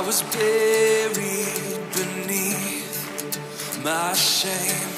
I 0.00 0.06
was 0.06 0.22
buried 0.22 1.78
beneath 1.92 2.88
my 3.84 4.14
shame. 4.14 4.96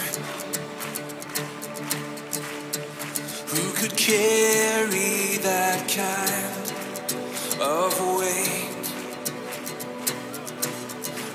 Who 3.49 3.73
could 3.73 3.97
carry 3.97 5.39
that 5.39 5.89
kind 5.89 6.73
of 7.61 8.01
weight? 8.17 8.87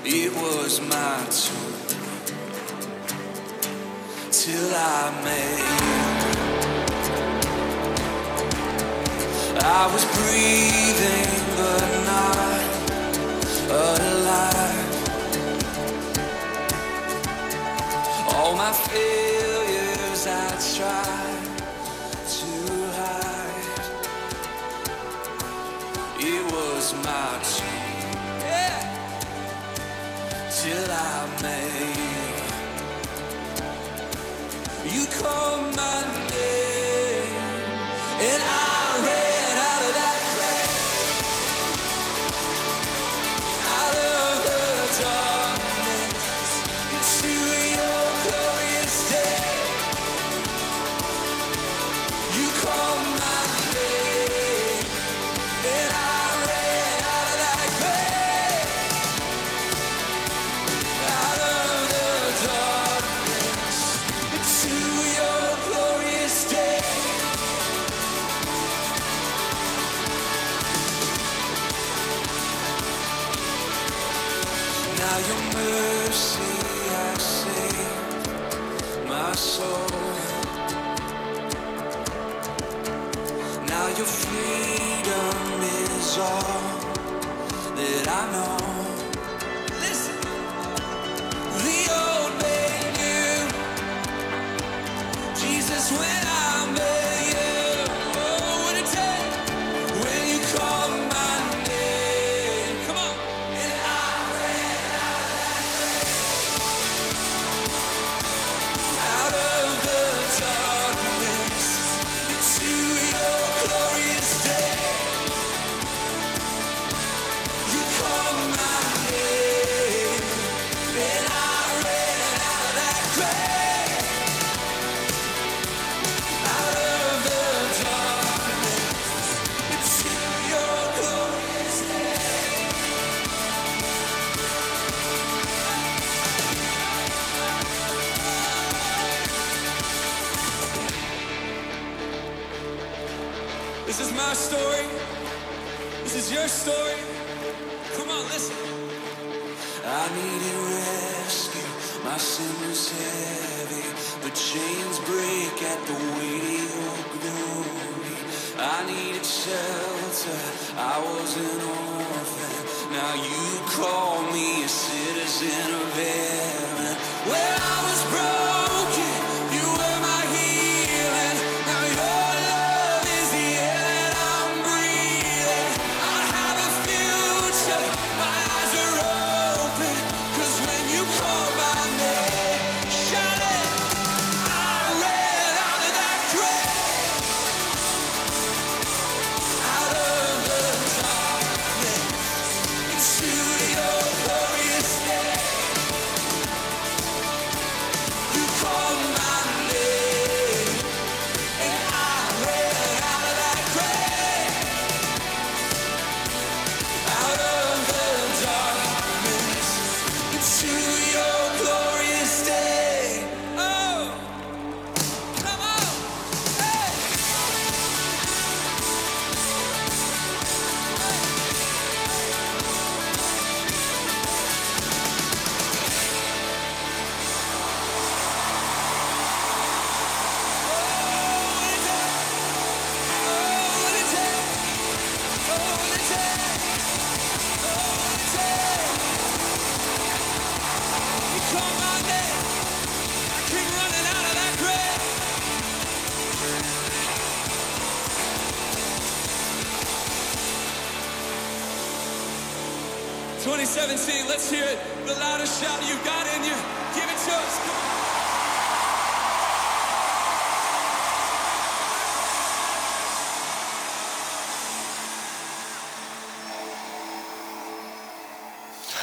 It 0.06 0.32
was 0.32 0.80
my 0.80 1.26
turn 1.28 1.74
till 4.30 4.74
I 4.74 5.10
made. 5.24 6.08
I 9.62 9.92
was 9.92 10.04
breathing, 10.16 11.42
but 11.58 11.97
but 13.88 14.00
alive. 14.00 14.90
All 18.34 18.54
my 18.54 18.72
failures 18.72 20.22
I 20.26 20.48
try 20.76 21.20
to 22.34 22.50
hide. 22.98 23.86
It 26.30 26.42
was 26.52 26.84
my 27.08 27.28
dream 27.52 28.10
yeah. 28.52 28.80
till 30.58 30.88
I 30.90 31.18
made 31.42 32.38
you 34.92 35.04
call 35.20 35.56
my 35.80 35.96
name. 36.02 36.27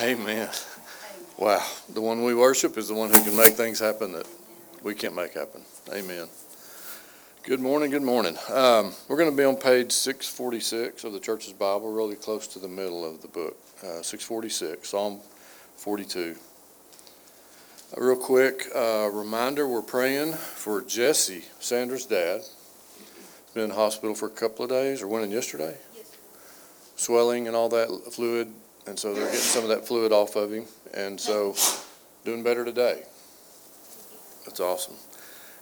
Amen. 0.05 0.49
Wow. 1.35 1.65
The 1.91 1.99
one 1.99 2.23
we 2.23 2.35
worship 2.35 2.77
is 2.77 2.89
the 2.89 2.93
one 2.93 3.09
who 3.09 3.23
can 3.23 3.35
make 3.35 3.53
things 3.53 3.79
happen 3.79 4.11
that 4.11 4.27
we 4.83 4.93
can't 4.93 5.15
make 5.15 5.33
happen. 5.33 5.61
Amen. 5.91 6.27
Good 7.41 7.59
morning. 7.59 7.89
Good 7.89 8.03
morning. 8.03 8.37
Um, 8.53 8.93
we're 9.07 9.17
going 9.17 9.31
to 9.31 9.35
be 9.35 9.43
on 9.43 9.55
page 9.55 9.91
646 9.91 11.05
of 11.05 11.13
the 11.13 11.19
church's 11.19 11.53
Bible, 11.53 11.91
really 11.91 12.15
close 12.15 12.45
to 12.49 12.59
the 12.59 12.67
middle 12.67 13.03
of 13.03 13.23
the 13.23 13.27
book. 13.27 13.57
Uh, 13.79 14.03
646, 14.03 14.87
Psalm 14.87 15.21
42. 15.77 16.35
A 17.97 18.03
real 18.03 18.15
quick 18.15 18.67
uh, 18.75 19.09
reminder 19.11 19.67
we're 19.67 19.81
praying 19.81 20.33
for 20.33 20.83
Jesse, 20.83 21.45
Sandra's 21.59 22.05
dad. 22.05 22.41
Been 23.55 23.63
in 23.63 23.69
hospital 23.71 24.13
for 24.13 24.27
a 24.27 24.29
couple 24.29 24.65
of 24.65 24.69
days, 24.69 25.01
or 25.01 25.07
went 25.07 25.25
in 25.25 25.31
yesterday. 25.31 25.75
Yes. 25.95 26.15
Swelling 26.95 27.47
and 27.47 27.55
all 27.55 27.69
that 27.69 27.89
fluid 28.13 28.53
and 28.87 28.97
so 28.97 29.13
they're 29.13 29.25
getting 29.25 29.39
some 29.39 29.63
of 29.63 29.69
that 29.69 29.87
fluid 29.87 30.11
off 30.11 30.35
of 30.35 30.51
him, 30.51 30.65
and 30.93 31.19
so 31.19 31.55
doing 32.23 32.43
better 32.43 32.63
today. 32.65 33.03
That's 34.45 34.59
awesome. 34.59 34.95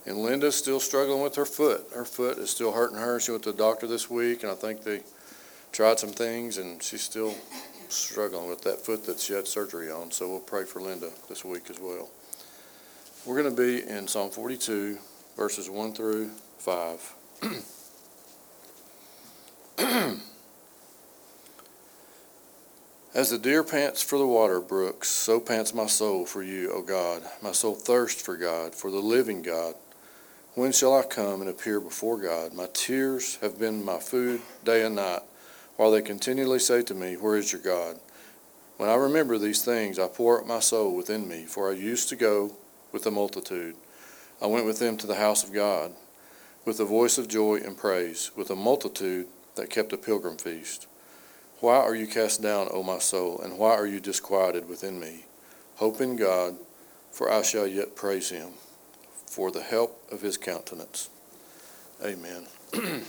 And 0.05 0.17
Linda's 0.17 0.55
still 0.55 0.79
struggling 0.79 1.21
with 1.21 1.35
her 1.35 1.45
foot. 1.45 1.87
Her 1.95 2.03
foot 2.05 2.37
is 2.37 2.49
still 2.49 2.73
hurting 2.73 2.97
her. 2.97 3.19
She 3.19 3.31
went 3.31 3.43
to 3.43 3.51
the 3.51 3.57
doctor 3.57 3.87
this 3.87 4.09
week, 4.09 4.43
and 4.43 4.51
I 4.51 4.55
think 4.55 4.83
they 4.83 5.01
tried 5.71 5.99
some 5.99 6.09
things, 6.11 6.57
and 6.57 6.83
she's 6.83 7.01
still 7.01 7.33
struggling 7.87 8.49
with 8.49 8.61
that 8.63 8.81
foot 8.81 9.05
that 9.05 9.19
she 9.19 9.33
had 9.33 9.47
surgery 9.47 9.89
on. 9.89 10.11
So 10.11 10.27
we'll 10.29 10.39
pray 10.39 10.65
for 10.65 10.81
Linda 10.81 11.09
this 11.29 11.45
week 11.45 11.69
as 11.69 11.79
well. 11.79 12.09
We're 13.25 13.41
going 13.41 13.55
to 13.55 13.61
be 13.61 13.87
in 13.89 14.07
Psalm 14.07 14.31
42, 14.31 14.97
verses 15.37 15.69
1 15.69 15.93
through 15.93 16.31
5. 16.57 17.13
As 23.15 23.29
the 23.29 23.37
deer 23.37 23.63
pants 23.63 24.01
for 24.01 24.17
the 24.17 24.25
water 24.25 24.59
brooks, 24.59 25.07
so 25.07 25.39
pants 25.39 25.71
my 25.71 25.85
soul 25.85 26.25
for 26.25 26.41
you, 26.41 26.71
O 26.71 26.81
God. 26.81 27.21
My 27.43 27.51
soul 27.51 27.75
thirsts 27.75 28.19
for 28.19 28.35
God, 28.35 28.73
for 28.73 28.89
the 28.89 28.97
living 28.97 29.43
God. 29.43 29.75
When 30.55 30.71
shall 30.71 30.97
I 30.97 31.03
come 31.03 31.39
and 31.39 31.47
appear 31.47 31.79
before 31.79 32.17
God? 32.17 32.55
My 32.55 32.67
tears 32.73 33.35
have 33.35 33.59
been 33.59 33.85
my 33.85 33.99
food 33.99 34.41
day 34.65 34.83
and 34.83 34.95
night, 34.95 35.21
while 35.75 35.91
they 35.91 36.01
continually 36.01 36.57
say 36.57 36.81
to 36.81 36.95
me, 36.95 37.13
Where 37.13 37.35
is 37.35 37.53
your 37.53 37.61
God? 37.61 37.99
When 38.77 38.89
I 38.89 38.95
remember 38.95 39.37
these 39.37 39.63
things, 39.63 39.99
I 39.99 40.07
pour 40.07 40.39
out 40.41 40.47
my 40.47 40.59
soul 40.59 40.95
within 40.95 41.27
me, 41.27 41.45
for 41.45 41.69
I 41.69 41.73
used 41.73 42.09
to 42.09 42.15
go 42.15 42.53
with 42.91 43.03
the 43.03 43.11
multitude. 43.11 43.75
I 44.41 44.47
went 44.47 44.65
with 44.65 44.79
them 44.79 44.97
to 44.97 45.05
the 45.05 45.15
house 45.15 45.43
of 45.43 45.53
God, 45.53 45.91
with 46.65 46.79
a 46.79 46.85
voice 46.85 47.19
of 47.19 47.27
joy 47.27 47.57
and 47.57 47.77
praise, 47.77 48.31
with 48.35 48.49
a 48.49 48.55
multitude 48.55 49.27
that 49.53 49.69
kept 49.69 49.93
a 49.93 49.97
pilgrim 49.97 50.37
feast. 50.37 50.87
Why 51.63 51.77
are 51.77 51.95
you 51.95 52.07
cast 52.07 52.41
down, 52.41 52.67
O 52.71 52.83
my 52.83 52.99
soul, 52.99 53.39
and 53.39 53.57
why 53.57 53.69
are 53.69 53.87
you 53.87 54.01
disquieted 54.01 54.67
within 54.67 54.99
me? 54.99 55.23
Hope 55.77 56.01
in 56.01 56.17
God, 56.17 56.57
for 57.09 57.31
I 57.31 57.41
shall 57.41 57.65
yet 57.65 57.95
praise 57.95 58.29
him 58.29 58.49
for 59.25 59.49
the 59.49 59.63
help 59.63 60.05
of 60.11 60.19
his 60.19 60.35
countenance. 60.35 61.09
Amen. 62.03 62.47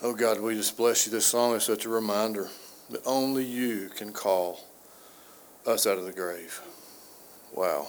oh 0.00 0.14
God, 0.14 0.40
we 0.40 0.54
just 0.54 0.76
bless 0.76 1.06
you. 1.06 1.10
This 1.10 1.26
song 1.26 1.56
is 1.56 1.64
such 1.64 1.86
a 1.86 1.88
reminder 1.88 2.46
that 2.90 3.00
only 3.04 3.44
you 3.44 3.90
can 3.96 4.12
call 4.12 4.60
us 5.66 5.88
out 5.88 5.98
of 5.98 6.04
the 6.04 6.12
grave. 6.12 6.60
Wow. 7.52 7.88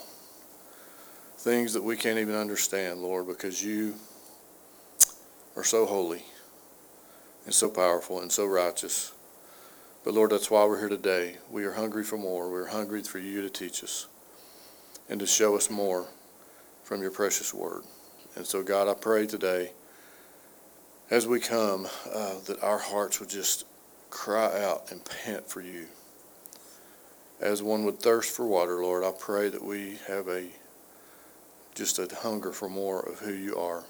Things 1.38 1.72
that 1.74 1.84
we 1.84 1.96
can't 1.96 2.18
even 2.18 2.34
understand, 2.34 3.00
Lord, 3.00 3.28
because 3.28 3.62
you 3.62 3.94
are 5.54 5.62
so 5.62 5.86
holy 5.86 6.24
and 7.46 7.54
so 7.54 7.70
powerful 7.70 8.20
and 8.20 8.30
so 8.30 8.44
righteous. 8.44 9.12
But 10.04 10.14
Lord, 10.14 10.30
that's 10.30 10.50
why 10.50 10.64
we're 10.66 10.80
here 10.80 10.88
today. 10.88 11.38
We 11.50 11.64
are 11.64 11.72
hungry 11.72 12.04
for 12.04 12.18
more. 12.18 12.50
We're 12.50 12.68
hungry 12.68 13.02
for 13.02 13.18
you 13.18 13.40
to 13.40 13.48
teach 13.48 13.82
us 13.82 14.08
and 15.08 15.18
to 15.20 15.26
show 15.26 15.56
us 15.56 15.70
more 15.70 16.06
from 16.82 17.00
your 17.00 17.12
precious 17.12 17.54
word. 17.54 17.84
And 18.34 18.44
so, 18.44 18.62
God, 18.62 18.88
I 18.88 18.94
pray 18.94 19.26
today 19.26 19.70
as 21.10 21.26
we 21.26 21.40
come 21.40 21.86
uh, 22.12 22.34
that 22.46 22.62
our 22.62 22.78
hearts 22.78 23.20
would 23.20 23.30
just 23.30 23.64
cry 24.10 24.62
out 24.62 24.90
and 24.90 25.00
pant 25.04 25.48
for 25.48 25.60
you. 25.60 25.86
As 27.40 27.62
one 27.62 27.84
would 27.84 28.00
thirst 28.00 28.34
for 28.34 28.46
water, 28.46 28.82
Lord, 28.82 29.04
I 29.04 29.12
pray 29.12 29.48
that 29.50 29.64
we 29.64 29.98
have 30.08 30.28
a 30.28 30.46
just 31.74 31.98
a 31.98 32.08
hunger 32.22 32.52
for 32.52 32.70
more 32.70 33.00
of 33.00 33.18
who 33.18 33.32
you 33.32 33.54
are 33.56 33.84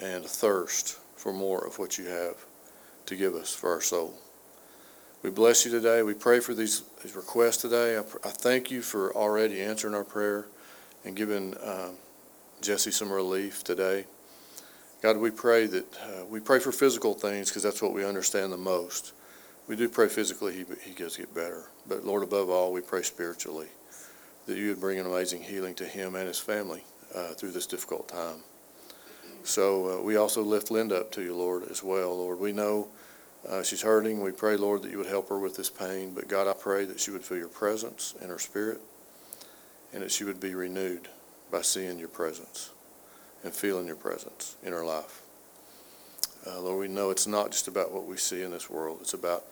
and 0.00 0.24
a 0.24 0.28
thirst 0.28 0.98
for 1.16 1.32
more 1.32 1.66
of 1.66 1.78
what 1.78 1.98
you 1.98 2.06
have 2.06 2.36
to 3.06 3.16
give 3.16 3.34
us 3.34 3.54
for 3.54 3.72
our 3.72 3.80
soul. 3.80 4.14
We 5.22 5.30
bless 5.30 5.64
you 5.64 5.70
today. 5.70 6.02
We 6.02 6.14
pray 6.14 6.40
for 6.40 6.54
these, 6.54 6.82
these 7.02 7.16
requests 7.16 7.56
today. 7.56 7.96
I, 7.96 8.00
I 8.00 8.30
thank 8.30 8.70
you 8.70 8.82
for 8.82 9.14
already 9.14 9.60
answering 9.60 9.94
our 9.94 10.04
prayer 10.04 10.46
and 11.04 11.16
giving 11.16 11.56
um, 11.64 11.96
Jesse 12.60 12.90
some 12.90 13.10
relief 13.10 13.64
today. 13.64 14.04
God, 15.02 15.18
we 15.18 15.30
pray 15.30 15.66
that 15.66 15.98
uh, 15.98 16.24
we 16.26 16.40
pray 16.40 16.58
for 16.58 16.72
physical 16.72 17.14
things 17.14 17.48
because 17.48 17.62
that's 17.62 17.82
what 17.82 17.92
we 17.92 18.04
understand 18.04 18.52
the 18.52 18.56
most. 18.56 19.12
We 19.68 19.76
do 19.76 19.88
pray 19.88 20.08
physically, 20.08 20.54
he, 20.54 20.64
he 20.82 20.94
does 20.94 21.16
get 21.16 21.34
better. 21.34 21.64
But 21.88 22.04
Lord, 22.04 22.22
above 22.22 22.50
all, 22.50 22.72
we 22.72 22.80
pray 22.80 23.02
spiritually 23.02 23.68
that 24.46 24.56
you 24.56 24.68
would 24.68 24.80
bring 24.80 24.98
an 24.98 25.06
amazing 25.06 25.42
healing 25.42 25.74
to 25.74 25.84
him 25.84 26.14
and 26.14 26.28
his 26.28 26.38
family 26.38 26.84
uh, 27.14 27.28
through 27.34 27.50
this 27.50 27.66
difficult 27.66 28.08
time. 28.08 28.36
So 29.46 30.00
uh, 30.00 30.02
we 30.02 30.16
also 30.16 30.42
lift 30.42 30.72
Linda 30.72 30.98
up 30.98 31.12
to 31.12 31.22
you, 31.22 31.34
Lord, 31.34 31.70
as 31.70 31.80
well. 31.80 32.16
Lord, 32.16 32.40
we 32.40 32.52
know 32.52 32.88
uh, 33.48 33.62
she's 33.62 33.80
hurting. 33.80 34.20
We 34.20 34.32
pray, 34.32 34.56
Lord, 34.56 34.82
that 34.82 34.90
you 34.90 34.98
would 34.98 35.06
help 35.06 35.28
her 35.28 35.38
with 35.38 35.56
this 35.56 35.70
pain. 35.70 36.12
But 36.12 36.26
God, 36.26 36.48
I 36.48 36.52
pray 36.52 36.84
that 36.84 36.98
she 36.98 37.12
would 37.12 37.24
feel 37.24 37.38
your 37.38 37.46
presence 37.46 38.16
in 38.20 38.28
her 38.28 38.40
spirit 38.40 38.80
and 39.92 40.02
that 40.02 40.10
she 40.10 40.24
would 40.24 40.40
be 40.40 40.56
renewed 40.56 41.08
by 41.52 41.62
seeing 41.62 41.96
your 42.00 42.08
presence 42.08 42.70
and 43.44 43.54
feeling 43.54 43.86
your 43.86 43.94
presence 43.94 44.56
in 44.64 44.72
her 44.72 44.84
life. 44.84 45.22
Uh, 46.44 46.60
Lord, 46.60 46.80
we 46.80 46.88
know 46.88 47.10
it's 47.10 47.28
not 47.28 47.52
just 47.52 47.68
about 47.68 47.92
what 47.92 48.04
we 48.04 48.16
see 48.16 48.42
in 48.42 48.50
this 48.50 48.68
world. 48.68 48.98
It's 49.00 49.14
about 49.14 49.44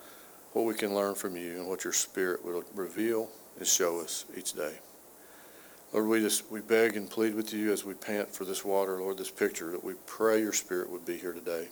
what 0.55 0.65
we 0.65 0.75
can 0.75 0.93
learn 0.93 1.15
from 1.15 1.37
you 1.37 1.53
and 1.53 1.69
what 1.69 1.85
your 1.85 1.93
spirit 1.93 2.45
will 2.45 2.65
reveal 2.75 3.31
and 3.59 3.67
show 3.67 4.01
us 4.01 4.25
each 4.37 4.55
day. 4.55 4.75
Lord, 5.95 6.09
we 6.09 6.19
just 6.19 6.51
we 6.51 6.61
beg 6.61 6.97
and 6.97 7.09
plead 7.09 7.37
with 7.37 7.55
you 7.55 7.73
as 7.73 7.85
we 7.85 7.95
pant 7.95 8.29
for 8.29 8.45
this 8.45 8.65
water, 8.65 8.99
Lord, 8.99 9.17
this 9.17 9.31
picture, 9.31 9.71
that 9.71 9.85
we 9.85 9.95
pray 10.07 10.41
your 10.41 10.53
spirit 10.53 10.91
would 10.91 11.07
be 11.07 11.17
here 11.17 11.33
today 11.33 11.69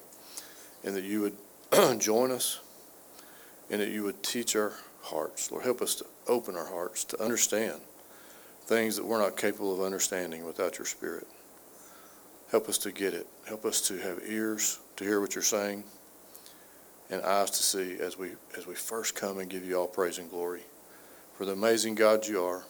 and 0.85 0.95
that 0.95 1.03
you 1.03 1.19
would 1.19 1.99
join 1.99 2.31
us 2.31 2.61
and 3.69 3.81
that 3.81 3.89
you 3.89 4.03
would 4.03 4.23
teach 4.23 4.55
our 4.55 4.71
hearts. 5.01 5.51
Lord, 5.51 5.65
help 5.65 5.81
us 5.81 5.95
to 5.95 6.05
open 6.29 6.55
our 6.55 6.67
hearts 6.67 7.03
to 7.03 7.21
understand 7.21 7.81
things 8.61 8.95
that 8.95 9.05
we're 9.05 9.19
not 9.19 9.35
capable 9.35 9.73
of 9.73 9.81
understanding 9.81 10.45
without 10.45 10.77
your 10.77 10.85
Spirit. 10.85 11.27
Help 12.49 12.69
us 12.69 12.77
to 12.77 12.93
get 12.93 13.13
it. 13.13 13.27
Help 13.45 13.65
us 13.65 13.81
to 13.89 13.97
have 13.97 14.21
ears 14.25 14.79
to 14.95 15.03
hear 15.03 15.19
what 15.19 15.35
you're 15.35 15.43
saying 15.43 15.83
and 17.09 17.21
eyes 17.23 17.49
to 17.51 17.61
see 17.61 17.97
as 17.99 18.17
we 18.17 18.29
as 18.57 18.65
we 18.65 18.73
first 18.73 19.15
come 19.15 19.39
and 19.39 19.49
give 19.49 19.65
you 19.65 19.75
all 19.75 19.87
praise 19.87 20.17
and 20.17 20.29
glory 20.29 20.61
for 21.33 21.43
the 21.43 21.51
amazing 21.51 21.95
God 21.95 22.25
you 22.25 22.41
are. 22.41 22.63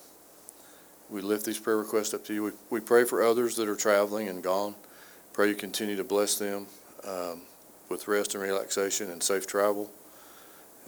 We 1.13 1.21
lift 1.21 1.45
these 1.45 1.59
prayer 1.59 1.77
requests 1.77 2.13
up 2.13 2.25
to 2.25 2.33
you. 2.33 2.43
We, 2.43 2.51
we 2.69 2.79
pray 2.81 3.05
for 3.05 3.23
others 3.23 3.55
that 3.55 3.69
are 3.69 3.75
traveling 3.75 4.27
and 4.27 4.43
gone. 4.43 4.75
Pray 5.31 5.47
you 5.47 5.55
continue 5.55 5.95
to 5.95 6.03
bless 6.03 6.37
them. 6.37 6.67
Um, 7.07 7.41
with 7.93 8.07
rest 8.07 8.33
and 8.33 8.43
relaxation 8.43 9.11
and 9.11 9.21
safe 9.21 9.45
travel 9.45 9.91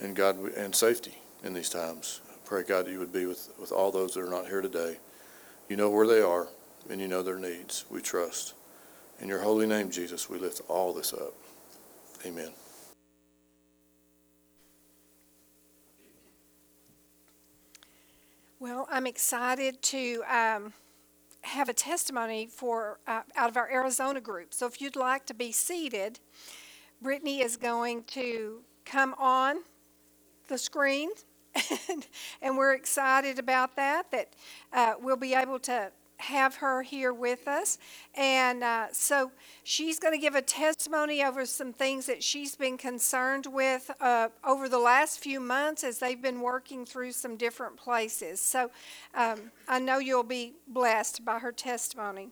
and 0.00 0.16
God 0.16 0.36
and 0.56 0.74
safety 0.74 1.14
in 1.44 1.54
these 1.54 1.68
times. 1.68 2.20
Pray 2.44 2.64
God 2.64 2.86
that 2.86 2.90
you 2.90 2.98
would 2.98 3.12
be 3.12 3.26
with, 3.26 3.48
with 3.60 3.72
all 3.72 3.90
those 3.90 4.14
that 4.14 4.20
are 4.20 4.30
not 4.30 4.46
here 4.46 4.60
today. 4.60 4.98
You 5.68 5.76
know 5.76 5.90
where 5.90 6.06
they 6.06 6.20
are 6.20 6.48
and 6.90 7.00
you 7.00 7.08
know 7.08 7.22
their 7.22 7.38
needs. 7.38 7.84
We 7.90 8.00
trust. 8.00 8.54
In 9.20 9.28
your 9.28 9.40
holy 9.40 9.66
name, 9.66 9.90
Jesus, 9.90 10.28
we 10.28 10.38
lift 10.38 10.60
all 10.68 10.92
this 10.92 11.12
up. 11.12 11.32
Amen. 12.24 12.50
Well, 18.58 18.88
I'm 18.90 19.06
excited 19.06 19.82
to 19.82 20.22
um, 20.30 20.72
have 21.42 21.68
a 21.68 21.74
testimony 21.74 22.46
for 22.46 23.00
uh, 23.06 23.20
out 23.36 23.50
of 23.50 23.56
our 23.58 23.70
Arizona 23.70 24.18
group. 24.18 24.54
So 24.54 24.66
if 24.66 24.80
you'd 24.80 24.96
like 24.96 25.26
to 25.26 25.34
be 25.34 25.52
seated, 25.52 26.20
Brittany 27.02 27.42
is 27.42 27.58
going 27.58 28.04
to 28.04 28.62
come 28.86 29.14
on 29.18 29.58
the 30.48 30.56
screen, 30.56 31.10
and, 31.90 32.06
and 32.40 32.56
we're 32.56 32.72
excited 32.72 33.38
about 33.38 33.76
that, 33.76 34.10
that 34.10 34.32
uh, 34.72 34.94
we'll 35.02 35.16
be 35.16 35.34
able 35.34 35.58
to 35.58 35.92
have 36.18 36.56
her 36.56 36.82
here 36.82 37.12
with 37.12 37.46
us. 37.46 37.78
And 38.14 38.62
uh, 38.62 38.86
so 38.92 39.32
she's 39.64 39.98
going 39.98 40.14
to 40.14 40.20
give 40.20 40.34
a 40.34 40.42
testimony 40.42 41.22
over 41.22 41.46
some 41.46 41.72
things 41.72 42.06
that 42.06 42.22
she's 42.22 42.56
been 42.56 42.78
concerned 42.78 43.46
with 43.46 43.90
uh, 44.00 44.28
over 44.44 44.68
the 44.68 44.78
last 44.78 45.20
few 45.20 45.40
months 45.40 45.84
as 45.84 45.98
they've 45.98 46.20
been 46.20 46.40
working 46.40 46.86
through 46.86 47.12
some 47.12 47.36
different 47.36 47.76
places. 47.76 48.40
So 48.40 48.70
um, 49.14 49.50
I 49.68 49.78
know 49.78 49.98
you'll 49.98 50.22
be 50.22 50.54
blessed 50.68 51.24
by 51.24 51.38
her 51.38 51.52
testimony. 51.52 52.30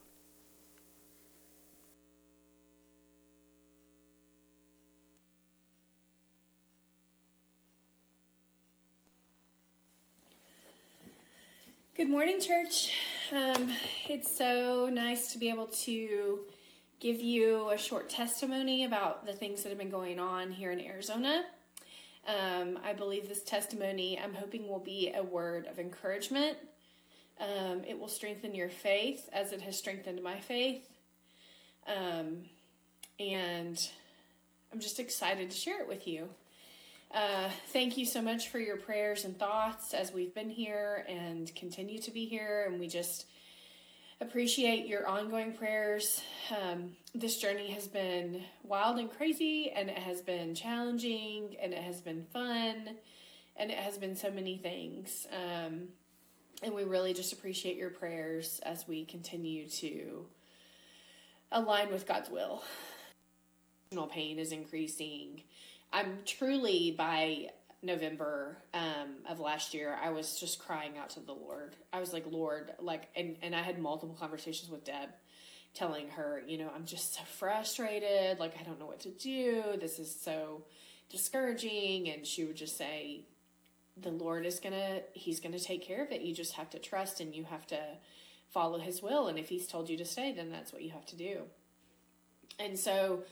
Good 11.97 12.11
morning, 12.11 12.41
church. 12.41 12.91
Um, 13.33 13.71
it's 14.09 14.37
so 14.37 14.91
nice 14.93 15.33
to 15.33 15.39
be 15.39 15.49
able 15.49 15.69
to 15.85 16.41
give 17.01 17.21
you 17.21 17.71
a 17.71 17.79
short 17.79 18.11
testimony 18.11 18.85
about 18.85 19.25
the 19.25 19.33
things 19.33 19.63
that 19.63 19.71
have 19.71 19.79
been 19.79 19.91
going 19.91 20.19
on 20.19 20.51
here 20.51 20.71
in 20.71 20.81
Arizona. 20.81 21.45
Um, 22.27 22.79
I 22.85 22.93
believe 22.93 23.29
this 23.29 23.43
testimony, 23.43 24.19
I'm 24.23 24.35
hoping, 24.35 24.69
will 24.69 24.79
be 24.79 25.13
a 25.15 25.23
word 25.23 25.67
of 25.67 25.79
encouragement. 25.79 26.59
Um, 27.41 27.83
it 27.89 27.99
will 27.99 28.09
strengthen 28.09 28.55
your 28.55 28.69
faith 28.69 29.29
as 29.33 29.53
it 29.53 29.63
has 29.63 29.79
strengthened 29.79 30.23
my 30.23 30.39
faith. 30.41 30.87
Um, 31.87 32.45
and 33.19 33.89
I'm 34.73 34.81
just 34.81 35.01
excited 35.01 35.51
to 35.51 35.57
share 35.57 35.81
it 35.81 35.89
with 35.89 36.07
you. 36.07 36.29
Uh, 37.15 37.49
thank 37.69 37.97
you 37.97 38.05
so 38.05 38.21
much 38.21 38.49
for 38.49 38.59
your 38.59 38.77
prayers 38.77 39.25
and 39.25 39.39
thoughts 39.39 39.95
as 39.95 40.13
we've 40.13 40.35
been 40.35 40.51
here 40.51 41.07
and 41.09 41.55
continue 41.55 42.01
to 42.01 42.11
be 42.11 42.25
here. 42.25 42.65
And 42.69 42.81
we 42.81 42.89
just 42.89 43.27
appreciate 44.21 44.89
your 44.89 45.07
ongoing 45.07 45.53
prayers. 45.53 46.21
Um, 46.51 46.97
this 47.15 47.39
journey 47.39 47.71
has 47.71 47.87
been 47.87 48.43
wild 48.65 48.99
and 48.99 49.09
crazy, 49.09 49.71
and 49.71 49.89
it 49.89 49.99
has 49.99 50.23
been 50.23 50.57
challenging, 50.57 51.55
and 51.63 51.73
it 51.73 51.83
has 51.85 52.01
been 52.01 52.27
fun, 52.33 52.97
and 53.57 53.71
it 53.71 53.79
has 53.79 53.97
been 53.97 54.17
so 54.17 54.33
many 54.33 54.57
things. 54.57 55.29
Um, 55.33 55.91
and 56.65 56.75
we 56.75 56.83
really 56.83 57.15
just 57.15 57.33
appreciate 57.33 57.77
your 57.77 57.91
prayers 57.91 58.61
as 58.65 58.89
we 58.89 59.05
continue 59.05 59.69
to 59.69 60.27
align 61.53 61.93
with 61.93 62.09
God's 62.09 62.29
will. 62.29 62.65
Pain 64.11 64.41
is 64.41 64.51
increasing. 64.51 65.45
I'm 65.95 66.19
truly 66.27 66.91
by 66.91 67.51
November 67.81 68.59
um, 68.75 69.19
of 69.29 69.39
last 69.39 69.75
year, 69.75 69.97
I 70.03 70.11
was 70.11 70.41
just 70.41 70.59
crying 70.59 70.99
out 70.99 71.11
to 71.11 71.21
the 71.21 71.33
Lord. 71.33 71.77
I 71.93 72.01
was 72.01 72.13
like, 72.13 72.25
Lord, 72.29 72.73
like, 72.81 73.09
and, 73.15 73.37
and 73.43 73.55
I 73.55 73.63
had 73.63 73.79
multiple 73.79 74.17
conversations 74.19 74.71
with 74.71 74.85
Deb 74.85 75.11
telling 75.73 76.09
her, 76.11 76.43
you 76.49 76.59
know, 76.59 76.69
I'm 76.75 76.85
just 76.85 77.15
so 77.15 77.23
frustrated. 77.39 78.41
Like, 78.41 78.55
I 78.59 78.65
don't 78.65 78.81
know 78.81 78.87
what 78.87 79.01
to 79.01 79.11
do. 79.11 79.63
This 79.79 80.01
is 80.01 80.13
so 80.21 80.65
discouraging. 81.11 82.09
And 82.09 82.27
she 82.27 82.45
would 82.45 82.57
just 82.57 82.77
say, 82.77 83.27
the 83.97 84.11
Lord 84.11 84.47
is 84.47 84.59
going 84.59 84.73
to, 84.73 85.03
He's 85.13 85.39
going 85.39 85.53
to 85.53 85.63
take 85.63 85.87
care 85.87 86.03
of 86.05 86.11
it. 86.11 86.23
You 86.23 86.35
just 86.35 86.55
have 86.55 86.71
to 86.71 86.81
trust 86.81 87.21
and 87.21 87.33
you 87.33 87.45
have 87.45 87.69
to 87.69 87.79
follow 88.51 88.81
His 88.81 89.01
will. 89.01 89.29
And 89.29 89.39
if 89.39 89.49
He's 89.49 89.69
told 89.69 89.89
you 89.89 89.97
to 89.99 90.05
stay, 90.05 90.33
then 90.33 90.51
that's 90.51 90.73
what 90.73 90.83
you 90.83 90.91
have 90.91 91.07
to 91.07 91.17
do. 91.17 91.43
And 92.59 92.79
so, 92.79 93.25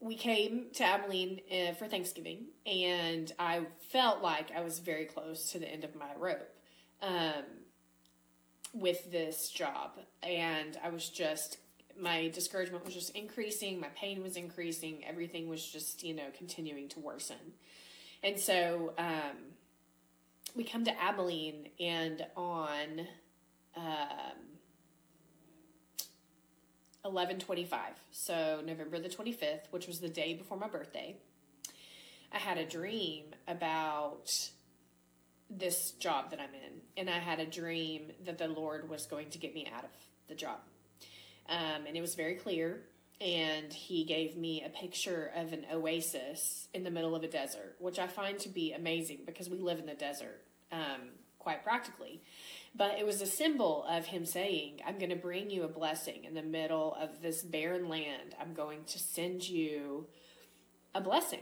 we 0.00 0.16
came 0.16 0.66
to 0.74 0.84
Abilene 0.84 1.40
uh, 1.50 1.72
for 1.72 1.86
Thanksgiving, 1.86 2.46
and 2.66 3.32
I 3.38 3.66
felt 3.90 4.22
like 4.22 4.50
I 4.54 4.60
was 4.60 4.78
very 4.78 5.06
close 5.06 5.52
to 5.52 5.58
the 5.58 5.68
end 5.68 5.84
of 5.84 5.94
my 5.94 6.14
rope 6.16 6.54
um, 7.02 7.44
with 8.74 9.10
this 9.10 9.50
job. 9.50 9.92
And 10.22 10.78
I 10.84 10.90
was 10.90 11.08
just, 11.08 11.58
my 11.98 12.28
discouragement 12.28 12.84
was 12.84 12.94
just 12.94 13.16
increasing, 13.16 13.80
my 13.80 13.88
pain 13.96 14.22
was 14.22 14.36
increasing, 14.36 15.04
everything 15.06 15.48
was 15.48 15.64
just, 15.66 16.02
you 16.02 16.14
know, 16.14 16.28
continuing 16.36 16.88
to 16.90 17.00
worsen. 17.00 17.54
And 18.22 18.38
so 18.38 18.92
um, 18.98 19.54
we 20.54 20.64
come 20.64 20.84
to 20.84 21.02
Abilene, 21.02 21.70
and 21.80 22.26
on 22.36 23.06
um, 23.76 24.55
1125, 27.06 27.80
so 28.10 28.62
November 28.64 28.98
the 28.98 29.08
25th, 29.08 29.70
which 29.70 29.86
was 29.86 30.00
the 30.00 30.08
day 30.08 30.34
before 30.34 30.56
my 30.56 30.68
birthday, 30.68 31.16
I 32.32 32.38
had 32.38 32.58
a 32.58 32.66
dream 32.66 33.26
about 33.48 34.50
this 35.50 35.92
job 35.92 36.30
that 36.30 36.40
I'm 36.40 36.54
in. 36.54 36.80
And 36.96 37.10
I 37.10 37.18
had 37.18 37.40
a 37.40 37.46
dream 37.46 38.12
that 38.24 38.38
the 38.38 38.48
Lord 38.48 38.88
was 38.88 39.06
going 39.06 39.30
to 39.30 39.38
get 39.38 39.54
me 39.54 39.68
out 39.74 39.84
of 39.84 39.90
the 40.28 40.34
job. 40.34 40.58
Um, 41.48 41.86
and 41.86 41.96
it 41.96 42.00
was 42.00 42.14
very 42.14 42.34
clear. 42.34 42.82
And 43.20 43.72
he 43.72 44.04
gave 44.04 44.36
me 44.36 44.62
a 44.64 44.68
picture 44.68 45.30
of 45.34 45.52
an 45.52 45.64
oasis 45.72 46.68
in 46.74 46.84
the 46.84 46.90
middle 46.90 47.14
of 47.14 47.22
a 47.22 47.28
desert, 47.28 47.76
which 47.78 47.98
I 47.98 48.06
find 48.06 48.38
to 48.40 48.48
be 48.48 48.72
amazing 48.72 49.20
because 49.24 49.48
we 49.48 49.58
live 49.58 49.78
in 49.78 49.86
the 49.86 49.94
desert 49.94 50.42
um, 50.70 51.12
quite 51.38 51.64
practically. 51.64 52.20
But 52.76 52.98
it 52.98 53.06
was 53.06 53.22
a 53.22 53.26
symbol 53.26 53.84
of 53.88 54.06
him 54.06 54.26
saying, 54.26 54.80
I'm 54.86 54.98
going 54.98 55.10
to 55.10 55.16
bring 55.16 55.50
you 55.50 55.62
a 55.62 55.68
blessing 55.68 56.24
in 56.24 56.34
the 56.34 56.42
middle 56.42 56.94
of 57.00 57.22
this 57.22 57.42
barren 57.42 57.88
land. 57.88 58.34
I'm 58.40 58.52
going 58.52 58.84
to 58.84 58.98
send 58.98 59.48
you 59.48 60.06
a 60.94 61.00
blessing. 61.00 61.40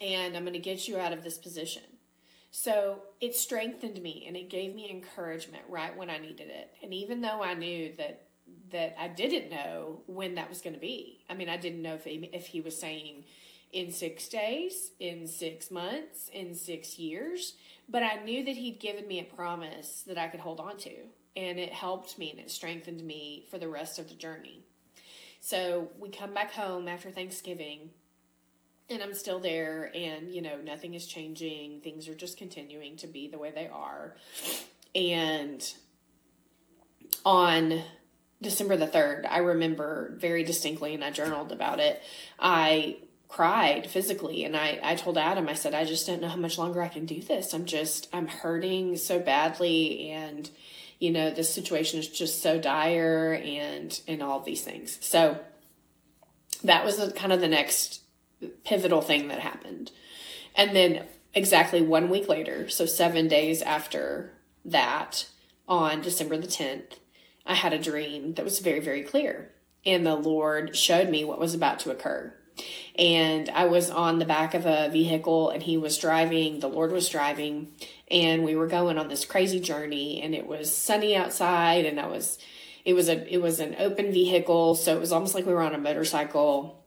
And 0.00 0.36
I'm 0.36 0.44
going 0.44 0.54
to 0.54 0.58
get 0.58 0.88
you 0.88 0.98
out 0.98 1.12
of 1.12 1.22
this 1.22 1.38
position. 1.38 1.82
So 2.50 3.02
it 3.20 3.34
strengthened 3.34 4.02
me 4.02 4.24
and 4.26 4.36
it 4.36 4.48
gave 4.48 4.74
me 4.74 4.90
encouragement 4.90 5.64
right 5.68 5.96
when 5.96 6.10
I 6.10 6.18
needed 6.18 6.48
it. 6.48 6.70
And 6.82 6.94
even 6.94 7.20
though 7.20 7.42
I 7.42 7.54
knew 7.54 7.92
that 7.98 8.28
that 8.70 8.94
I 8.98 9.08
didn't 9.08 9.50
know 9.50 10.02
when 10.06 10.34
that 10.34 10.48
was 10.48 10.60
going 10.60 10.74
to 10.74 10.80
be. 10.80 11.20
I 11.28 11.34
mean, 11.34 11.48
I 11.48 11.56
didn't 11.56 11.82
know 11.82 11.94
if 11.94 12.04
he, 12.04 12.30
if 12.32 12.46
he 12.46 12.60
was 12.60 12.78
saying 12.78 13.24
in 13.72 13.92
6 13.92 14.28
days, 14.28 14.92
in 14.98 15.26
6 15.26 15.70
months, 15.70 16.30
in 16.32 16.54
6 16.54 16.98
years, 16.98 17.54
but 17.88 18.02
I 18.02 18.22
knew 18.22 18.44
that 18.44 18.56
he'd 18.56 18.80
given 18.80 19.06
me 19.06 19.20
a 19.20 19.24
promise 19.24 20.02
that 20.06 20.18
I 20.18 20.28
could 20.28 20.40
hold 20.40 20.60
on 20.60 20.76
to. 20.78 20.94
And 21.36 21.58
it 21.58 21.72
helped 21.72 22.18
me 22.18 22.30
and 22.30 22.40
it 22.40 22.50
strengthened 22.50 23.02
me 23.04 23.46
for 23.48 23.58
the 23.58 23.68
rest 23.68 23.98
of 23.98 24.08
the 24.08 24.14
journey. 24.14 24.64
So 25.40 25.90
we 25.98 26.08
come 26.08 26.34
back 26.34 26.52
home 26.52 26.88
after 26.88 27.10
Thanksgiving 27.10 27.90
and 28.90 29.02
I'm 29.02 29.14
still 29.14 29.38
there 29.38 29.92
and 29.94 30.34
you 30.34 30.42
know 30.42 30.56
nothing 30.64 30.94
is 30.94 31.06
changing. 31.06 31.80
Things 31.82 32.08
are 32.08 32.14
just 32.14 32.38
continuing 32.38 32.96
to 32.96 33.06
be 33.06 33.28
the 33.28 33.38
way 33.38 33.52
they 33.52 33.68
are. 33.68 34.16
And 34.96 35.62
on 37.24 37.82
December 38.42 38.76
the 38.76 38.88
3rd, 38.88 39.26
I 39.30 39.38
remember 39.38 40.14
very 40.16 40.42
distinctly 40.42 40.94
and 40.94 41.04
I 41.04 41.12
journaled 41.12 41.52
about 41.52 41.78
it. 41.78 42.02
I 42.38 42.96
cried 43.28 43.88
physically 43.88 44.44
and 44.44 44.56
I, 44.56 44.80
I 44.82 44.94
told 44.94 45.18
adam 45.18 45.48
i 45.48 45.54
said 45.54 45.74
i 45.74 45.84
just 45.84 46.06
don't 46.06 46.22
know 46.22 46.28
how 46.28 46.36
much 46.36 46.56
longer 46.56 46.80
i 46.82 46.88
can 46.88 47.04
do 47.04 47.20
this. 47.20 47.52
I'm 47.52 47.66
just 47.66 48.08
i'm 48.12 48.26
hurting 48.26 48.96
so 48.96 49.20
badly 49.20 50.10
and 50.10 50.50
you 50.98 51.10
know 51.10 51.30
this 51.30 51.52
situation 51.52 52.00
is 52.00 52.08
just 52.08 52.42
so 52.42 52.58
dire 52.58 53.34
and 53.34 54.00
and 54.08 54.22
all 54.22 54.40
these 54.40 54.62
things. 54.62 54.98
So 55.00 55.38
that 56.64 56.84
was 56.84 57.12
kind 57.14 57.32
of 57.32 57.40
the 57.40 57.48
next 57.48 58.02
pivotal 58.64 59.00
thing 59.00 59.28
that 59.28 59.40
happened. 59.40 59.92
And 60.56 60.74
then 60.74 61.04
exactly 61.34 61.82
one 61.82 62.08
week 62.08 62.28
later 62.28 62.68
so 62.70 62.86
seven 62.86 63.28
days 63.28 63.60
after 63.60 64.32
that 64.64 65.28
on 65.68 66.00
december 66.00 66.38
the 66.38 66.46
10th 66.46 66.94
i 67.44 67.54
had 67.54 67.74
a 67.74 67.78
dream 67.78 68.32
that 68.34 68.44
was 68.44 68.60
very 68.60 68.80
very 68.80 69.02
clear. 69.02 69.52
And 69.84 70.06
the 70.06 70.16
lord 70.16 70.74
showed 70.74 71.10
me 71.10 71.24
what 71.24 71.38
was 71.38 71.54
about 71.54 71.78
to 71.80 71.90
occur 71.90 72.34
and 72.98 73.48
I 73.50 73.66
was 73.66 73.90
on 73.90 74.18
the 74.18 74.24
back 74.24 74.54
of 74.54 74.66
a 74.66 74.88
vehicle 74.90 75.50
and 75.50 75.62
he 75.62 75.76
was 75.76 75.98
driving, 75.98 76.60
the 76.60 76.68
Lord 76.68 76.90
was 76.90 77.08
driving, 77.08 77.72
and 78.10 78.44
we 78.44 78.56
were 78.56 78.66
going 78.66 78.98
on 78.98 79.08
this 79.08 79.24
crazy 79.24 79.60
journey 79.60 80.20
and 80.20 80.34
it 80.34 80.46
was 80.46 80.74
sunny 80.74 81.14
outside 81.14 81.86
and 81.86 82.00
I 82.00 82.08
was 82.08 82.38
it 82.84 82.94
was 82.94 83.08
a 83.08 83.32
it 83.32 83.42
was 83.42 83.60
an 83.60 83.76
open 83.78 84.12
vehicle, 84.12 84.74
so 84.74 84.96
it 84.96 85.00
was 85.00 85.12
almost 85.12 85.34
like 85.34 85.46
we 85.46 85.52
were 85.52 85.62
on 85.62 85.74
a 85.74 85.78
motorcycle. 85.78 86.82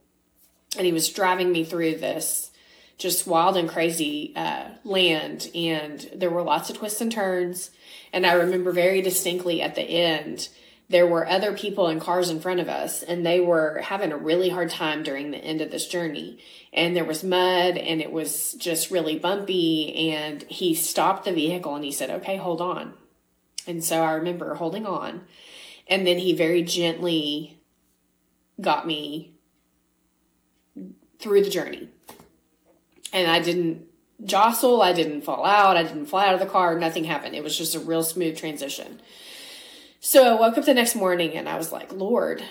And 0.75 0.85
he 0.85 0.93
was 0.93 1.09
driving 1.09 1.51
me 1.51 1.63
through 1.63 1.97
this 1.97 2.49
just 2.97 3.27
wild 3.27 3.57
and 3.57 3.69
crazy 3.69 4.33
uh, 4.35 4.69
land, 4.83 5.49
and 5.53 6.09
there 6.15 6.29
were 6.29 6.41
lots 6.41 6.69
of 6.69 6.77
twists 6.77 7.01
and 7.01 7.11
turns. 7.11 7.69
And 8.13 8.25
I 8.25 8.33
remember 8.33 8.71
very 8.71 9.01
distinctly 9.01 9.61
at 9.61 9.75
the 9.75 9.83
end, 9.83 10.49
there 10.91 11.07
were 11.07 11.25
other 11.25 11.53
people 11.53 11.87
in 11.87 12.01
cars 12.01 12.29
in 12.29 12.41
front 12.41 12.59
of 12.59 12.67
us 12.67 13.01
and 13.01 13.25
they 13.25 13.39
were 13.39 13.79
having 13.79 14.11
a 14.11 14.17
really 14.17 14.49
hard 14.49 14.69
time 14.69 15.03
during 15.03 15.31
the 15.31 15.37
end 15.37 15.61
of 15.61 15.71
this 15.71 15.87
journey. 15.87 16.37
And 16.73 16.95
there 16.95 17.05
was 17.05 17.23
mud 17.23 17.77
and 17.77 18.01
it 18.01 18.11
was 18.11 18.53
just 18.53 18.91
really 18.91 19.17
bumpy 19.17 20.11
and 20.11 20.43
he 20.43 20.75
stopped 20.75 21.23
the 21.23 21.31
vehicle 21.31 21.75
and 21.75 21.85
he 21.85 21.93
said 21.93 22.09
okay 22.09 22.35
hold 22.35 22.59
on. 22.59 22.93
And 23.65 23.83
so 23.83 24.01
i 24.01 24.11
remember 24.11 24.55
holding 24.55 24.85
on 24.85 25.21
and 25.87 26.05
then 26.05 26.17
he 26.17 26.33
very 26.33 26.61
gently 26.61 27.61
got 28.59 28.85
me 28.85 29.33
through 31.19 31.43
the 31.43 31.49
journey. 31.49 31.87
And 33.13 33.31
i 33.31 33.39
didn't 33.39 33.87
jostle 34.23 34.81
i 34.83 34.93
didn't 34.93 35.23
fall 35.23 35.43
out 35.45 35.75
i 35.77 35.81
didn't 35.81 36.05
fly 36.05 36.27
out 36.27 36.35
of 36.35 36.39
the 36.39 36.45
car 36.45 36.77
nothing 36.77 37.05
happened. 37.05 37.33
It 37.33 37.43
was 37.43 37.57
just 37.57 37.75
a 37.75 37.79
real 37.79 38.03
smooth 38.03 38.37
transition 38.37 38.99
so 40.01 40.35
I 40.35 40.39
woke 40.39 40.57
up 40.57 40.65
the 40.65 40.73
next 40.73 40.95
morning 40.95 41.35
and 41.35 41.47
I 41.47 41.57
was 41.57 41.71
like, 41.71 41.93
Lord, 41.93 42.43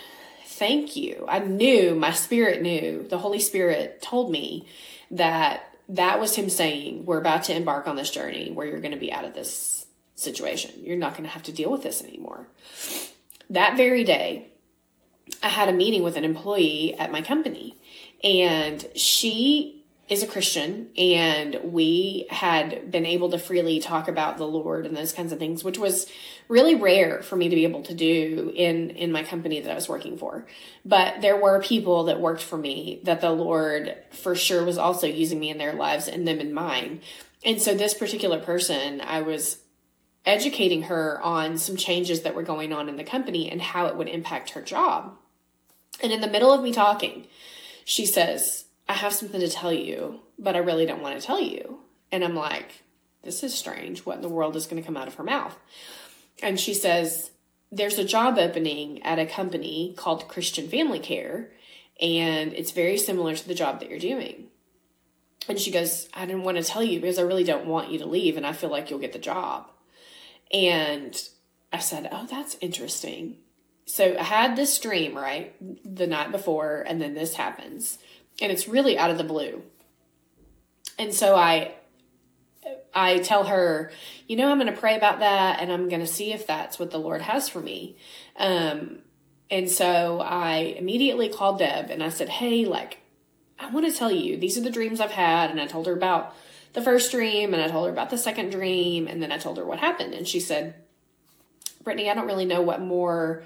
thank 0.45 0.95
you. 0.95 1.25
I 1.27 1.39
knew, 1.39 1.93
my 1.93 2.11
spirit 2.11 2.61
knew, 2.61 3.05
the 3.09 3.17
Holy 3.17 3.39
Spirit 3.39 4.01
told 4.01 4.31
me 4.31 4.67
that 5.11 5.63
that 5.89 6.19
was 6.19 6.35
Him 6.35 6.49
saying, 6.49 7.05
We're 7.05 7.19
about 7.19 7.43
to 7.43 7.55
embark 7.55 7.87
on 7.87 7.97
this 7.97 8.09
journey 8.09 8.51
where 8.51 8.65
you're 8.65 8.79
going 8.79 8.93
to 8.93 8.97
be 8.97 9.11
out 9.11 9.25
of 9.25 9.33
this 9.33 9.85
situation. 10.15 10.71
You're 10.77 10.97
not 10.97 11.13
going 11.13 11.23
to 11.23 11.29
have 11.29 11.43
to 11.43 11.51
deal 11.51 11.69
with 11.69 11.83
this 11.83 12.01
anymore. 12.01 12.47
That 13.49 13.75
very 13.75 14.05
day, 14.05 14.47
I 15.43 15.49
had 15.49 15.67
a 15.67 15.73
meeting 15.73 16.03
with 16.03 16.15
an 16.15 16.23
employee 16.23 16.95
at 16.97 17.11
my 17.11 17.21
company, 17.21 17.75
and 18.23 18.85
she 18.95 19.80
is 20.11 20.21
a 20.21 20.27
Christian 20.27 20.89
and 20.97 21.57
we 21.63 22.27
had 22.29 22.91
been 22.91 23.05
able 23.05 23.29
to 23.29 23.37
freely 23.37 23.79
talk 23.79 24.09
about 24.09 24.37
the 24.37 24.45
Lord 24.45 24.85
and 24.85 24.95
those 24.95 25.13
kinds 25.13 25.31
of 25.31 25.39
things, 25.39 25.63
which 25.63 25.79
was 25.79 26.05
really 26.49 26.75
rare 26.75 27.21
for 27.21 27.37
me 27.37 27.47
to 27.47 27.55
be 27.55 27.63
able 27.63 27.81
to 27.83 27.93
do 27.93 28.51
in, 28.53 28.89
in 28.89 29.13
my 29.13 29.23
company 29.23 29.61
that 29.61 29.71
I 29.71 29.75
was 29.75 29.87
working 29.87 30.17
for. 30.17 30.45
But 30.83 31.21
there 31.21 31.37
were 31.41 31.61
people 31.61 32.03
that 32.03 32.19
worked 32.19 32.43
for 32.43 32.57
me 32.57 32.99
that 33.05 33.21
the 33.21 33.31
Lord 33.31 33.95
for 34.11 34.35
sure 34.35 34.65
was 34.65 34.77
also 34.77 35.07
using 35.07 35.39
me 35.39 35.49
in 35.49 35.57
their 35.57 35.71
lives 35.71 36.09
and 36.09 36.27
them 36.27 36.41
in 36.41 36.53
mine. 36.53 36.99
And 37.45 37.61
so 37.61 37.73
this 37.73 37.93
particular 37.93 38.41
person, 38.41 38.99
I 38.99 39.21
was 39.21 39.59
educating 40.25 40.83
her 40.83 41.21
on 41.21 41.57
some 41.57 41.77
changes 41.77 42.23
that 42.23 42.35
were 42.35 42.43
going 42.43 42.73
on 42.73 42.89
in 42.89 42.97
the 42.97 43.05
company 43.05 43.49
and 43.49 43.61
how 43.61 43.85
it 43.85 43.95
would 43.95 44.09
impact 44.09 44.49
her 44.51 44.61
job. 44.61 45.15
And 46.03 46.11
in 46.11 46.19
the 46.19 46.27
middle 46.27 46.51
of 46.51 46.61
me 46.61 46.73
talking, 46.73 47.27
she 47.85 48.05
says, 48.05 48.65
I 48.91 48.95
have 48.95 49.13
something 49.13 49.39
to 49.39 49.47
tell 49.47 49.71
you, 49.71 50.19
but 50.37 50.57
I 50.57 50.59
really 50.59 50.85
don't 50.85 51.01
want 51.01 51.17
to 51.17 51.25
tell 51.25 51.39
you. 51.39 51.79
And 52.11 52.25
I'm 52.25 52.35
like, 52.35 52.83
this 53.23 53.41
is 53.41 53.53
strange. 53.53 54.05
What 54.05 54.17
in 54.17 54.21
the 54.21 54.27
world 54.27 54.57
is 54.57 54.65
going 54.65 54.81
to 54.81 54.85
come 54.85 54.97
out 54.97 55.07
of 55.07 55.15
her 55.15 55.23
mouth? 55.23 55.57
And 56.43 56.59
she 56.59 56.73
says, 56.73 57.31
there's 57.71 57.97
a 57.97 58.03
job 58.03 58.37
opening 58.37 59.01
at 59.03 59.17
a 59.17 59.25
company 59.25 59.93
called 59.95 60.27
Christian 60.27 60.67
Family 60.67 60.99
Care, 60.99 61.51
and 62.01 62.51
it's 62.51 62.71
very 62.71 62.97
similar 62.97 63.33
to 63.33 63.47
the 63.47 63.55
job 63.55 63.79
that 63.79 63.89
you're 63.89 63.97
doing. 63.97 64.47
And 65.47 65.57
she 65.57 65.71
goes, 65.71 66.09
I 66.13 66.25
didn't 66.25 66.43
want 66.43 66.57
to 66.57 66.63
tell 66.63 66.83
you 66.83 66.99
because 66.99 67.17
I 67.17 67.21
really 67.21 67.45
don't 67.45 67.67
want 67.67 67.91
you 67.91 67.99
to 67.99 68.05
leave, 68.05 68.35
and 68.35 68.45
I 68.45 68.51
feel 68.51 68.69
like 68.69 68.89
you'll 68.89 68.99
get 68.99 69.13
the 69.13 69.19
job. 69.19 69.71
And 70.51 71.17
I 71.71 71.79
said, 71.79 72.09
Oh, 72.11 72.27
that's 72.29 72.57
interesting. 72.59 73.37
So 73.85 74.17
I 74.17 74.23
had 74.23 74.57
this 74.57 74.77
dream, 74.79 75.15
right, 75.15 75.55
the 75.85 76.07
night 76.07 76.33
before, 76.33 76.83
and 76.85 77.01
then 77.01 77.13
this 77.13 77.35
happens 77.35 77.97
and 78.41 78.51
it's 78.51 78.67
really 78.67 78.97
out 78.97 79.11
of 79.11 79.17
the 79.17 79.23
blue. 79.23 79.63
And 80.97 81.13
so 81.13 81.35
I 81.35 81.75
I 82.93 83.19
tell 83.19 83.45
her, 83.45 83.91
you 84.27 84.35
know, 84.35 84.49
I'm 84.49 84.59
going 84.59 84.73
to 84.73 84.79
pray 84.79 84.97
about 84.97 85.19
that 85.19 85.61
and 85.61 85.71
I'm 85.71 85.89
going 85.89 86.01
to 86.01 86.07
see 86.07 86.33
if 86.33 86.45
that's 86.45 86.77
what 86.77 86.91
the 86.91 86.97
Lord 86.97 87.21
has 87.21 87.47
for 87.47 87.59
me. 87.59 87.97
Um, 88.35 88.99
and 89.49 89.69
so 89.69 90.19
I 90.19 90.75
immediately 90.77 91.29
called 91.29 91.59
Deb 91.59 91.89
and 91.89 92.03
I 92.03 92.09
said, 92.09 92.29
Hey, 92.29 92.65
like, 92.65 92.99
I 93.59 93.69
want 93.69 93.85
to 93.85 93.97
tell 93.97 94.11
you, 94.11 94.37
these 94.37 94.57
are 94.57 94.61
the 94.61 94.69
dreams 94.69 94.99
I've 94.99 95.11
had. 95.11 95.51
And 95.51 95.61
I 95.61 95.67
told 95.67 95.87
her 95.87 95.93
about 95.93 96.35
the 96.73 96.81
first 96.81 97.11
dream 97.11 97.53
and 97.53 97.61
I 97.61 97.67
told 97.67 97.85
her 97.85 97.91
about 97.91 98.09
the 98.09 98.17
second 98.17 98.51
dream. 98.51 99.07
And 99.07 99.21
then 99.21 99.31
I 99.31 99.37
told 99.37 99.57
her 99.57 99.65
what 99.65 99.79
happened. 99.79 100.13
And 100.13 100.27
she 100.27 100.39
said, 100.39 100.75
Brittany, 101.83 102.09
I 102.09 102.13
don't 102.13 102.27
really 102.27 102.45
know 102.45 102.61
what 102.61 102.81
more 102.81 103.43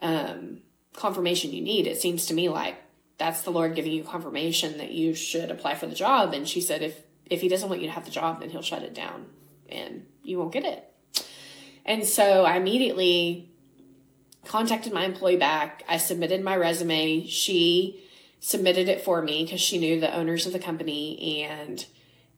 um, 0.00 0.58
confirmation 0.94 1.52
you 1.52 1.62
need. 1.62 1.86
It 1.86 2.00
seems 2.00 2.26
to 2.26 2.34
me 2.34 2.48
like 2.48 2.76
that's 3.18 3.42
the 3.42 3.50
Lord 3.50 3.74
giving 3.74 3.92
you 3.92 4.04
confirmation 4.04 4.78
that 4.78 4.92
you 4.92 5.14
should 5.14 5.50
apply 5.50 5.74
for 5.74 5.86
the 5.86 5.94
job. 5.94 6.32
And 6.32 6.48
she 6.48 6.60
said, 6.60 6.82
if, 6.82 7.00
if 7.24 7.40
he 7.40 7.48
doesn't 7.48 7.68
want 7.68 7.80
you 7.80 7.88
to 7.88 7.92
have 7.94 8.04
the 8.04 8.10
job, 8.10 8.40
then 8.40 8.50
he'll 8.50 8.62
shut 8.62 8.82
it 8.82 8.94
down 8.94 9.26
and 9.68 10.06
you 10.22 10.38
won't 10.38 10.52
get 10.52 10.64
it. 10.64 10.92
And 11.84 12.04
so 12.04 12.44
I 12.44 12.56
immediately 12.56 13.50
contacted 14.44 14.92
my 14.92 15.04
employee 15.04 15.36
back. 15.36 15.82
I 15.88 15.96
submitted 15.96 16.42
my 16.42 16.56
resume. 16.56 17.26
She 17.26 18.02
submitted 18.40 18.88
it 18.88 19.00
for 19.00 19.22
me 19.22 19.44
because 19.44 19.60
she 19.60 19.78
knew 19.78 19.98
the 19.98 20.14
owners 20.14 20.46
of 20.46 20.52
the 20.52 20.58
company 20.58 21.42
and 21.44 21.84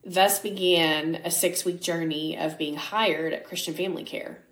thus 0.04 0.38
began 0.38 1.16
a 1.16 1.30
six 1.30 1.64
week 1.64 1.80
journey 1.80 2.38
of 2.38 2.56
being 2.56 2.76
hired 2.76 3.32
at 3.32 3.44
Christian 3.44 3.74
Family 3.74 4.04
Care. 4.04 4.42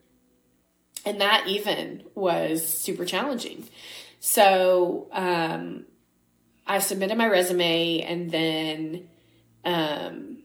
And 1.04 1.20
that 1.20 1.46
even 1.46 2.02
was 2.14 2.66
super 2.66 3.04
challenging. 3.04 3.68
So, 4.18 5.06
um, 5.12 5.84
I 6.66 6.80
submitted 6.80 7.16
my 7.16 7.28
resume 7.28 8.00
and 8.02 8.30
then 8.30 9.08
um, 9.64 10.38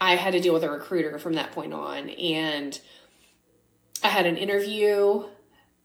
I 0.00 0.16
had 0.16 0.32
to 0.32 0.40
deal 0.40 0.52
with 0.52 0.64
a 0.64 0.70
recruiter 0.70 1.18
from 1.18 1.34
that 1.34 1.52
point 1.52 1.72
on. 1.72 2.10
And 2.10 2.78
I 4.02 4.08
had 4.08 4.26
an 4.26 4.36
interview 4.36 5.24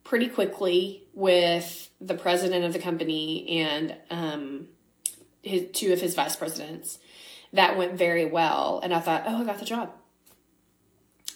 pretty 0.04 0.28
quickly 0.28 1.04
with 1.14 1.88
the 2.00 2.14
president 2.14 2.64
of 2.64 2.72
the 2.72 2.78
company 2.78 3.60
and 3.60 3.94
um, 4.10 4.68
his, 5.42 5.66
two 5.72 5.92
of 5.92 6.00
his 6.00 6.14
vice 6.14 6.36
presidents. 6.36 6.98
That 7.52 7.78
went 7.78 7.94
very 7.94 8.26
well. 8.26 8.80
And 8.82 8.92
I 8.92 9.00
thought, 9.00 9.24
oh, 9.26 9.42
I 9.42 9.44
got 9.44 9.58
the 9.58 9.64
job. 9.64 9.92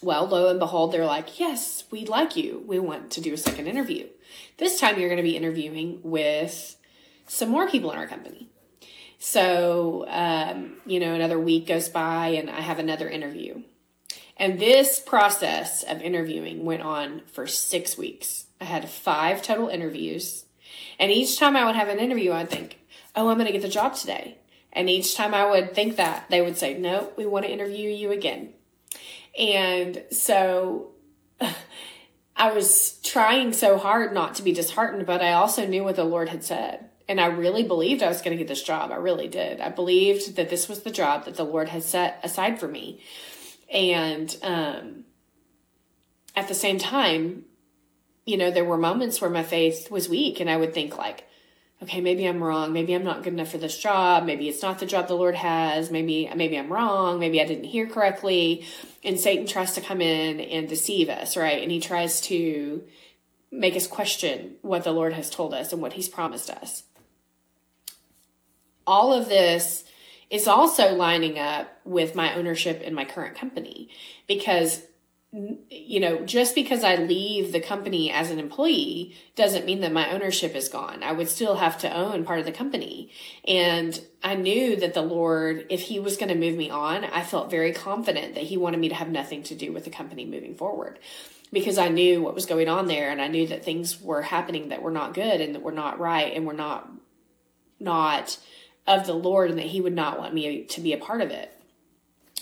Well, 0.02 0.26
lo 0.26 0.48
and 0.48 0.58
behold, 0.58 0.92
they're 0.92 1.06
like, 1.06 1.38
yes, 1.38 1.84
we 1.90 2.04
like 2.04 2.36
you. 2.36 2.64
We 2.66 2.78
want 2.78 3.12
to 3.12 3.20
do 3.20 3.32
a 3.32 3.36
second 3.38 3.68
interview. 3.68 4.08
This 4.58 4.80
time 4.80 4.98
you're 4.98 5.08
going 5.08 5.16
to 5.16 5.22
be 5.22 5.36
interviewing 5.36 6.00
with 6.02 6.76
some 7.26 7.48
more 7.48 7.68
people 7.68 7.90
in 7.92 7.98
our 7.98 8.06
company. 8.06 8.48
So, 9.18 10.04
um, 10.08 10.78
you 10.84 10.98
know, 10.98 11.14
another 11.14 11.38
week 11.38 11.68
goes 11.68 11.88
by 11.88 12.28
and 12.28 12.50
I 12.50 12.60
have 12.60 12.78
another 12.78 13.08
interview. 13.08 13.62
And 14.36 14.58
this 14.58 14.98
process 14.98 15.82
of 15.84 16.02
interviewing 16.02 16.64
went 16.64 16.82
on 16.82 17.22
for 17.32 17.46
six 17.46 17.96
weeks. 17.96 18.46
I 18.60 18.64
had 18.64 18.88
five 18.88 19.42
total 19.42 19.68
interviews. 19.68 20.46
And 20.98 21.12
each 21.12 21.38
time 21.38 21.56
I 21.56 21.64
would 21.64 21.76
have 21.76 21.88
an 21.88 21.98
interview, 21.98 22.32
I'd 22.32 22.50
think, 22.50 22.78
oh, 23.14 23.28
I'm 23.28 23.36
going 23.36 23.46
to 23.46 23.52
get 23.52 23.62
the 23.62 23.68
job 23.68 23.94
today. 23.94 24.38
And 24.72 24.88
each 24.90 25.14
time 25.14 25.34
I 25.34 25.48
would 25.48 25.74
think 25.74 25.96
that, 25.96 26.26
they 26.30 26.40
would 26.40 26.56
say, 26.56 26.78
no, 26.78 27.12
we 27.16 27.26
want 27.26 27.44
to 27.44 27.52
interview 27.52 27.90
you 27.90 28.10
again. 28.10 28.54
And 29.38 30.02
so 30.10 30.92
I 32.36 32.52
was 32.52 32.98
trying 33.02 33.52
so 33.52 33.78
hard 33.78 34.12
not 34.12 34.34
to 34.36 34.42
be 34.42 34.52
disheartened, 34.52 35.06
but 35.06 35.22
I 35.22 35.32
also 35.32 35.66
knew 35.66 35.84
what 35.84 35.96
the 35.96 36.04
Lord 36.04 36.28
had 36.28 36.42
said. 36.44 36.88
And 37.08 37.20
I 37.20 37.26
really 37.26 37.62
believed 37.62 38.02
I 38.02 38.08
was 38.08 38.22
going 38.22 38.36
to 38.36 38.42
get 38.42 38.48
this 38.48 38.62
job. 38.62 38.90
I 38.90 38.96
really 38.96 39.28
did. 39.28 39.60
I 39.60 39.68
believed 39.68 40.36
that 40.36 40.48
this 40.48 40.68
was 40.68 40.82
the 40.82 40.90
job 40.90 41.24
that 41.24 41.34
the 41.34 41.44
Lord 41.44 41.68
had 41.68 41.82
set 41.82 42.20
aside 42.22 42.58
for 42.58 42.68
me. 42.68 43.02
And 43.72 44.34
um, 44.42 45.04
at 46.34 46.48
the 46.48 46.54
same 46.54 46.78
time, 46.78 47.44
you 48.24 48.36
know, 48.36 48.50
there 48.50 48.64
were 48.64 48.78
moments 48.78 49.20
where 49.20 49.30
my 49.30 49.42
faith 49.42 49.90
was 49.90 50.08
weak, 50.08 50.40
and 50.40 50.48
I 50.48 50.56
would 50.56 50.72
think, 50.72 50.96
like, 50.96 51.26
okay, 51.82 52.00
maybe 52.00 52.26
I'm 52.26 52.42
wrong. 52.42 52.72
Maybe 52.72 52.94
I'm 52.94 53.04
not 53.04 53.22
good 53.22 53.32
enough 53.32 53.50
for 53.50 53.58
this 53.58 53.76
job. 53.76 54.24
Maybe 54.24 54.48
it's 54.48 54.62
not 54.62 54.78
the 54.78 54.86
job 54.86 55.08
the 55.08 55.14
Lord 55.14 55.34
has. 55.34 55.90
Maybe 55.90 56.30
maybe 56.34 56.58
I'm 56.58 56.72
wrong. 56.72 57.18
Maybe 57.18 57.40
I 57.40 57.46
didn't 57.46 57.64
hear 57.64 57.86
correctly. 57.86 58.64
And 59.02 59.18
Satan 59.18 59.46
tries 59.46 59.74
to 59.74 59.80
come 59.80 60.00
in 60.00 60.40
and 60.40 60.68
deceive 60.68 61.08
us, 61.08 61.36
right? 61.36 61.62
And 61.62 61.72
he 61.72 61.80
tries 61.80 62.20
to 62.22 62.84
make 63.50 63.76
us 63.76 63.86
question 63.86 64.56
what 64.62 64.84
the 64.84 64.92
Lord 64.92 65.12
has 65.12 65.28
told 65.28 65.52
us 65.52 65.72
and 65.72 65.82
what 65.82 65.94
he's 65.94 66.08
promised 66.08 66.48
us. 66.48 66.84
All 68.86 69.12
of 69.12 69.28
this 69.28 69.84
is 70.30 70.48
also 70.48 70.94
lining 70.94 71.38
up 71.38 71.68
with 71.84 72.14
my 72.14 72.34
ownership 72.34 72.80
in 72.80 72.94
my 72.94 73.04
current 73.04 73.36
company 73.36 73.90
because 74.26 74.82
you 75.32 75.98
know, 75.98 76.26
just 76.26 76.54
because 76.54 76.84
I 76.84 76.96
leave 76.96 77.52
the 77.52 77.60
company 77.60 78.10
as 78.10 78.30
an 78.30 78.38
employee 78.38 79.16
doesn't 79.34 79.64
mean 79.64 79.80
that 79.80 79.92
my 79.92 80.12
ownership 80.12 80.54
is 80.54 80.68
gone. 80.68 81.02
I 81.02 81.12
would 81.12 81.28
still 81.28 81.56
have 81.56 81.78
to 81.78 81.94
own 81.94 82.24
part 82.24 82.38
of 82.38 82.44
the 82.44 82.52
company. 82.52 83.10
And 83.48 83.98
I 84.22 84.34
knew 84.34 84.76
that 84.76 84.92
the 84.92 85.00
Lord, 85.00 85.66
if 85.70 85.80
He 85.80 85.98
was 85.98 86.18
going 86.18 86.28
to 86.28 86.34
move 86.34 86.56
me 86.56 86.68
on, 86.68 87.04
I 87.04 87.22
felt 87.22 87.50
very 87.50 87.72
confident 87.72 88.34
that 88.34 88.44
He 88.44 88.58
wanted 88.58 88.80
me 88.80 88.90
to 88.90 88.94
have 88.94 89.08
nothing 89.08 89.42
to 89.44 89.54
do 89.54 89.72
with 89.72 89.84
the 89.84 89.90
company 89.90 90.26
moving 90.26 90.54
forward 90.54 90.98
because 91.50 91.78
I 91.78 91.88
knew 91.88 92.22
what 92.22 92.34
was 92.34 92.46
going 92.46 92.68
on 92.68 92.86
there 92.86 93.10
and 93.10 93.20
I 93.20 93.28
knew 93.28 93.46
that 93.46 93.64
things 93.64 94.00
were 94.00 94.22
happening 94.22 94.68
that 94.68 94.82
were 94.82 94.90
not 94.90 95.14
good 95.14 95.40
and 95.40 95.54
that 95.54 95.62
were 95.62 95.72
not 95.72 95.98
right 95.98 96.34
and 96.34 96.46
were 96.46 96.52
not, 96.52 96.90
not 97.80 98.38
of 98.86 99.06
the 99.06 99.14
Lord 99.14 99.48
and 99.48 99.58
that 99.58 99.66
He 99.66 99.80
would 99.80 99.94
not 99.94 100.18
want 100.18 100.34
me 100.34 100.64
to 100.64 100.80
be 100.82 100.92
a 100.92 100.98
part 100.98 101.22
of 101.22 101.30
it. 101.30 101.51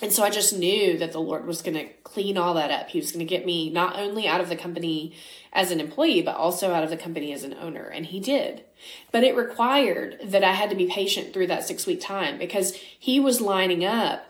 And 0.03 0.13
so 0.13 0.23
I 0.23 0.31
just 0.31 0.57
knew 0.57 0.97
that 0.99 1.13
the 1.13 1.21
Lord 1.21 1.47
was 1.47 1.63
going 1.63 1.75
to 1.75 1.89
clean 2.05 2.39
all 2.39 2.55
that 2.55 2.71
up. 2.71 2.89
He 2.89 2.99
was 2.99 3.13
going 3.13 3.27
to 3.27 3.29
get 3.29 3.45
me 3.45 3.71
not 3.71 3.99
only 3.99 4.27
out 4.27 4.41
of 4.41 4.49
the 4.49 4.57
company 4.57 5.15
as 5.53 5.71
an 5.71 5.81
employee, 5.81 6.23
but 6.23 6.37
also 6.37 6.73
out 6.73 6.85
of 6.85 6.91
the 6.91 6.97
company 6.97 7.33
as 7.33 7.45
an 7.45 7.55
owner. 7.55 7.85
And 7.85 8.07
he 8.07 8.21
did. 8.21 8.65
But 9.13 9.25
it 9.25 9.37
required 9.37 10.19
that 10.25 10.45
I 10.45 10.53
had 10.53 10.71
to 10.71 10.77
be 10.77 10.87
patient 10.87 11.33
through 11.33 11.49
that 11.49 11.67
six 11.67 11.87
week 11.87 12.01
time 12.01 12.39
because 12.39 12.75
he 12.75 13.21
was 13.21 13.41
lining 13.41 13.85
up 13.85 14.27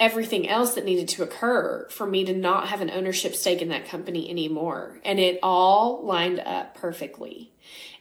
everything 0.00 0.48
else 0.48 0.74
that 0.74 0.84
needed 0.84 1.06
to 1.08 1.22
occur 1.22 1.86
for 1.90 2.06
me 2.06 2.24
to 2.24 2.32
not 2.32 2.68
have 2.68 2.80
an 2.80 2.90
ownership 2.90 3.34
stake 3.34 3.62
in 3.62 3.68
that 3.68 3.86
company 3.86 4.28
anymore. 4.28 5.00
And 5.04 5.20
it 5.20 5.38
all 5.42 6.04
lined 6.04 6.40
up 6.40 6.74
perfectly. 6.74 7.52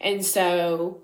And 0.02 0.26
so, 0.26 1.02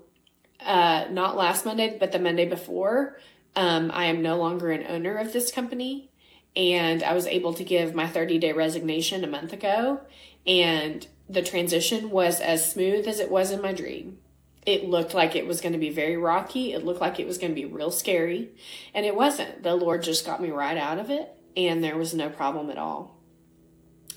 uh, 0.58 1.06
not 1.10 1.36
last 1.36 1.64
Monday, 1.64 1.96
but 1.98 2.12
the 2.12 2.18
Monday 2.18 2.46
before, 2.48 3.18
um, 3.56 3.90
I 3.92 4.06
am 4.06 4.22
no 4.22 4.36
longer 4.36 4.70
an 4.70 4.86
owner 4.88 5.16
of 5.16 5.32
this 5.32 5.50
company, 5.50 6.10
and 6.54 7.02
I 7.02 7.14
was 7.14 7.26
able 7.26 7.54
to 7.54 7.64
give 7.64 7.94
my 7.94 8.06
30 8.06 8.38
day 8.38 8.52
resignation 8.52 9.24
a 9.24 9.28
month 9.28 9.52
ago, 9.52 10.00
and 10.46 11.06
the 11.28 11.42
transition 11.42 12.10
was 12.10 12.40
as 12.40 12.70
smooth 12.70 13.06
as 13.06 13.20
it 13.20 13.30
was 13.30 13.50
in 13.50 13.62
my 13.62 13.72
dream. 13.72 14.18
It 14.66 14.88
looked 14.88 15.14
like 15.14 15.34
it 15.34 15.46
was 15.46 15.60
going 15.60 15.72
to 15.72 15.78
be 15.78 15.90
very 15.90 16.16
rocky. 16.16 16.72
It 16.72 16.84
looked 16.84 17.00
like 17.00 17.18
it 17.18 17.26
was 17.26 17.38
going 17.38 17.54
to 17.54 17.60
be 17.60 17.66
real 17.66 17.90
scary, 17.90 18.50
and 18.94 19.06
it 19.06 19.16
wasn't. 19.16 19.62
The 19.62 19.74
Lord 19.74 20.02
just 20.02 20.26
got 20.26 20.42
me 20.42 20.50
right 20.50 20.76
out 20.76 20.98
of 20.98 21.10
it, 21.10 21.30
and 21.56 21.82
there 21.82 21.96
was 21.96 22.14
no 22.14 22.28
problem 22.28 22.70
at 22.70 22.78
all. 22.78 23.16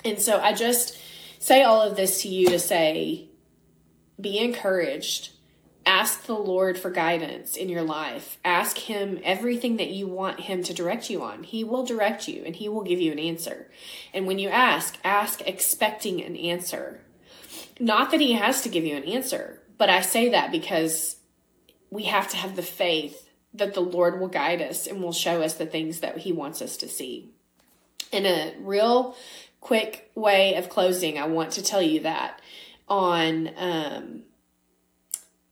And 0.03 0.19
so 0.19 0.39
I 0.39 0.53
just 0.53 0.97
say 1.39 1.63
all 1.63 1.81
of 1.81 1.95
this 1.95 2.21
to 2.21 2.27
you 2.27 2.49
to 2.49 2.59
say, 2.59 3.29
be 4.19 4.37
encouraged 4.37 5.31
Ask 5.85 6.25
the 6.25 6.33
Lord 6.33 6.77
for 6.77 6.89
guidance 6.89 7.57
in 7.57 7.67
your 7.67 7.81
life. 7.81 8.37
Ask 8.45 8.77
Him 8.77 9.19
everything 9.23 9.77
that 9.77 9.89
you 9.89 10.07
want 10.07 10.41
Him 10.41 10.63
to 10.63 10.73
direct 10.73 11.09
you 11.09 11.21
on. 11.23 11.43
He 11.43 11.63
will 11.63 11.85
direct 11.85 12.27
you 12.27 12.43
and 12.45 12.55
He 12.55 12.69
will 12.69 12.83
give 12.83 13.01
you 13.01 13.11
an 13.11 13.19
answer. 13.19 13.69
And 14.13 14.25
when 14.25 14.39
you 14.39 14.49
ask, 14.49 14.97
ask 15.03 15.41
expecting 15.41 16.21
an 16.21 16.35
answer. 16.37 17.01
Not 17.79 18.11
that 18.11 18.21
He 18.21 18.33
has 18.33 18.61
to 18.61 18.69
give 18.69 18.85
you 18.85 18.95
an 18.95 19.03
answer, 19.03 19.61
but 19.77 19.89
I 19.89 20.01
say 20.01 20.29
that 20.29 20.51
because 20.51 21.17
we 21.89 22.03
have 22.03 22.29
to 22.29 22.37
have 22.37 22.55
the 22.55 22.61
faith 22.61 23.29
that 23.53 23.73
the 23.73 23.81
Lord 23.81 24.19
will 24.19 24.29
guide 24.29 24.61
us 24.61 24.87
and 24.87 25.01
will 25.01 25.13
show 25.13 25.41
us 25.41 25.55
the 25.55 25.65
things 25.65 25.99
that 25.99 26.19
He 26.19 26.31
wants 26.31 26.61
us 26.61 26.77
to 26.77 26.87
see. 26.87 27.29
In 28.11 28.25
a 28.25 28.53
real 28.59 29.15
quick 29.59 30.11
way 30.15 30.55
of 30.55 30.69
closing, 30.69 31.17
I 31.17 31.27
want 31.27 31.51
to 31.53 31.63
tell 31.63 31.81
you 31.81 32.01
that 32.01 32.39
on 32.87 33.49
um, 33.57 34.23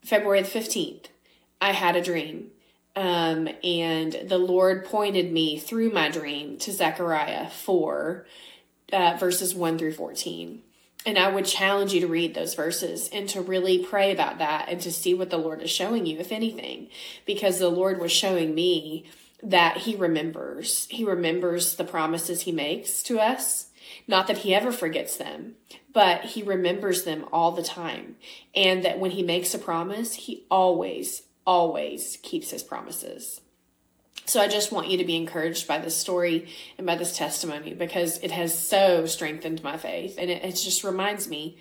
February 0.03 0.41
the 0.41 0.49
15th, 0.49 1.05
I 1.59 1.71
had 1.71 1.95
a 1.95 2.03
dream. 2.03 2.51
Um, 2.95 3.47
and 3.63 4.13
the 4.25 4.37
Lord 4.37 4.85
pointed 4.85 5.31
me 5.31 5.57
through 5.57 5.91
my 5.91 6.09
dream 6.09 6.57
to 6.59 6.71
Zechariah 6.71 7.49
4, 7.49 8.25
uh, 8.91 9.17
verses 9.19 9.55
1 9.55 9.77
through 9.77 9.93
14. 9.93 10.61
And 11.05 11.17
I 11.17 11.29
would 11.29 11.45
challenge 11.45 11.93
you 11.93 12.01
to 12.01 12.07
read 12.07 12.35
those 12.35 12.53
verses 12.53 13.09
and 13.11 13.27
to 13.29 13.41
really 13.41 13.83
pray 13.83 14.11
about 14.11 14.37
that 14.37 14.67
and 14.69 14.79
to 14.81 14.91
see 14.91 15.13
what 15.13 15.29
the 15.29 15.37
Lord 15.37 15.61
is 15.61 15.71
showing 15.71 16.05
you, 16.05 16.19
if 16.19 16.31
anything, 16.31 16.89
because 17.25 17.57
the 17.57 17.69
Lord 17.69 17.99
was 17.99 18.11
showing 18.11 18.53
me 18.53 19.05
that 19.41 19.77
He 19.77 19.95
remembers. 19.95 20.87
He 20.91 21.03
remembers 21.03 21.75
the 21.75 21.83
promises 21.83 22.41
He 22.41 22.51
makes 22.51 23.01
to 23.03 23.19
us. 23.19 23.67
Not 24.07 24.27
that 24.27 24.39
He 24.39 24.53
ever 24.53 24.71
forgets 24.71 25.17
them, 25.17 25.55
but 25.93 26.21
He 26.25 26.43
remembers 26.43 27.03
them 27.03 27.25
all 27.31 27.51
the 27.51 27.63
time. 27.63 28.15
And 28.55 28.83
that 28.85 28.99
when 28.99 29.11
He 29.11 29.23
makes 29.23 29.53
a 29.53 29.59
promise, 29.59 30.13
He 30.13 30.45
always, 30.49 31.23
always 31.45 32.17
keeps 32.21 32.51
His 32.51 32.63
promises. 32.63 33.41
So 34.25 34.39
I 34.39 34.47
just 34.47 34.71
want 34.71 34.87
you 34.87 34.97
to 34.97 35.03
be 35.03 35.15
encouraged 35.15 35.67
by 35.67 35.79
this 35.79 35.97
story 35.97 36.47
and 36.77 36.87
by 36.87 36.95
this 36.95 37.17
testimony 37.17 37.73
because 37.73 38.17
it 38.19 38.31
has 38.31 38.57
so 38.57 39.05
strengthened 39.05 39.63
my 39.63 39.77
faith. 39.77 40.15
And 40.17 40.29
it, 40.29 40.43
it 40.43 40.51
just 40.53 40.83
reminds 40.83 41.27
me, 41.27 41.57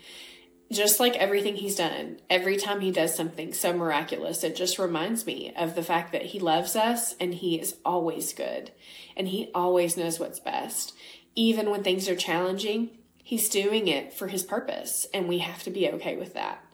just 0.70 1.00
like 1.00 1.16
everything 1.16 1.56
he's 1.56 1.74
done, 1.74 2.20
every 2.28 2.56
time 2.56 2.80
he 2.80 2.92
does 2.92 3.14
something 3.14 3.52
so 3.52 3.72
miraculous, 3.72 4.44
it 4.44 4.54
just 4.54 4.78
reminds 4.78 5.26
me 5.26 5.52
of 5.56 5.74
the 5.74 5.82
fact 5.82 6.12
that 6.12 6.26
he 6.26 6.38
loves 6.38 6.76
us 6.76 7.16
and 7.18 7.34
he 7.34 7.58
is 7.58 7.76
always 7.84 8.32
good 8.32 8.70
and 9.16 9.28
he 9.28 9.50
always 9.52 9.96
knows 9.96 10.20
what's 10.20 10.38
best. 10.38 10.94
Even 11.34 11.70
when 11.70 11.82
things 11.82 12.08
are 12.08 12.14
challenging, 12.14 12.90
he's 13.22 13.48
doing 13.48 13.88
it 13.88 14.12
for 14.12 14.28
his 14.28 14.42
purpose 14.42 15.06
and 15.12 15.28
we 15.28 15.38
have 15.38 15.62
to 15.64 15.70
be 15.70 15.88
okay 15.88 16.16
with 16.16 16.34
that. 16.34 16.64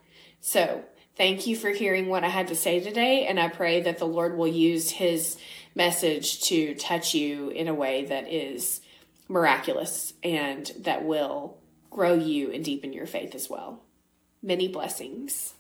So 0.41 0.85
thank 1.17 1.47
you 1.47 1.57
for 1.57 1.71
hearing 1.71 2.09
what 2.09 2.25
I 2.25 2.29
had 2.29 2.49
to 2.49 2.55
say 2.55 2.81
today. 2.81 3.27
And 3.27 3.41
I 3.41 3.49
pray 3.49 3.83
that 3.83 3.99
the 3.99 4.07
Lord 4.07 4.37
will 4.37 4.49
use 4.49 4.91
his 4.91 5.37
message 5.75 6.43
to 6.45 6.75
touch 6.75 7.15
you 7.15 7.51
in 7.51 7.69
a 7.69 7.75
way 7.75 8.05
that 8.07 8.33
is 8.33 8.81
miraculous 9.29 10.15
and 10.23 10.71
that 10.81 11.05
will 11.05 11.59
grow 11.91 12.15
you 12.15 12.53
and 12.53 12.65
deepen 12.65 12.93
your 12.93 13.07
faith 13.07 13.35
as 13.35 13.51
well. 13.51 13.83
Many 14.43 14.69
blessings. 14.69 15.56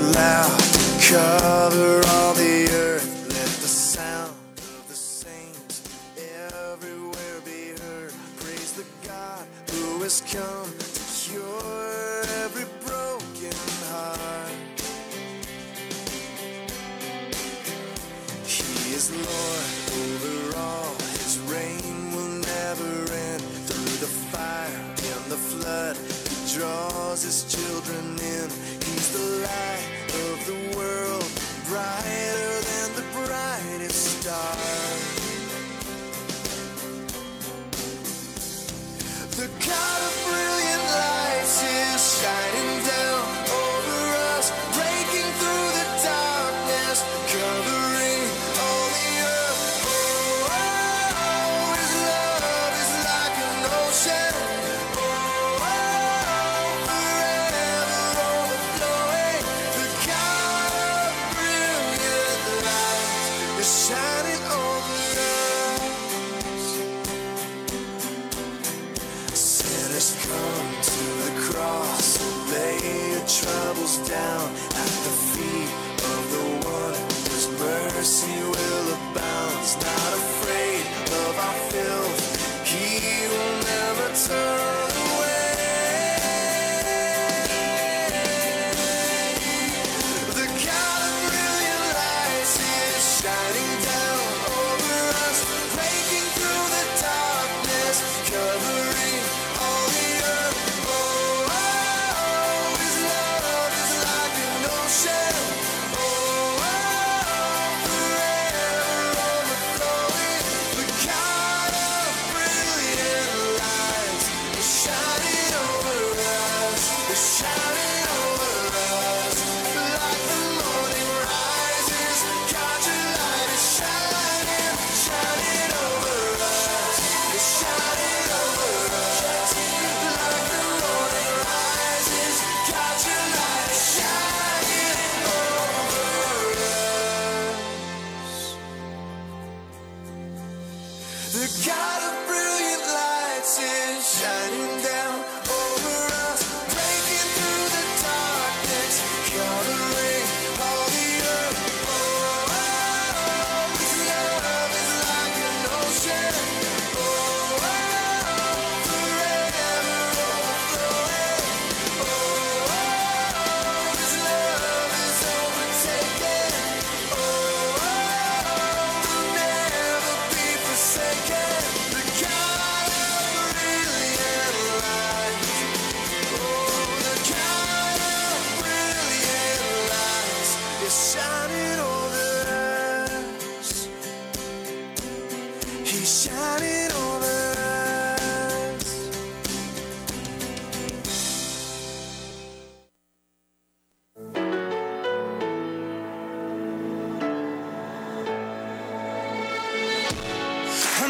Loud, 0.00 0.60
cover 1.00 2.00
all 2.08 2.34
the 2.34 2.57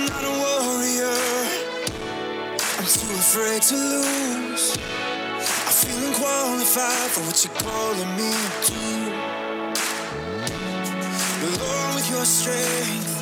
not 0.08 0.24
a 0.24 0.30
warrior. 0.30 1.18
I'm 2.78 2.86
too 2.86 3.12
afraid 3.20 3.62
to 3.62 3.74
lose. 3.74 4.76
I 5.68 5.72
feel 5.80 5.98
unqualified 6.08 7.10
for 7.12 7.22
what 7.26 7.38
you're 7.44 7.58
calling 7.60 8.10
me 8.16 8.32
to. 8.68 8.82
But 11.40 11.52
Lord, 11.60 11.94
with 11.96 12.08
your 12.10 12.24
strength, 12.24 13.14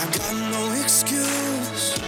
I've 0.00 0.12
got 0.18 0.34
no 0.54 0.62
excuse. 0.82 1.98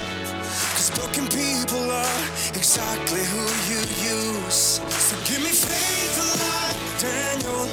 Cause 0.74 0.90
broken 0.94 1.26
people 1.28 1.90
are 1.90 2.22
exactly 2.54 3.24
who 3.32 3.44
you 3.70 3.80
use. 4.16 4.80
So 4.88 5.16
give 5.26 5.42
me 5.42 5.50
faith 5.50 6.16
like 6.42 6.78
Daniel, 7.00 7.64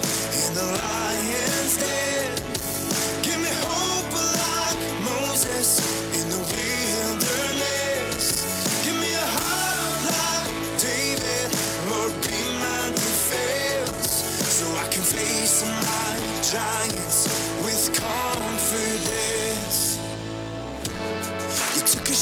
in 0.42 0.54
the 0.56 0.68
lion's 0.82 1.78
den. 1.78 2.41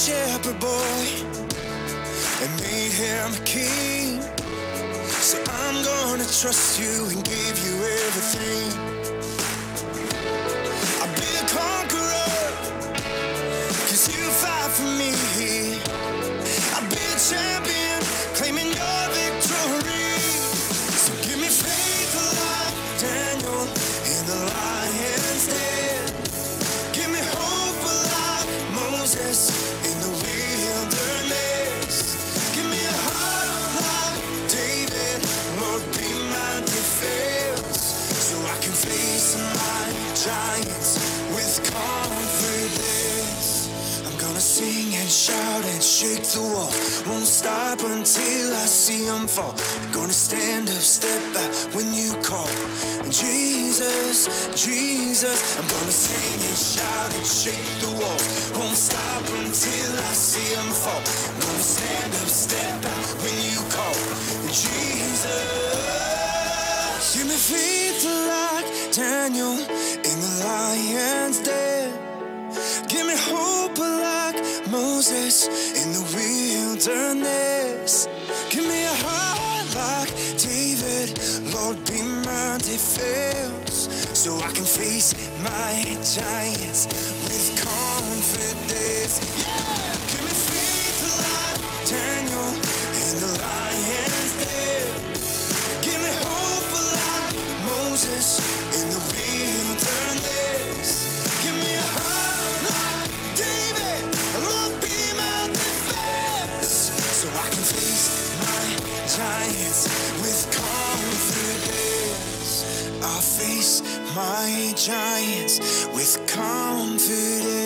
Shepherd 0.09 0.59
boy 0.59 1.05
and 2.41 2.51
made 2.61 2.91
him 2.91 3.33
a 3.33 3.43
king. 3.45 4.21
So 5.21 5.37
I'm 5.45 5.83
gonna 5.83 6.23
trust 6.41 6.79
you 6.79 7.05
and 7.11 7.23
give 7.23 7.55
you 7.65 7.75
everything. 8.05 8.88
Jesus, 54.19 54.65
Jesus, 54.65 55.39
I'm 55.57 55.63
gonna 55.65 55.91
sing 55.91 56.41
and 56.43 56.57
shout 56.57 57.15
and 57.15 57.25
shake 57.25 57.79
the 57.79 57.87
wall. 57.87 58.19
Won't 58.59 58.75
stop 58.75 59.23
until 59.23 59.91
I 59.95 60.11
see 60.11 60.55
them 60.55 60.67
fall. 60.75 60.99
I'm 60.99 61.39
gonna 61.39 61.63
stand 61.63 62.13
up, 62.15 62.27
step 62.27 62.81
back 62.83 63.05
when 63.23 63.31
you 63.47 63.63
call. 63.71 63.95
Jesus, 64.51 65.31
give 67.15 67.27
me 67.31 67.37
faith 67.39 68.03
like 68.27 68.67
Daniel 68.91 69.55
in 69.55 70.19
the 70.19 70.31
lion's 70.43 71.39
den. 71.39 71.95
Give 72.89 73.07
me 73.07 73.15
hope 73.15 73.77
like 73.79 74.35
Moses 74.69 75.47
in 75.79 75.93
the 75.93 76.03
wilderness. 76.13 78.09
Give 78.49 78.65
me 78.67 78.83
a 78.83 78.95
heart 78.95 79.75
like 79.75 80.11
David, 80.35 81.17
Lord, 81.53 81.77
be 81.85 82.01
my 82.01 82.57
defense. 82.57 84.08
So 84.19 84.35
I 84.35 84.51
can 84.51 84.65
face 84.65 85.13
my 85.41 85.81
giants 86.03 86.87
with 87.23 87.55
confidence. 87.63 89.15
Yeah! 89.39 89.95
Give 90.11 90.23
me 90.27 90.35
faith 90.35 90.99
like 91.23 91.61
Daniel 91.87 92.51
in 92.99 93.15
the 93.23 93.31
lion's 93.39 94.33
den. 94.43 94.87
Give 95.87 96.01
me 96.03 96.11
hope 96.19 96.67
like 96.99 97.31
Moses 97.63 98.27
in 98.75 98.89
the 98.91 98.99
wilderness. 99.07 100.78
Giants 114.79 115.59
with 115.93 116.25
confidence. 116.25 117.58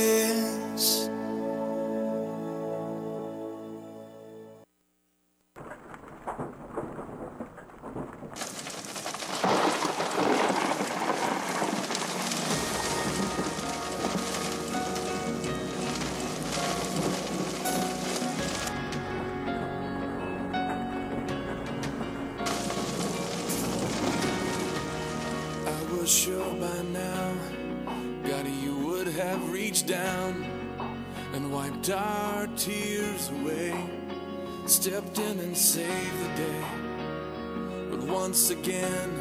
Once 38.34 38.50
again, 38.50 39.12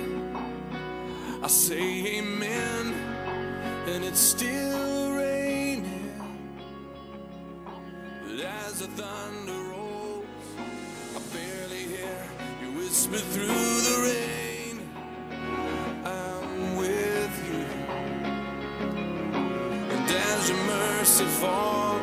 I 1.43 1.47
say 1.47 2.17
amen, 2.17 2.95
and 3.87 4.05
it's 4.05 4.19
still 4.19 5.13
raining. 5.13 6.19
But 8.25 8.41
as 8.41 8.79
the 8.79 8.87
thunder 8.87 9.61
rolls, 9.73 10.25
I 11.15 11.21
barely 11.37 11.85
hear 11.95 12.25
you 12.63 12.73
whisper 12.79 13.19
through 13.19 13.49
the 13.89 13.97
rain. 14.09 14.81
I'm 16.07 16.77
with 16.77 17.35
you. 17.51 17.67
And 19.93 20.11
as 20.11 20.49
your 20.49 20.63
mercy 20.65 21.27
falls, 21.27 22.02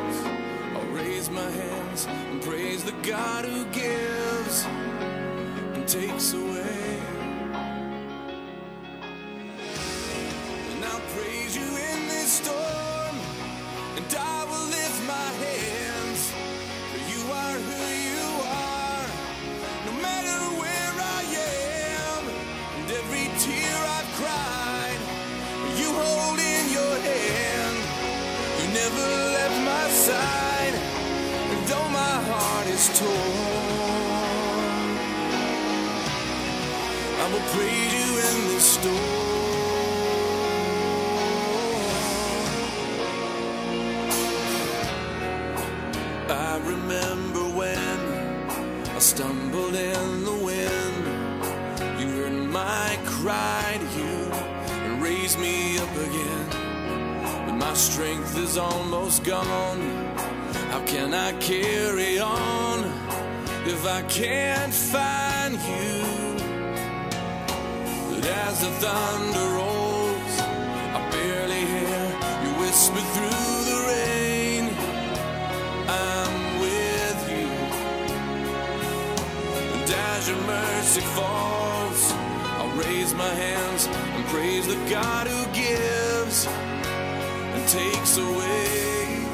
as 79.92 80.28
your 80.28 80.40
mercy 80.42 81.00
falls, 81.00 82.12
I'll 82.58 82.76
raise 82.76 83.14
my 83.14 83.32
hands 83.46 83.86
and 83.86 84.24
praise 84.26 84.66
the 84.66 84.78
God 84.90 85.26
who 85.26 85.44
gives 85.52 86.46
and 86.46 87.68
takes 87.68 88.18
away. 88.18 89.26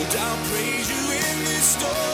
And 0.00 0.12
I'll 0.26 0.42
praise 0.50 0.88
you 0.94 1.04
in 1.22 1.36
this 1.48 1.66
storm, 1.76 2.11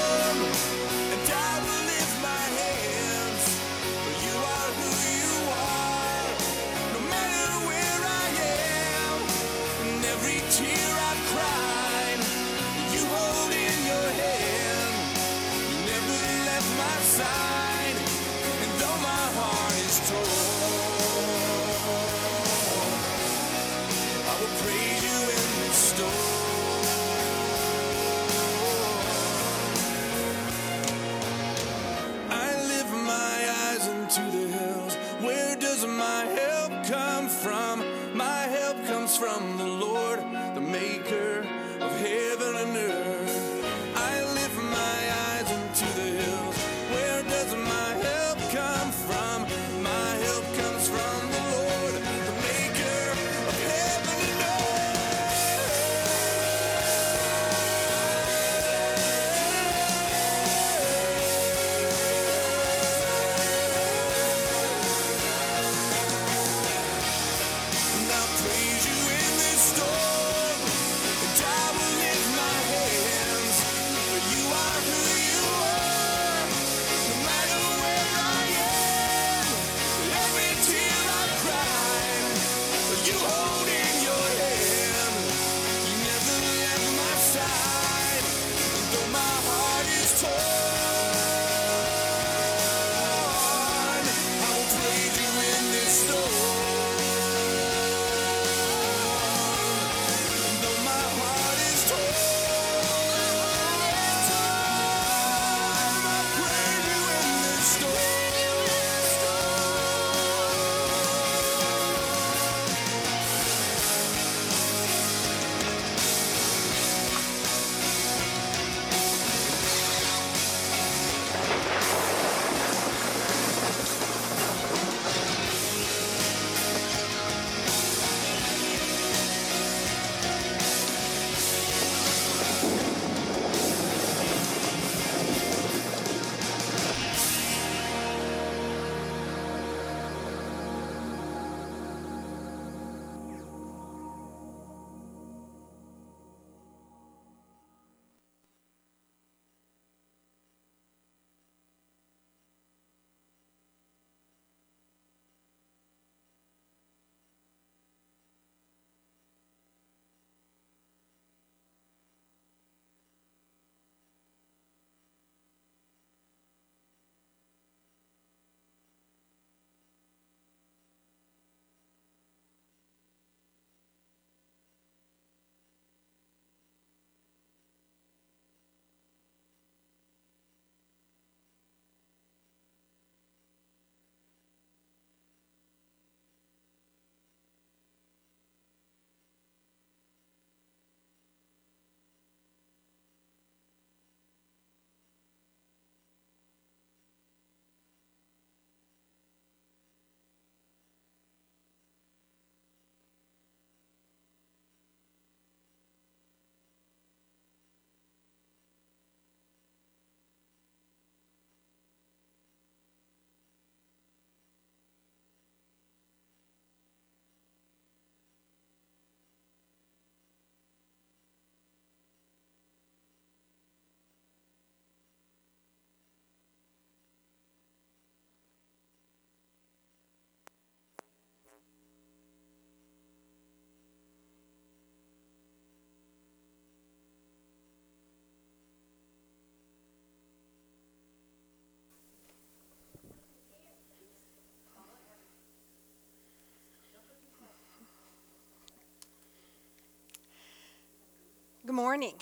morning. 251.99 252.21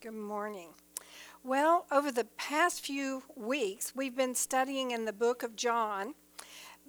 Good 0.00 0.14
morning. 0.14 0.68
Well, 1.44 1.84
over 1.92 2.10
the 2.10 2.24
past 2.38 2.80
few 2.80 3.22
weeks, 3.36 3.92
we've 3.94 4.16
been 4.16 4.34
studying 4.34 4.92
in 4.92 5.04
the 5.04 5.12
book 5.12 5.42
of 5.42 5.54
John, 5.56 6.14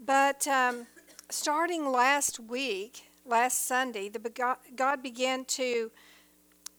but 0.06 0.48
um, 0.48 0.88
starting 1.30 1.92
last 1.92 2.40
week, 2.40 3.10
last 3.26 3.68
Sunday, 3.68 4.08
the 4.08 4.32
God 4.78 5.04
began 5.04 5.44
to 5.60 5.92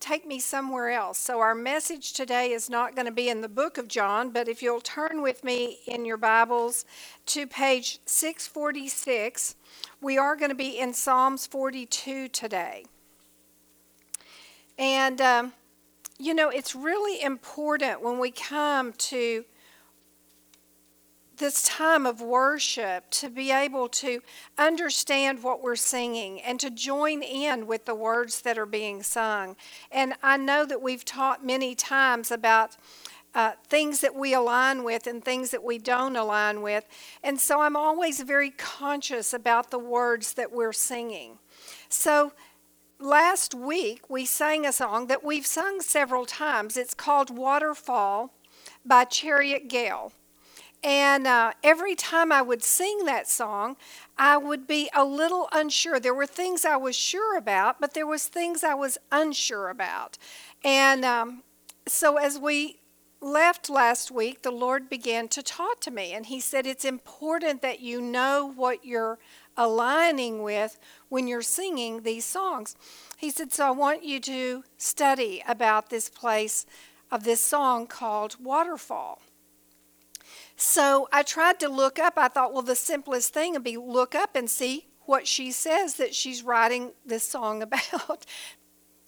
take 0.00 0.26
me 0.26 0.40
somewhere 0.40 0.88
else. 0.88 1.18
So 1.18 1.40
our 1.40 1.54
message 1.54 2.14
today 2.14 2.52
is 2.52 2.70
not 2.70 2.94
going 2.96 3.04
to 3.04 3.12
be 3.12 3.28
in 3.28 3.42
the 3.42 3.48
book 3.48 3.76
of 3.76 3.88
John, 3.88 4.30
but 4.30 4.48
if 4.48 4.62
you'll 4.62 4.80
turn 4.80 5.20
with 5.20 5.44
me 5.44 5.80
in 5.86 6.06
your 6.06 6.16
Bibles 6.16 6.86
to 7.26 7.46
page 7.46 7.98
646, 8.06 9.56
we 10.00 10.16
are 10.16 10.34
going 10.34 10.48
to 10.48 10.54
be 10.54 10.78
in 10.78 10.94
Psalms 10.94 11.46
42 11.46 12.28
today. 12.28 12.86
And 14.80 15.20
um, 15.20 15.52
you 16.18 16.34
know, 16.34 16.48
it's 16.48 16.74
really 16.74 17.22
important 17.22 18.02
when 18.02 18.18
we 18.18 18.30
come 18.30 18.94
to 18.94 19.44
this 21.36 21.62
time 21.62 22.06
of 22.06 22.20
worship 22.20 23.10
to 23.10 23.30
be 23.30 23.50
able 23.50 23.88
to 23.88 24.22
understand 24.58 25.42
what 25.42 25.62
we're 25.62 25.76
singing 25.76 26.40
and 26.42 26.58
to 26.60 26.70
join 26.70 27.22
in 27.22 27.66
with 27.66 27.84
the 27.84 27.94
words 27.94 28.42
that 28.42 28.58
are 28.58 28.66
being 28.66 29.02
sung. 29.02 29.56
And 29.90 30.14
I 30.22 30.36
know 30.36 30.64
that 30.66 30.82
we've 30.82 31.04
taught 31.04 31.44
many 31.44 31.74
times 31.74 32.30
about 32.30 32.76
uh, 33.34 33.52
things 33.68 34.00
that 34.00 34.14
we 34.14 34.34
align 34.34 34.82
with 34.82 35.06
and 35.06 35.24
things 35.24 35.50
that 35.50 35.62
we 35.62 35.78
don't 35.78 36.16
align 36.16 36.62
with. 36.62 36.86
And 37.22 37.38
so 37.38 37.60
I'm 37.60 37.76
always 37.76 38.20
very 38.20 38.50
conscious 38.50 39.32
about 39.32 39.70
the 39.70 39.78
words 39.78 40.34
that 40.34 40.52
we're 40.52 40.72
singing. 40.72 41.38
So 41.88 42.32
last 43.00 43.54
week 43.54 44.08
we 44.08 44.24
sang 44.24 44.66
a 44.66 44.72
song 44.72 45.06
that 45.06 45.24
we've 45.24 45.46
sung 45.46 45.80
several 45.80 46.26
times. 46.26 46.76
It's 46.76 46.94
called 46.94 47.36
Waterfall 47.36 48.32
by 48.84 49.04
Charity 49.04 49.58
Gayle. 49.66 50.12
And 50.82 51.26
uh, 51.26 51.52
every 51.62 51.94
time 51.94 52.32
I 52.32 52.40
would 52.40 52.62
sing 52.62 53.04
that 53.04 53.28
song, 53.28 53.76
I 54.16 54.38
would 54.38 54.66
be 54.66 54.88
a 54.94 55.04
little 55.04 55.48
unsure. 55.52 56.00
There 56.00 56.14
were 56.14 56.26
things 56.26 56.64
I 56.64 56.76
was 56.76 56.96
sure 56.96 57.36
about, 57.36 57.80
but 57.80 57.92
there 57.92 58.06
was 58.06 58.26
things 58.26 58.64
I 58.64 58.74
was 58.74 58.96
unsure 59.12 59.68
about. 59.68 60.16
And 60.64 61.04
um, 61.04 61.42
so 61.86 62.16
as 62.16 62.38
we 62.38 62.78
left 63.20 63.68
last 63.68 64.10
week, 64.10 64.40
the 64.42 64.50
Lord 64.50 64.88
began 64.88 65.28
to 65.28 65.42
talk 65.42 65.80
to 65.80 65.90
me, 65.90 66.12
and 66.12 66.24
He 66.26 66.40
said, 66.40 66.66
It's 66.66 66.86
important 66.86 67.60
that 67.60 67.80
you 67.80 68.00
know 68.00 68.50
what 68.56 68.84
you're 68.84 69.18
aligning 69.56 70.42
with 70.42 70.78
when 71.08 71.26
you're 71.26 71.42
singing 71.42 72.02
these 72.02 72.24
songs. 72.24 72.76
He 73.16 73.30
said, 73.30 73.52
So 73.52 73.66
I 73.66 73.70
want 73.70 74.04
you 74.04 74.20
to 74.20 74.64
study 74.76 75.42
about 75.46 75.90
this 75.90 76.08
place 76.08 76.66
of 77.10 77.24
this 77.24 77.40
song 77.40 77.86
called 77.86 78.36
Waterfall. 78.42 79.20
So 80.56 81.08
I 81.12 81.22
tried 81.22 81.58
to 81.60 81.68
look 81.68 81.98
up. 81.98 82.14
I 82.16 82.28
thought, 82.28 82.52
well, 82.52 82.62
the 82.62 82.76
simplest 82.76 83.32
thing 83.32 83.54
would 83.54 83.64
be 83.64 83.76
look 83.76 84.14
up 84.14 84.36
and 84.36 84.48
see 84.48 84.86
what 85.06 85.26
she 85.26 85.50
says 85.50 85.94
that 85.94 86.14
she's 86.14 86.42
writing 86.42 86.92
this 87.04 87.26
song 87.26 87.62
about. 87.64 88.26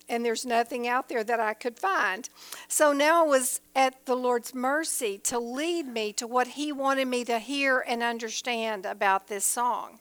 and 0.09 0.25
there's 0.25 0.45
nothing 0.45 0.89
out 0.89 1.09
there 1.09 1.23
that 1.23 1.41
I 1.41 1.55
could 1.55 1.79
find. 1.79 2.29
So 2.69 2.93
now 2.93 3.25
I 3.25 3.29
was 3.29 3.61
at 3.77 4.07
the 4.07 4.17
Lord's 4.17 4.55
mercy 4.55 5.19
to 5.25 5.39
lead 5.39 5.87
me 5.87 6.13
to 6.15 6.27
what 6.27 6.49
He 6.49 6.73
wanted 6.73 7.09
me 7.09 7.25
to 7.27 7.39
hear 7.39 7.85
and 7.87 8.03
understand 8.03 8.85
about 8.85 9.29
this 9.29 9.45
song. 9.45 10.01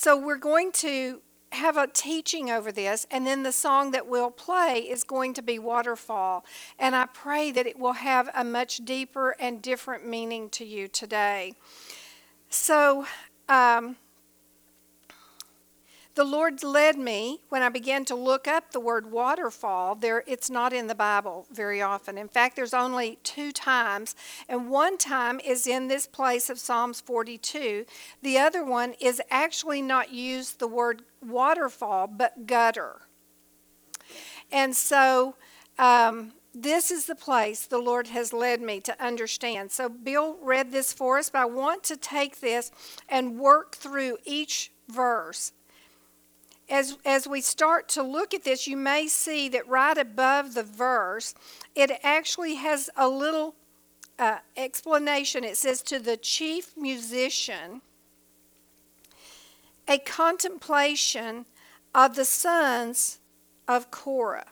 So 0.00 0.16
we're 0.16 0.36
going 0.36 0.70
to 0.74 1.22
have 1.50 1.76
a 1.76 1.88
teaching 1.88 2.52
over 2.52 2.70
this, 2.70 3.04
and 3.10 3.26
then 3.26 3.42
the 3.42 3.50
song 3.50 3.90
that 3.90 4.06
we'll 4.06 4.30
play 4.30 4.78
is 4.88 5.02
going 5.02 5.34
to 5.34 5.42
be 5.42 5.58
Waterfall. 5.58 6.44
And 6.78 6.94
I 6.94 7.06
pray 7.06 7.50
that 7.50 7.66
it 7.66 7.76
will 7.76 7.94
have 7.94 8.30
a 8.32 8.44
much 8.44 8.76
deeper 8.84 9.34
and 9.40 9.60
different 9.60 10.06
meaning 10.06 10.50
to 10.50 10.64
you 10.64 10.86
today. 10.86 11.54
So, 12.48 13.06
um, 13.48 13.96
the 16.18 16.24
Lord 16.24 16.64
led 16.64 16.98
me 16.98 17.42
when 17.48 17.62
I 17.62 17.68
began 17.68 18.04
to 18.06 18.16
look 18.16 18.48
up 18.48 18.72
the 18.72 18.80
word 18.80 19.12
waterfall. 19.12 19.94
There, 19.94 20.24
it's 20.26 20.50
not 20.50 20.72
in 20.72 20.88
the 20.88 20.94
Bible 20.96 21.46
very 21.52 21.80
often. 21.80 22.18
In 22.18 22.26
fact, 22.26 22.56
there's 22.56 22.74
only 22.74 23.20
two 23.22 23.52
times, 23.52 24.16
and 24.48 24.68
one 24.68 24.98
time 24.98 25.38
is 25.38 25.64
in 25.64 25.86
this 25.86 26.08
place 26.08 26.50
of 26.50 26.58
Psalms 26.58 27.00
42. 27.00 27.86
The 28.20 28.36
other 28.36 28.64
one 28.64 28.94
is 29.00 29.22
actually 29.30 29.80
not 29.80 30.12
used 30.12 30.58
the 30.58 30.66
word 30.66 31.02
waterfall, 31.24 32.08
but 32.08 32.48
gutter. 32.48 33.02
And 34.50 34.74
so, 34.74 35.36
um, 35.78 36.32
this 36.52 36.90
is 36.90 37.06
the 37.06 37.14
place 37.14 37.64
the 37.64 37.78
Lord 37.78 38.08
has 38.08 38.32
led 38.32 38.60
me 38.60 38.80
to 38.80 39.00
understand. 39.00 39.70
So, 39.70 39.88
Bill 39.88 40.36
read 40.42 40.72
this 40.72 40.92
for 40.92 41.18
us, 41.18 41.30
but 41.30 41.42
I 41.42 41.44
want 41.44 41.84
to 41.84 41.96
take 41.96 42.40
this 42.40 42.72
and 43.08 43.38
work 43.38 43.76
through 43.76 44.18
each 44.24 44.72
verse 44.88 45.52
as, 46.68 46.98
as 47.04 47.26
we 47.26 47.40
start 47.40 47.88
to 47.90 48.02
look 48.02 48.34
at 48.34 48.44
this, 48.44 48.66
you 48.66 48.76
may 48.76 49.06
see 49.08 49.48
that 49.48 49.66
right 49.68 49.96
above 49.96 50.54
the 50.54 50.62
verse, 50.62 51.34
it 51.74 51.90
actually 52.02 52.56
has 52.56 52.90
a 52.96 53.08
little 53.08 53.54
uh, 54.18 54.38
explanation. 54.56 55.44
It 55.44 55.56
says, 55.56 55.82
To 55.82 55.98
the 55.98 56.16
chief 56.16 56.76
musician, 56.76 57.80
a 59.86 59.98
contemplation 59.98 61.46
of 61.94 62.16
the 62.16 62.24
sons 62.24 63.18
of 63.66 63.90
Korah. 63.90 64.48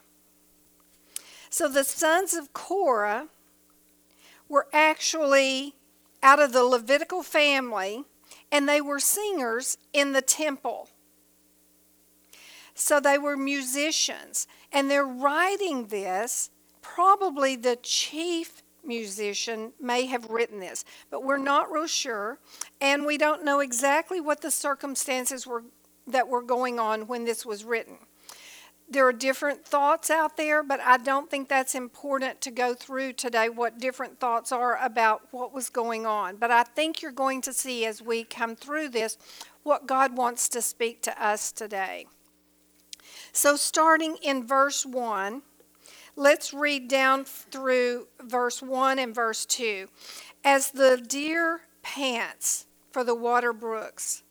So 1.51 1.69
the 1.69 1.85
sons 1.85 2.35
of 2.35 2.53
Korah 2.53 3.29
were 4.49 4.69
actually 4.73 5.75
out 6.23 6.41
of 6.41 6.53
the 6.53 6.65
Levitical 6.65 7.23
family, 7.23 8.05
and 8.51 8.69
they 8.69 8.81
were 8.81 9.01
singers 9.01 9.77
in 9.93 10.13
the 10.13 10.23
temple. 10.23 10.89
So 12.79 13.01
they 13.01 13.17
were 13.17 13.39
musicians, 13.39 14.47
and 14.71 14.91
they're 14.91 15.07
writing 15.07 15.87
this. 15.87 16.51
Probably 16.83 17.57
the 17.57 17.77
chief 17.77 18.63
musician 18.85 19.73
may 19.81 20.05
have 20.07 20.29
written 20.29 20.61
this, 20.61 20.85
but 21.11 21.25
we're 21.25 21.39
not 21.39 21.73
real 21.73 21.87
sure, 21.87 22.39
and 22.81 23.07
we 23.07 23.17
don't 23.17 23.45
know 23.45 23.61
exactly 23.61 24.21
what 24.21 24.43
the 24.43 24.51
circumstances 24.51 25.47
were 25.47 25.65
that 26.07 26.29
were 26.29 26.43
going 26.43 26.79
on 26.79 27.07
when 27.07 27.25
this 27.25 27.47
was 27.47 27.65
written. 27.65 27.97
There 28.89 29.09
are 29.09 29.13
different 29.13 29.65
thoughts 29.65 30.11
out 30.11 30.37
there, 30.37 30.63
but 30.63 30.79
I 30.81 30.99
don't 30.99 31.31
think 31.31 31.49
that's 31.49 31.75
important 31.75 32.41
to 32.43 32.51
go 32.53 32.75
through 32.75 33.15
today 33.15 33.49
what 33.49 33.81
different 33.81 34.21
thoughts 34.21 34.53
are 34.53 34.79
about 34.81 35.23
what 35.33 35.53
was 35.53 35.71
going 35.71 36.07
on. 36.07 36.37
But 36.37 36.53
I 36.53 36.63
think 36.63 37.03
you're 37.03 37.11
going 37.11 37.41
to 37.41 37.53
see 37.53 37.87
as 37.87 38.01
we 38.01 38.23
come 38.23 38.55
through 38.55 38.91
this 38.91 39.19
what 39.65 39.89
God 39.89 40.17
wants 40.17 40.49
to 40.51 40.63
speak 40.63 41.03
to 41.03 41.21
us 41.21 41.51
today. 41.51 42.07
So, 43.37 43.55
starting 43.57 44.17
in 44.23 44.47
verse 44.47 44.87
1, 44.87 45.43
let's 46.17 46.55
read 46.55 46.89
down 46.89 47.27
through 47.27 48.09
verse 48.19 48.63
1 48.63 48.99
and 48.99 49.15
verse 49.15 49.45
2. 49.45 49.89
As 50.43 50.71
the 50.71 50.97
deer 50.97 51.61
pants 51.83 52.65
for 52.91 53.05
the 53.05 53.15
water 53.15 53.53
brooks, 53.53 54.23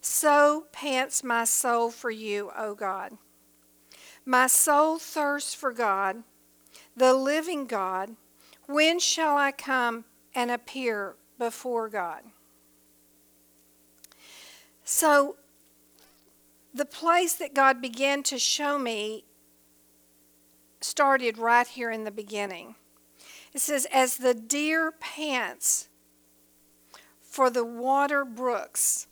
so 0.00 0.66
pants 0.70 1.24
my 1.24 1.42
soul 1.42 1.90
for 1.90 2.12
you, 2.12 2.52
O 2.56 2.76
God. 2.76 3.18
My 4.24 4.46
soul 4.46 5.00
thirsts 5.00 5.52
for 5.52 5.72
God, 5.72 6.22
the 6.96 7.14
living 7.14 7.66
God. 7.66 8.14
When 8.66 9.00
shall 9.00 9.36
I 9.36 9.50
come 9.50 10.04
and 10.36 10.52
appear 10.52 11.16
before 11.36 11.88
God? 11.88 12.22
So, 14.84 15.34
the 16.78 16.84
place 16.84 17.34
that 17.34 17.54
God 17.54 17.82
began 17.82 18.22
to 18.24 18.38
show 18.38 18.78
me 18.78 19.24
started 20.80 21.36
right 21.36 21.66
here 21.66 21.90
in 21.90 22.04
the 22.04 22.10
beginning. 22.10 22.76
It 23.52 23.60
says, 23.60 23.86
As 23.92 24.16
the 24.16 24.32
deer 24.32 24.92
pants 24.92 25.88
for 27.20 27.50
the 27.50 27.64
water 27.64 28.24
brooks. 28.24 29.08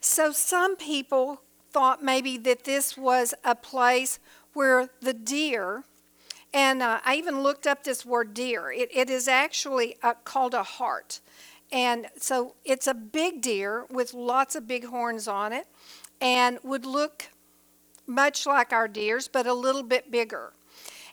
So 0.00 0.32
some 0.32 0.76
people 0.76 1.42
thought 1.70 2.02
maybe 2.02 2.38
that 2.38 2.64
this 2.64 2.96
was 2.96 3.34
a 3.44 3.54
place 3.54 4.18
where 4.54 4.88
the 5.00 5.12
deer, 5.12 5.84
and 6.54 6.82
uh, 6.82 7.00
I 7.04 7.16
even 7.16 7.42
looked 7.42 7.66
up 7.66 7.84
this 7.84 8.06
word 8.06 8.32
deer, 8.32 8.72
it, 8.72 8.88
it 8.92 9.10
is 9.10 9.28
actually 9.28 9.96
uh, 10.02 10.14
called 10.24 10.54
a 10.54 10.62
hart. 10.62 11.20
And 11.70 12.06
so 12.16 12.54
it's 12.64 12.86
a 12.86 12.94
big 12.94 13.42
deer 13.42 13.84
with 13.90 14.14
lots 14.14 14.54
of 14.54 14.66
big 14.66 14.86
horns 14.86 15.28
on 15.28 15.52
it 15.52 15.66
and 16.20 16.58
would 16.62 16.86
look 16.86 17.30
much 18.06 18.46
like 18.46 18.72
our 18.72 18.88
deers, 18.88 19.28
but 19.28 19.46
a 19.46 19.54
little 19.54 19.82
bit 19.82 20.10
bigger. 20.10 20.52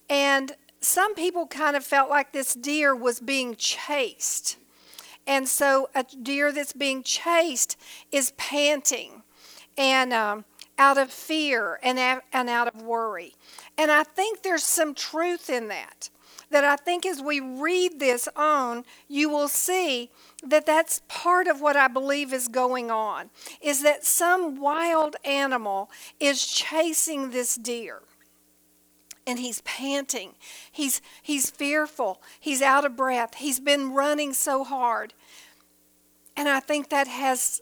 And 0.10 0.56
some 0.80 1.16
people 1.16 1.48
kind 1.48 1.76
of 1.76 1.84
felt 1.84 2.10
like 2.10 2.34
this 2.34 2.54
deer 2.54 2.96
was 2.96 3.20
being 3.20 3.56
chased. 3.56 4.58
And 5.26 5.48
so 5.48 5.90
a 5.96 6.04
deer 6.04 6.52
that's 6.52 6.74
being 6.74 7.04
chased 7.04 7.78
is 8.12 8.32
panting 8.32 9.24
and 9.78 10.14
um, 10.14 10.46
out 10.78 10.98
of 10.98 11.12
fear 11.12 11.80
and, 11.82 11.98
and 11.98 12.50
out 12.50 12.68
of 12.68 12.82
worry. 12.82 13.34
And 13.78 13.90
I 13.92 14.04
think 14.04 14.44
there's 14.44 14.64
some 14.64 14.94
truth 14.94 15.50
in 15.50 15.70
that. 15.70 16.10
That 16.50 16.64
I 16.64 16.76
think 16.76 17.06
as 17.06 17.22
we 17.22 17.40
read 17.40 18.00
this 18.00 18.28
on, 18.36 18.84
you 19.08 19.30
will 19.30 19.48
see 19.48 20.12
that 20.46 20.66
that's 20.66 21.02
part 21.08 21.48
of 21.48 21.62
what 21.62 21.76
I 21.76 21.88
believe 21.88 22.34
is 22.34 22.48
going 22.48 22.92
on 22.92 23.30
is 23.62 23.82
that 23.84 24.06
some 24.06 24.60
wild 24.60 25.16
animal 25.24 25.90
is 26.20 26.46
chasing 26.46 27.32
this 27.32 27.56
deer. 27.56 28.02
And 29.26 29.40
he's 29.40 29.62
panting. 29.62 30.34
He's 30.70 31.02
he's 31.22 31.50
fearful. 31.50 32.22
He's 32.42 32.62
out 32.62 32.84
of 32.84 32.98
breath. 32.98 33.36
He's 33.36 33.62
been 33.62 33.94
running 33.94 34.34
so 34.34 34.66
hard. 34.66 35.14
And 36.36 36.50
I 36.50 36.60
think 36.60 36.90
that 36.90 37.08
has 37.08 37.62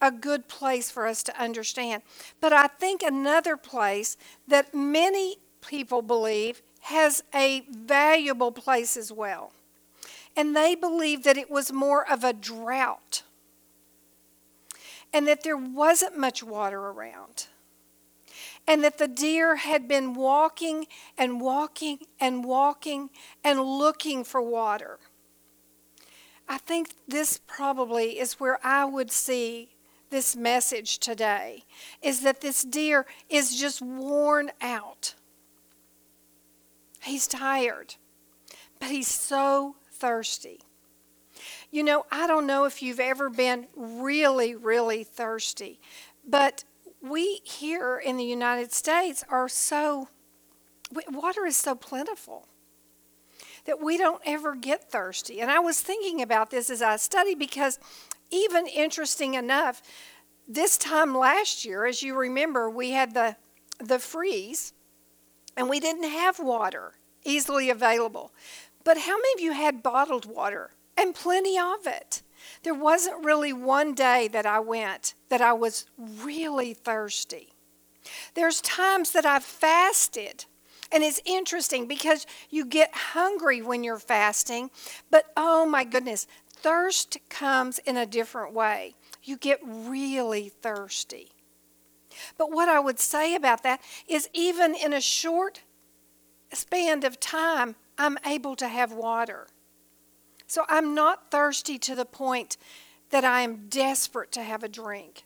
a 0.00 0.10
good 0.10 0.48
place 0.48 0.90
for 0.90 1.06
us 1.06 1.22
to 1.24 1.40
understand. 1.40 2.02
But 2.40 2.54
I 2.54 2.68
think 2.68 3.02
another 3.02 3.58
place 3.58 4.16
that 4.48 4.74
many 4.74 5.36
people 5.60 6.00
believe 6.00 6.62
has 6.82 7.22
a 7.34 7.64
valuable 7.70 8.52
place 8.52 8.96
as 8.96 9.12
well. 9.12 9.52
And 10.36 10.54
they 10.54 10.74
believed 10.74 11.24
that 11.24 11.38
it 11.38 11.50
was 11.50 11.72
more 11.72 12.08
of 12.08 12.22
a 12.22 12.32
drought 12.32 13.22
and 15.12 15.26
that 15.26 15.42
there 15.42 15.56
wasn't 15.56 16.18
much 16.18 16.42
water 16.42 16.78
around. 16.78 17.46
And 18.68 18.84
that 18.84 18.98
the 18.98 19.08
deer 19.08 19.56
had 19.56 19.88
been 19.88 20.12
walking 20.12 20.86
and 21.16 21.40
walking 21.40 22.00
and 22.20 22.44
walking 22.44 23.10
and 23.42 23.60
looking 23.60 24.24
for 24.24 24.42
water. 24.42 24.98
I 26.48 26.58
think 26.58 26.90
this 27.08 27.38
probably 27.46 28.18
is 28.18 28.34
where 28.34 28.58
I 28.64 28.84
would 28.84 29.10
see 29.10 29.70
this 30.10 30.36
message 30.36 30.98
today 30.98 31.64
is 32.02 32.20
that 32.20 32.40
this 32.40 32.62
deer 32.62 33.06
is 33.28 33.58
just 33.58 33.82
worn 33.82 34.50
out. 34.60 35.14
He's 37.02 37.26
tired, 37.26 37.94
but 38.78 38.90
he's 38.90 39.08
so 39.08 39.76
thirsty. 39.96 40.60
You 41.70 41.82
know, 41.82 42.06
I 42.10 42.26
don't 42.26 42.46
know 42.46 42.64
if 42.64 42.82
you've 42.82 43.00
ever 43.00 43.28
been 43.28 43.66
really, 43.74 44.54
really 44.54 45.04
thirsty, 45.04 45.80
but 46.26 46.64
we 47.02 47.40
here 47.44 47.98
in 47.98 48.16
the 48.16 48.24
United 48.24 48.72
States 48.72 49.24
are 49.28 49.48
so, 49.48 50.08
water 51.10 51.46
is 51.46 51.56
so 51.56 51.74
plentiful 51.74 52.48
that 53.64 53.82
we 53.82 53.98
don't 53.98 54.22
ever 54.24 54.54
get 54.54 54.90
thirsty. 54.90 55.40
And 55.40 55.50
I 55.50 55.58
was 55.58 55.80
thinking 55.80 56.22
about 56.22 56.50
this 56.50 56.70
as 56.70 56.82
I 56.82 56.96
studied 56.96 57.38
because, 57.38 57.78
even 58.30 58.66
interesting 58.66 59.34
enough, 59.34 59.82
this 60.48 60.78
time 60.78 61.16
last 61.16 61.64
year, 61.64 61.84
as 61.84 62.02
you 62.02 62.16
remember, 62.16 62.70
we 62.70 62.92
had 62.92 63.14
the, 63.14 63.36
the 63.78 63.98
freeze 63.98 64.72
and 65.56 65.68
we 65.68 65.80
didn't 65.80 66.08
have 66.08 66.38
water 66.38 66.92
easily 67.24 67.70
available. 67.70 68.32
But 68.86 68.98
how 68.98 69.16
many 69.16 69.32
of 69.34 69.40
you 69.40 69.50
had 69.50 69.82
bottled 69.82 70.26
water? 70.26 70.70
And 70.96 71.12
plenty 71.12 71.58
of 71.58 71.88
it. 71.88 72.22
There 72.62 72.72
wasn't 72.72 73.24
really 73.24 73.52
one 73.52 73.94
day 73.94 74.28
that 74.28 74.46
I 74.46 74.60
went 74.60 75.14
that 75.28 75.40
I 75.40 75.54
was 75.54 75.86
really 75.98 76.72
thirsty. 76.72 77.52
There's 78.34 78.60
times 78.60 79.10
that 79.10 79.26
I've 79.26 79.42
fasted. 79.42 80.44
And 80.92 81.02
it's 81.02 81.20
interesting 81.24 81.88
because 81.88 82.28
you 82.48 82.64
get 82.64 82.94
hungry 82.94 83.60
when 83.60 83.82
you're 83.82 83.98
fasting, 83.98 84.70
but 85.10 85.32
oh 85.36 85.66
my 85.66 85.82
goodness, 85.82 86.28
thirst 86.48 87.18
comes 87.28 87.80
in 87.80 87.96
a 87.96 88.06
different 88.06 88.54
way. 88.54 88.94
You 89.24 89.36
get 89.36 89.58
really 89.64 90.48
thirsty. 90.48 91.32
But 92.38 92.52
what 92.52 92.68
I 92.68 92.78
would 92.78 93.00
say 93.00 93.34
about 93.34 93.64
that 93.64 93.80
is, 94.06 94.28
even 94.32 94.76
in 94.76 94.92
a 94.92 95.00
short 95.00 95.62
span 96.52 97.04
of 97.04 97.18
time, 97.18 97.74
I'm 97.98 98.18
able 98.26 98.56
to 98.56 98.68
have 98.68 98.92
water. 98.92 99.46
So 100.46 100.64
I'm 100.68 100.94
not 100.94 101.30
thirsty 101.30 101.78
to 101.80 101.94
the 101.94 102.04
point 102.04 102.56
that 103.10 103.24
I 103.24 103.40
am 103.40 103.68
desperate 103.68 104.32
to 104.32 104.42
have 104.42 104.62
a 104.62 104.68
drink, 104.68 105.24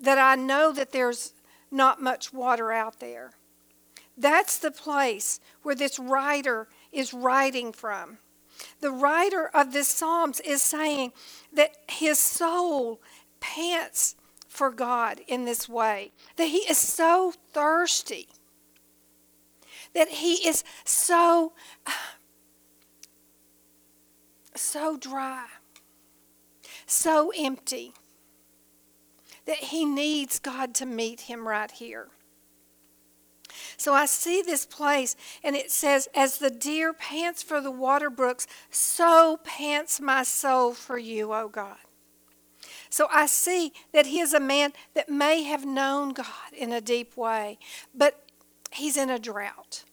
that 0.00 0.18
I 0.18 0.34
know 0.34 0.72
that 0.72 0.92
there's 0.92 1.32
not 1.70 2.02
much 2.02 2.32
water 2.32 2.72
out 2.72 3.00
there. 3.00 3.32
That's 4.16 4.58
the 4.58 4.70
place 4.70 5.40
where 5.62 5.74
this 5.74 5.98
writer 5.98 6.68
is 6.92 7.14
writing 7.14 7.72
from. 7.72 8.18
The 8.80 8.90
writer 8.90 9.50
of 9.54 9.72
this 9.72 9.88
Psalms 9.88 10.40
is 10.40 10.62
saying 10.62 11.12
that 11.52 11.72
his 11.88 12.18
soul 12.18 13.00
pants 13.40 14.16
for 14.46 14.70
God 14.70 15.20
in 15.26 15.44
this 15.44 15.68
way, 15.68 16.12
that 16.36 16.48
he 16.48 16.58
is 16.58 16.76
so 16.76 17.32
thirsty, 17.52 18.28
that 19.94 20.08
he 20.08 20.46
is 20.46 20.64
so 20.84 21.52
uh, 21.86 21.92
so 24.54 24.96
dry, 24.96 25.46
so 26.86 27.32
empty, 27.36 27.92
that 29.46 29.56
he 29.56 29.84
needs 29.84 30.38
God 30.38 30.74
to 30.76 30.86
meet 30.86 31.22
him 31.22 31.46
right 31.48 31.70
here. 31.70 32.08
So 33.76 33.94
I 33.94 34.06
see 34.06 34.42
this 34.42 34.66
place, 34.66 35.16
and 35.42 35.56
it 35.56 35.70
says, 35.70 36.08
As 36.14 36.38
the 36.38 36.50
deer 36.50 36.92
pants 36.92 37.42
for 37.42 37.60
the 37.60 37.70
water 37.70 38.10
brooks, 38.10 38.46
so 38.70 39.40
pants 39.42 40.00
my 40.00 40.22
soul 40.22 40.72
for 40.72 40.98
you, 40.98 41.32
O 41.32 41.48
God. 41.48 41.78
So 42.90 43.08
I 43.10 43.26
see 43.26 43.72
that 43.92 44.06
he 44.06 44.20
is 44.20 44.34
a 44.34 44.40
man 44.40 44.72
that 44.94 45.08
may 45.08 45.42
have 45.44 45.64
known 45.64 46.12
God 46.12 46.26
in 46.56 46.72
a 46.72 46.80
deep 46.80 47.16
way, 47.16 47.58
but 47.94 48.24
he's 48.70 48.96
in 48.96 49.10
a 49.10 49.18
drought. 49.18 49.84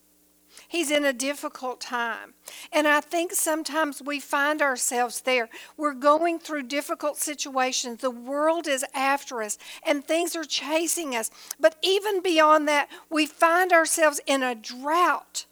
He's 0.68 0.92
in 0.92 1.06
a 1.06 1.14
difficult 1.14 1.80
time. 1.80 2.34
And 2.74 2.88
I 2.88 3.00
think 3.00 3.32
sometimes 3.32 4.02
we 4.02 4.20
find 4.20 4.62
ourselves 4.62 5.22
there. 5.22 5.50
We're 5.78 5.94
going 5.94 6.40
through 6.40 6.64
difficult 6.64 7.18
situations. 7.18 8.02
The 8.02 8.12
world 8.12 8.68
is 8.68 8.84
after 8.94 9.42
us 9.42 9.58
and 9.86 10.04
things 10.04 10.36
are 10.36 10.44
chasing 10.44 11.16
us. 11.16 11.32
But 11.60 11.78
even 11.82 12.22
beyond 12.22 12.68
that, 12.68 12.90
we 13.10 13.26
find 13.26 13.72
ourselves 13.72 14.20
in 14.26 14.44
a 14.44 14.56
drought 14.56 15.46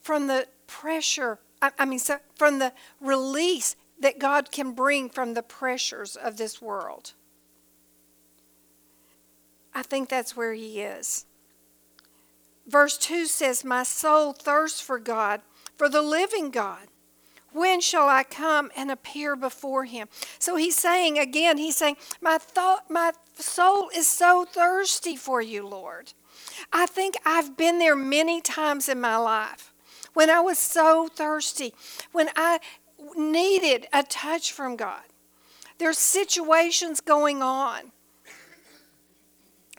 from 0.00 0.26
the 0.28 0.46
pressure, 0.66 1.38
I 1.60 1.84
mean, 1.84 2.00
from 2.36 2.60
the 2.60 2.72
release 3.00 3.74
that 4.00 4.20
God 4.20 4.52
can 4.52 4.72
bring 4.72 5.08
from 5.08 5.34
the 5.34 5.42
pressures 5.42 6.14
of 6.14 6.36
this 6.36 6.62
world. 6.62 7.14
I 9.74 9.82
think 9.82 10.08
that's 10.08 10.36
where 10.36 10.54
He 10.54 10.80
is. 10.80 11.26
Verse 12.68 12.98
2 12.98 13.24
says, 13.26 13.64
My 13.64 13.82
soul 13.82 14.34
thirsts 14.34 14.80
for 14.80 14.98
God, 14.98 15.40
for 15.76 15.88
the 15.88 16.02
living 16.02 16.50
God. 16.50 16.88
When 17.50 17.80
shall 17.80 18.08
I 18.10 18.24
come 18.24 18.70
and 18.76 18.90
appear 18.90 19.34
before 19.34 19.86
him? 19.86 20.08
So 20.38 20.56
he's 20.56 20.76
saying 20.76 21.18
again, 21.18 21.56
he's 21.56 21.76
saying, 21.76 21.96
My 22.20 22.36
thought 22.36 22.90
my 22.90 23.12
soul 23.34 23.88
is 23.96 24.06
so 24.06 24.44
thirsty 24.44 25.16
for 25.16 25.40
you, 25.40 25.66
Lord. 25.66 26.12
I 26.70 26.84
think 26.84 27.14
I've 27.24 27.56
been 27.56 27.78
there 27.78 27.96
many 27.96 28.42
times 28.42 28.86
in 28.88 29.00
my 29.00 29.16
life 29.16 29.72
when 30.12 30.28
I 30.28 30.40
was 30.40 30.58
so 30.58 31.08
thirsty, 31.08 31.72
when 32.12 32.28
I 32.36 32.58
needed 33.16 33.86
a 33.94 34.02
touch 34.02 34.52
from 34.52 34.76
God. 34.76 35.04
There's 35.78 35.98
situations 35.98 37.00
going 37.00 37.40
on 37.40 37.92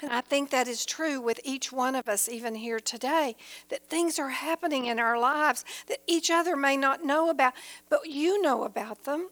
and 0.02 0.12
I 0.12 0.22
think 0.22 0.50
that 0.50 0.68
is 0.68 0.86
true 0.86 1.20
with 1.20 1.40
each 1.44 1.72
one 1.72 1.96
of 1.96 2.08
us, 2.08 2.30
even 2.30 2.56
here 2.56 2.80
today, 2.80 3.36
that 3.70 3.88
things 3.88 4.18
are 4.18 4.30
happening 4.30 4.86
in 4.86 5.00
our 5.00 5.20
lives 5.20 5.66
that 5.88 6.00
each 6.08 6.32
other 6.32 6.56
may 6.56 6.78
not 6.78 7.04
know 7.04 7.30
about, 7.30 7.54
but 7.90 8.06
you 8.08 8.42
know 8.42 8.64
about 8.64 9.04
them. 9.04 9.30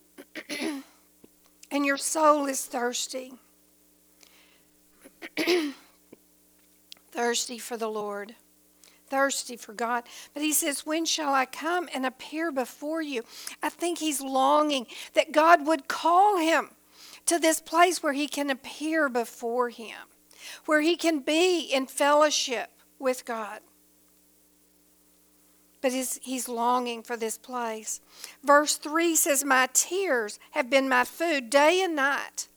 and 1.72 1.86
your 1.86 1.98
soul 1.98 2.48
is 2.48 2.66
thirsty. 2.66 3.34
thirsty 7.12 7.58
for 7.58 7.78
the 7.78 7.88
Lord, 7.88 8.36
thirsty 9.08 9.56
for 9.56 9.72
God. 9.74 10.04
But 10.34 10.44
he 10.44 10.52
says, 10.52 10.86
When 10.86 11.06
shall 11.06 11.34
I 11.34 11.46
come 11.46 11.88
and 11.94 12.06
appear 12.06 12.52
before 12.52 13.02
you? 13.02 13.24
I 13.64 13.70
think 13.70 14.00
he's 14.00 14.20
longing 14.22 14.86
that 15.14 15.32
God 15.32 15.66
would 15.66 15.88
call 15.88 16.40
him 16.40 16.72
to 17.26 17.40
this 17.40 17.62
place 17.62 18.04
where 18.04 18.14
he 18.14 18.28
can 18.28 18.50
appear 18.50 19.08
before 19.08 19.70
him 19.70 19.96
where 20.66 20.82
he 20.82 20.96
can 20.96 21.20
be 21.20 21.62
in 21.62 21.88
fellowship 21.88 22.70
with 23.00 23.26
God. 23.26 23.60
But 25.82 25.92
he's, 25.92 26.20
he's 26.24 26.50
longing 26.50 27.04
for 27.04 27.16
this 27.16 27.38
place. 27.38 28.02
Verse 28.44 28.76
3 28.76 29.16
says, 29.16 29.44
My 29.44 29.70
tears 29.74 30.40
have 30.52 30.70
been 30.70 30.90
my 30.90 31.04
food 31.04 31.50
day 31.50 31.82
and 31.82 31.96
night, 31.96 32.48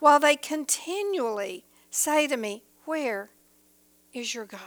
while 0.00 0.18
they 0.18 0.36
continually 0.36 1.64
say 1.90 2.26
to 2.26 2.36
me, 2.36 2.64
Where 2.84 3.30
is 4.12 4.34
your 4.34 4.44
God? 4.44 4.60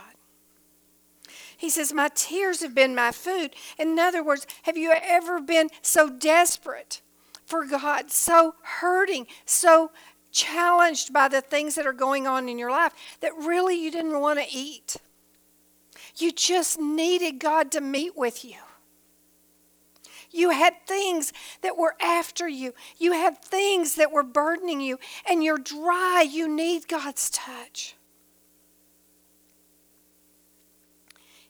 He 1.56 1.70
says, 1.70 1.92
My 1.92 2.10
tears 2.14 2.62
have 2.62 2.74
been 2.74 2.94
my 2.94 3.12
food. 3.12 3.50
In 3.78 3.98
other 3.98 4.22
words, 4.22 4.46
have 4.62 4.76
you 4.76 4.94
ever 5.02 5.40
been 5.40 5.68
so 5.82 6.10
desperate 6.10 7.02
for 7.44 7.64
God, 7.64 8.10
so 8.10 8.56
hurting, 8.62 9.26
so 9.44 9.90
challenged 10.36 11.12
by 11.12 11.28
the 11.28 11.40
things 11.40 11.74
that 11.76 11.86
are 11.86 11.94
going 11.94 12.26
on 12.26 12.48
in 12.48 12.58
your 12.58 12.70
life 12.70 12.92
that 13.20 13.34
really 13.36 13.82
you 13.82 13.90
didn't 13.90 14.20
want 14.20 14.38
to 14.38 14.46
eat. 14.52 14.96
You 16.16 16.30
just 16.30 16.78
needed 16.78 17.38
God 17.38 17.72
to 17.72 17.80
meet 17.80 18.16
with 18.16 18.44
you. 18.44 18.58
You 20.30 20.50
had 20.50 20.74
things 20.86 21.32
that 21.62 21.78
were 21.78 21.94
after 22.00 22.46
you. 22.46 22.74
You 22.98 23.12
had 23.12 23.42
things 23.42 23.94
that 23.94 24.12
were 24.12 24.22
burdening 24.22 24.82
you, 24.82 24.98
and 25.28 25.42
you're 25.42 25.56
dry. 25.56 26.26
You 26.28 26.54
need 26.54 26.86
God's 26.86 27.30
touch. 27.30 27.96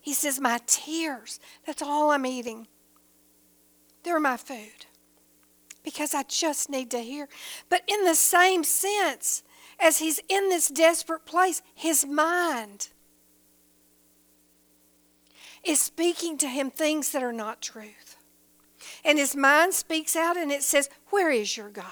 He 0.00 0.14
says, 0.14 0.38
My 0.38 0.60
tears, 0.66 1.40
that's 1.66 1.82
all 1.82 2.10
I'm 2.10 2.26
eating. 2.26 2.68
They're 4.04 4.20
my 4.20 4.36
food 4.36 4.86
because 5.86 6.14
I 6.14 6.24
just 6.24 6.68
need 6.68 6.90
to 6.90 6.98
hear. 6.98 7.28
But 7.68 7.82
in 7.86 8.04
the 8.04 8.16
same 8.16 8.64
sense, 8.64 9.44
as 9.78 9.98
he's 9.98 10.18
in 10.28 10.48
this 10.48 10.66
desperate 10.66 11.24
place, 11.24 11.62
his 11.76 12.04
mind, 12.04 12.88
is 15.64 15.80
speaking 15.80 16.38
to 16.38 16.48
him 16.48 16.72
things 16.72 17.12
that 17.12 17.22
are 17.22 17.32
not 17.32 17.62
truth. 17.62 18.16
And 19.04 19.16
his 19.16 19.36
mind 19.36 19.74
speaks 19.74 20.16
out 20.16 20.36
and 20.36 20.50
it 20.50 20.64
says, 20.64 20.90
Where 21.10 21.30
is 21.30 21.56
your 21.56 21.70
God? 21.70 21.86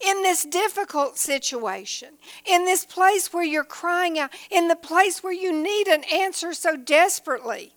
In 0.00 0.22
this 0.22 0.44
difficult 0.44 1.18
situation, 1.18 2.14
in 2.46 2.64
this 2.64 2.86
place 2.86 3.30
where 3.30 3.44
you're 3.44 3.62
crying 3.62 4.18
out, 4.18 4.30
in 4.50 4.68
the 4.68 4.76
place 4.76 5.22
where 5.22 5.34
you 5.34 5.52
need 5.52 5.86
an 5.86 6.02
answer 6.04 6.54
so 6.54 6.76
desperately, 6.76 7.74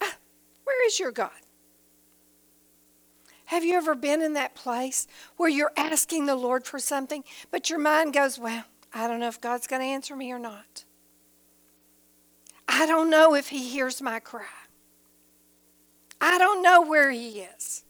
ah, 0.00 0.16
where 0.64 0.86
is 0.86 0.98
your 0.98 1.12
God? 1.12 1.32
Have 3.46 3.64
you 3.64 3.74
ever 3.74 3.94
been 3.94 4.22
in 4.22 4.34
that 4.34 4.54
place 4.54 5.06
where 5.36 5.48
you're 5.48 5.72
asking 5.76 6.26
the 6.26 6.36
Lord 6.36 6.64
for 6.64 6.78
something, 6.78 7.22
but 7.50 7.70
your 7.70 7.78
mind 7.78 8.12
goes, 8.12 8.38
Well, 8.38 8.64
I 8.92 9.06
don't 9.06 9.20
know 9.20 9.28
if 9.28 9.40
God's 9.40 9.66
going 9.66 9.82
to 9.82 9.88
answer 9.88 10.16
me 10.16 10.32
or 10.32 10.38
not. 10.38 10.84
I 12.68 12.86
don't 12.86 13.08
know 13.08 13.34
if 13.34 13.48
He 13.48 13.68
hears 13.68 14.02
my 14.02 14.18
cry. 14.18 14.46
I 16.20 16.38
don't 16.38 16.62
know 16.62 16.82
where 16.82 17.10
He 17.10 17.40
is. 17.40 17.84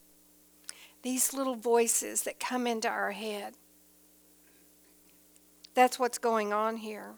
These 1.03 1.33
little 1.33 1.55
voices 1.55 2.23
that 2.23 2.41
come 2.41 2.67
into 2.67 2.89
our 2.89 3.13
head. 3.13 3.55
That's 5.75 5.99
what's 5.99 6.19
going 6.19 6.53
on 6.53 6.79
here. 6.79 7.15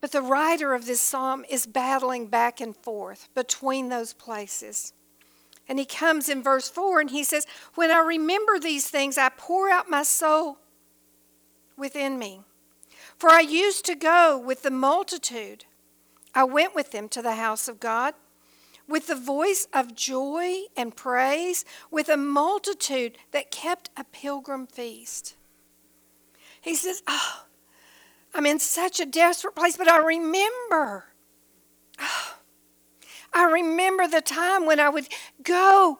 But 0.00 0.12
the 0.12 0.22
writer 0.22 0.74
of 0.74 0.86
this 0.86 1.00
psalm 1.00 1.44
is 1.48 1.66
battling 1.66 2.28
back 2.28 2.60
and 2.60 2.76
forth 2.76 3.28
between 3.34 3.88
those 3.88 4.12
places. 4.12 4.92
And 5.68 5.78
he 5.78 5.84
comes 5.84 6.28
in 6.28 6.42
verse 6.42 6.68
4 6.68 7.00
and 7.00 7.10
he 7.10 7.24
says, 7.24 7.46
When 7.74 7.90
I 7.90 8.00
remember 8.00 8.58
these 8.58 8.88
things, 8.88 9.16
I 9.16 9.30
pour 9.30 9.70
out 9.70 9.88
my 9.88 10.02
soul 10.02 10.58
within 11.76 12.18
me. 12.18 12.42
For 13.16 13.30
I 13.30 13.40
used 13.40 13.84
to 13.86 13.94
go 13.94 14.38
with 14.38 14.62
the 14.62 14.70
multitude. 14.70 15.64
I 16.34 16.44
went 16.44 16.74
with 16.74 16.90
them 16.90 17.08
to 17.10 17.22
the 17.22 17.36
house 17.36 17.68
of 17.68 17.80
God 17.80 18.14
with 18.86 19.06
the 19.06 19.14
voice 19.14 19.66
of 19.72 19.94
joy 19.94 20.62
and 20.76 20.94
praise, 20.94 21.64
with 21.90 22.08
a 22.08 22.16
multitude 22.16 23.16
that 23.30 23.50
kept 23.50 23.90
a 23.96 24.04
pilgrim 24.04 24.66
feast. 24.66 25.36
He 26.60 26.74
says, 26.74 27.02
Oh, 27.06 27.44
I'm 28.34 28.46
in 28.46 28.58
such 28.58 29.00
a 29.00 29.06
desperate 29.06 29.54
place, 29.54 29.76
but 29.76 29.88
I 29.88 29.98
remember. 29.98 31.06
Oh, 31.98 32.36
I 33.34 33.44
remember 33.44 34.06
the 34.06 34.20
time 34.20 34.64
when 34.64 34.78
I 34.78 34.88
would 34.88 35.08
go 35.42 35.98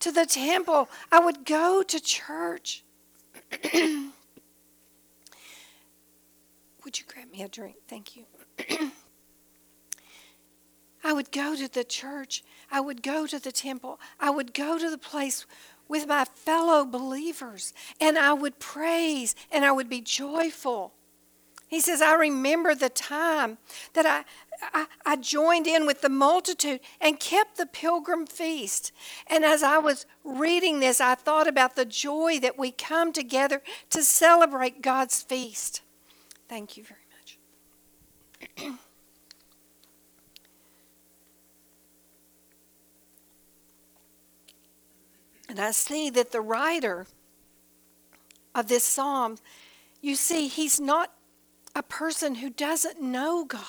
to 0.00 0.12
the 0.12 0.24
temple, 0.26 0.88
I 1.10 1.18
would 1.18 1.44
go 1.44 1.82
to 1.82 2.00
church. 2.00 2.84
would 6.84 6.98
you 6.98 7.04
grab 7.06 7.30
me 7.30 7.42
a 7.42 7.48
drink? 7.48 7.76
Thank 7.88 8.16
you. 8.16 8.24
I 11.04 11.12
would 11.12 11.30
go 11.30 11.54
to 11.54 11.68
the 11.72 11.84
church. 11.84 12.42
I 12.70 12.80
would 12.80 13.02
go 13.02 13.26
to 13.26 13.38
the 13.38 13.52
temple. 13.52 14.00
I 14.18 14.30
would 14.30 14.54
go 14.54 14.78
to 14.78 14.90
the 14.90 14.98
place 14.98 15.46
with 15.88 16.06
my 16.06 16.24
fellow 16.24 16.84
believers 16.84 17.72
and 18.00 18.18
I 18.18 18.32
would 18.32 18.58
praise 18.58 19.36
and 19.52 19.64
I 19.64 19.72
would 19.72 19.88
be 19.88 20.00
joyful. 20.00 20.95
He 21.68 21.80
says, 21.80 22.00
I 22.00 22.14
remember 22.14 22.74
the 22.74 22.88
time 22.88 23.58
that 23.94 24.06
I, 24.06 24.24
I, 24.72 24.86
I, 25.04 25.16
joined 25.16 25.66
in 25.66 25.84
with 25.84 26.00
the 26.00 26.08
multitude 26.08 26.80
and 27.00 27.18
kept 27.18 27.56
the 27.56 27.66
pilgrim 27.66 28.26
feast. 28.26 28.92
And 29.26 29.44
as 29.44 29.62
I 29.64 29.78
was 29.78 30.06
reading 30.22 30.78
this, 30.78 31.00
I 31.00 31.16
thought 31.16 31.48
about 31.48 31.74
the 31.74 31.84
joy 31.84 32.38
that 32.40 32.56
we 32.56 32.70
come 32.70 33.12
together 33.12 33.62
to 33.90 34.04
celebrate 34.04 34.80
God's 34.80 35.22
feast. 35.22 35.82
Thank 36.48 36.76
you 36.76 36.84
very 36.84 37.00
much. 38.66 38.78
And 45.48 45.60
I 45.60 45.70
see 45.70 46.10
that 46.10 46.32
the 46.32 46.40
writer 46.40 47.06
of 48.54 48.68
this 48.68 48.84
psalm, 48.84 49.38
you 50.00 50.16
see, 50.16 50.48
he's 50.48 50.80
not 50.80 51.12
a 51.76 51.82
person 51.82 52.36
who 52.36 52.48
doesn't 52.48 53.02
know 53.02 53.44
God. 53.44 53.62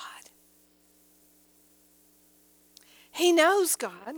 He 3.10 3.32
knows 3.32 3.76
God. 3.76 4.16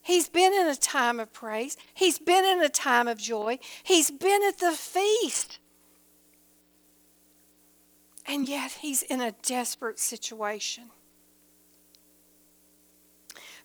He's 0.00 0.28
been 0.28 0.54
in 0.54 0.68
a 0.68 0.76
time 0.76 1.18
of 1.18 1.32
praise. 1.32 1.76
He's 1.92 2.18
been 2.18 2.44
in 2.44 2.62
a 2.62 2.68
time 2.68 3.08
of 3.08 3.18
joy. 3.18 3.58
He's 3.82 4.12
been 4.12 4.42
at 4.46 4.58
the 4.58 4.70
feast. 4.70 5.58
And 8.26 8.48
yet 8.48 8.78
he's 8.80 9.02
in 9.02 9.20
a 9.20 9.32
desperate 9.42 9.98
situation. 9.98 10.84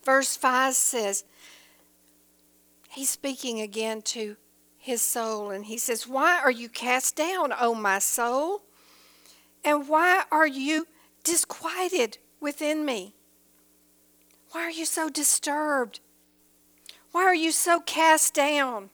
Verse 0.04 0.36
5 0.36 0.74
says, 0.74 1.24
he's 2.90 3.10
speaking 3.10 3.62
again 3.62 4.02
to 4.02 4.38
his 4.78 5.02
soul, 5.02 5.50
and 5.50 5.66
he 5.66 5.78
says, 5.78 6.08
Why 6.08 6.40
are 6.44 6.52
you 6.52 6.68
cast 6.68 7.16
down, 7.16 7.54
O 7.58 7.74
my 7.74 8.00
soul? 8.00 8.64
And 9.64 9.88
why 9.88 10.24
are 10.32 10.48
you 10.48 10.88
disquieted 11.24 12.18
within 12.40 12.86
me? 12.86 13.16
Why 14.52 14.62
are 14.62 14.72
you 14.72 14.86
so 14.86 15.10
disturbed? 15.10 16.00
Why 17.12 17.24
are 17.24 17.36
you 17.36 17.52
so 17.52 17.80
cast 17.80 18.34
down? 18.34 18.90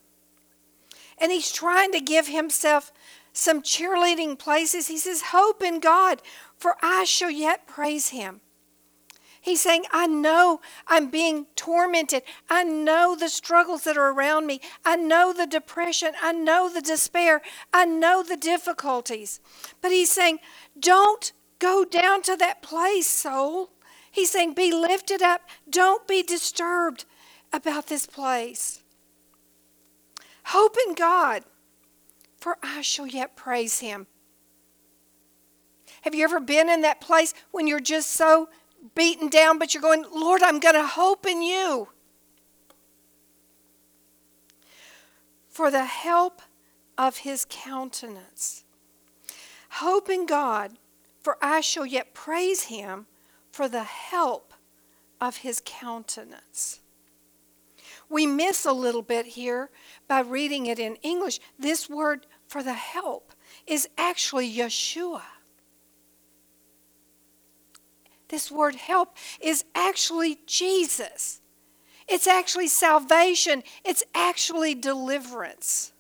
And 1.18 1.32
he's 1.32 1.52
trying 1.52 1.92
to 1.92 2.00
give 2.00 2.28
himself 2.28 2.94
some 3.34 3.62
cheerleading 3.62 4.38
places. 4.38 4.88
He 4.88 4.98
says, 4.98 5.22
Hope 5.28 5.62
in 5.62 5.80
God, 5.80 6.22
for 6.58 6.76
I 6.82 7.04
shall 7.04 7.32
yet 7.32 7.68
praise 7.68 8.10
him. 8.10 8.42
He's 9.42 9.62
saying, 9.62 9.86
I 9.92 10.08
know 10.08 10.60
I'm 10.88 11.10
being 11.10 11.48
tormented. 11.56 12.24
I 12.50 12.64
know 12.64 13.16
the 13.16 13.30
struggles 13.30 13.84
that 13.84 13.98
are 13.98 14.12
around 14.12 14.46
me. 14.46 14.60
I 14.84 14.96
know 14.96 15.32
the 15.34 15.48
depression. 15.48 16.12
I 16.22 16.34
know 16.34 16.70
the 16.72 16.82
despair. 16.82 17.42
I 17.74 17.86
know 17.86 18.22
the 18.22 18.38
difficulties. 18.38 19.40
But 19.82 19.92
he's 19.92 20.12
saying, 20.12 20.40
don't 20.78 21.32
go 21.60 21.86
down 21.86 22.22
to 22.24 22.36
that 22.38 22.62
place, 22.62 23.08
soul. 23.08 23.72
He's 24.12 24.32
saying, 24.32 24.54
be 24.54 24.74
lifted 24.74 25.22
up. 25.22 25.42
Don't 25.70 26.08
be 26.08 26.22
disturbed 26.22 27.06
about 27.54 27.88
this 27.88 28.06
place. 28.06 28.82
Hope 30.46 30.76
in 30.88 30.96
God, 30.96 31.44
for 32.38 32.58
I 32.62 32.82
shall 32.82 33.08
yet 33.08 33.36
praise 33.36 33.80
him. 33.80 34.08
Have 36.04 36.16
you 36.16 36.24
ever 36.24 36.40
been 36.40 36.70
in 36.70 36.82
that 36.82 37.02
place 37.02 37.34
when 37.52 37.68
you're 37.68 37.80
just 37.80 38.12
so 38.12 38.50
beaten 38.96 39.30
down, 39.30 39.60
but 39.60 39.74
you're 39.74 39.82
going, 39.82 40.06
Lord, 40.14 40.42
I'm 40.42 40.60
going 40.60 40.76
to 40.76 40.86
hope 40.86 41.26
in 41.26 41.42
you. 41.42 41.90
For 45.48 45.70
the 45.72 45.86
help 45.86 46.42
of 46.98 47.18
his 47.18 47.46
countenance. 47.50 48.64
Hope 49.70 50.10
in 50.10 50.26
God, 50.26 50.74
for 51.22 51.38
I 51.42 51.62
shall 51.62 51.86
yet 51.86 52.14
praise 52.14 52.64
him 52.64 53.06
for 53.52 53.68
the 53.68 53.84
help 53.84 54.54
of 55.22 55.38
his 55.38 55.62
countenance. 55.66 56.80
We 58.10 58.26
miss 58.26 58.66
a 58.66 58.72
little 58.72 59.02
bit 59.02 59.28
here 59.28 59.70
by 60.08 60.22
reading 60.22 60.66
it 60.66 60.80
in 60.80 60.96
English. 60.98 61.40
This 61.58 61.90
word 61.90 62.26
for 62.48 62.64
the 62.64 62.74
help 62.74 63.34
is 63.68 63.88
actually 63.98 64.52
Yeshua. 64.52 65.22
This 68.30 68.52
word 68.52 68.76
help 68.76 69.16
is 69.42 69.66
actually 69.76 70.40
Jesus. 70.46 71.42
It's 72.08 72.28
actually 72.28 72.68
salvation. 72.68 73.64
It's 73.84 74.04
actually 74.16 74.76
deliverance. 74.76 75.92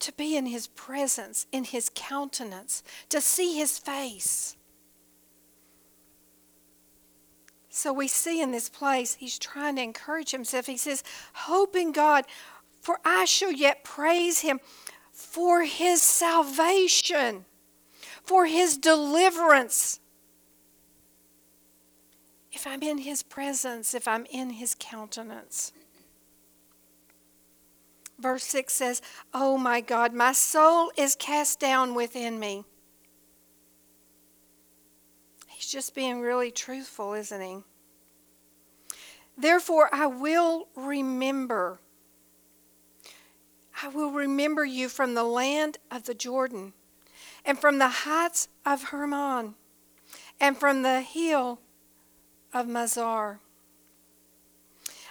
To 0.00 0.12
be 0.12 0.36
in 0.36 0.46
his 0.46 0.66
presence, 0.68 1.46
in 1.50 1.64
his 1.64 1.90
countenance, 1.94 2.82
to 3.08 3.20
see 3.20 3.56
his 3.56 3.78
face. 3.78 4.56
So 7.68 7.92
we 7.92 8.08
see 8.08 8.40
in 8.40 8.52
this 8.52 8.68
place, 8.68 9.14
he's 9.14 9.38
trying 9.38 9.76
to 9.76 9.82
encourage 9.82 10.30
himself. 10.30 10.66
He 10.66 10.76
says, 10.76 11.04
Hope 11.34 11.76
in 11.76 11.92
God, 11.92 12.24
for 12.80 12.98
I 13.04 13.26
shall 13.26 13.52
yet 13.52 13.84
praise 13.84 14.40
him 14.40 14.60
for 15.12 15.62
his 15.64 16.00
salvation 16.02 17.44
for 18.26 18.46
his 18.46 18.76
deliverance. 18.76 20.00
If 22.52 22.66
I'm 22.66 22.82
in 22.82 22.98
his 22.98 23.22
presence, 23.22 23.94
if 23.94 24.08
I'm 24.08 24.26
in 24.26 24.50
his 24.50 24.74
countenance. 24.78 25.72
Verse 28.18 28.44
6 28.44 28.72
says, 28.72 29.02
Oh 29.32 29.56
my 29.56 29.80
God, 29.80 30.12
my 30.12 30.32
soul 30.32 30.90
is 30.96 31.14
cast 31.14 31.60
down 31.60 31.94
within 31.94 32.40
me. 32.40 32.64
He's 35.48 35.70
just 35.70 35.94
being 35.94 36.20
really 36.20 36.50
truthful, 36.50 37.14
isn't 37.14 37.40
he? 37.40 37.58
Therefore, 39.38 39.88
I 39.92 40.06
will 40.06 40.68
remember. 40.74 41.78
I 43.82 43.88
will 43.88 44.10
remember 44.10 44.64
you 44.64 44.88
from 44.88 45.14
the 45.14 45.24
land 45.24 45.78
of 45.90 46.04
the 46.04 46.14
Jordan 46.14 46.72
and 47.46 47.58
from 47.58 47.78
the 47.78 47.88
heights 47.88 48.48
of 48.66 48.84
Hermon, 48.84 49.54
and 50.38 50.58
from 50.58 50.82
the 50.82 51.00
hill 51.00 51.60
of 52.52 52.66
Mazar. 52.66 53.38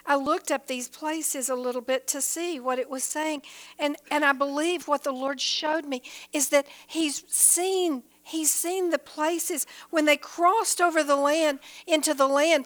I 0.06 0.16
looked 0.16 0.52
up 0.52 0.68
these 0.68 0.88
places 0.88 1.50
a 1.50 1.56
little 1.56 1.82
bit 1.82 2.06
to 2.10 2.22
see 2.22 2.60
what 2.60 2.78
it 2.78 2.92
was 2.92 3.04
saying. 3.04 3.42
And, 3.80 3.96
and 4.12 4.24
I 4.24 4.34
believe 4.34 4.88
what 4.88 5.04
the 5.04 5.12
Lord 5.12 5.42
showed 5.42 5.86
me 5.86 6.04
is 6.32 6.50
that 6.50 6.68
He's 6.86 7.24
seen 7.28 8.04
He's 8.28 8.50
seen 8.50 8.90
the 8.90 8.98
places 8.98 9.68
when 9.92 10.06
they 10.06 10.18
crossed 10.18 10.82
over 10.82 11.04
the 11.04 11.16
land 11.16 11.60
into 11.86 12.16
the 12.16 12.28
land 12.28 12.66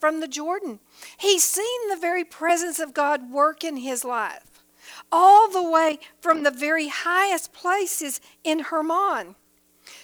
from 0.00 0.20
the 0.20 0.28
Jordan. 0.28 0.80
He's 1.18 1.44
seen 1.44 1.90
the 1.90 1.98
very 2.00 2.24
presence 2.24 2.78
of 2.80 2.94
God 2.94 3.30
work 3.30 3.62
in 3.62 3.76
his 3.76 4.06
life, 4.06 4.57
all 5.10 5.48
the 5.48 5.62
way 5.62 5.98
from 6.20 6.42
the 6.42 6.50
very 6.50 6.88
highest 6.88 7.52
places 7.52 8.20
in 8.44 8.60
Hermon 8.60 9.34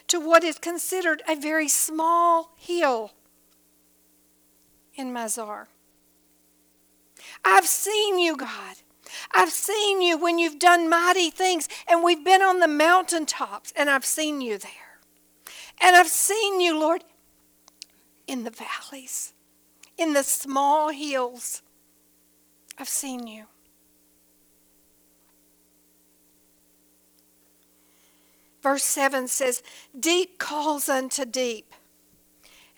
to 0.08 0.20
what 0.20 0.44
is 0.44 0.58
considered 0.58 1.22
a 1.28 1.36
very 1.36 1.68
small 1.68 2.54
hill 2.56 3.12
in 4.94 5.12
Mazar. 5.12 5.66
I've 7.44 7.66
seen 7.66 8.18
you, 8.18 8.36
God. 8.36 8.76
I've 9.34 9.50
seen 9.50 10.00
you 10.02 10.16
when 10.16 10.38
you've 10.38 10.58
done 10.58 10.88
mighty 10.88 11.30
things, 11.30 11.68
and 11.88 12.02
we've 12.02 12.24
been 12.24 12.42
on 12.42 12.60
the 12.60 12.68
mountaintops, 12.68 13.72
and 13.76 13.90
I've 13.90 14.04
seen 14.04 14.40
you 14.40 14.58
there. 14.58 14.70
And 15.80 15.94
I've 15.96 16.08
seen 16.08 16.60
you, 16.60 16.78
Lord, 16.78 17.04
in 18.26 18.44
the 18.44 18.50
valleys, 18.50 19.32
in 19.98 20.14
the 20.14 20.22
small 20.22 20.90
hills. 20.90 21.62
I've 22.78 22.88
seen 22.88 23.26
you. 23.26 23.44
Verse 28.64 28.82
7 28.84 29.28
says, 29.28 29.62
Deep 30.00 30.38
calls 30.38 30.88
unto 30.88 31.26
deep 31.26 31.74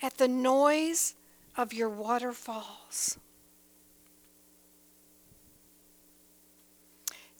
at 0.01 0.17
the 0.17 0.27
noise 0.27 1.15
of 1.55 1.71
your 1.71 1.87
waterfalls. 1.87 3.17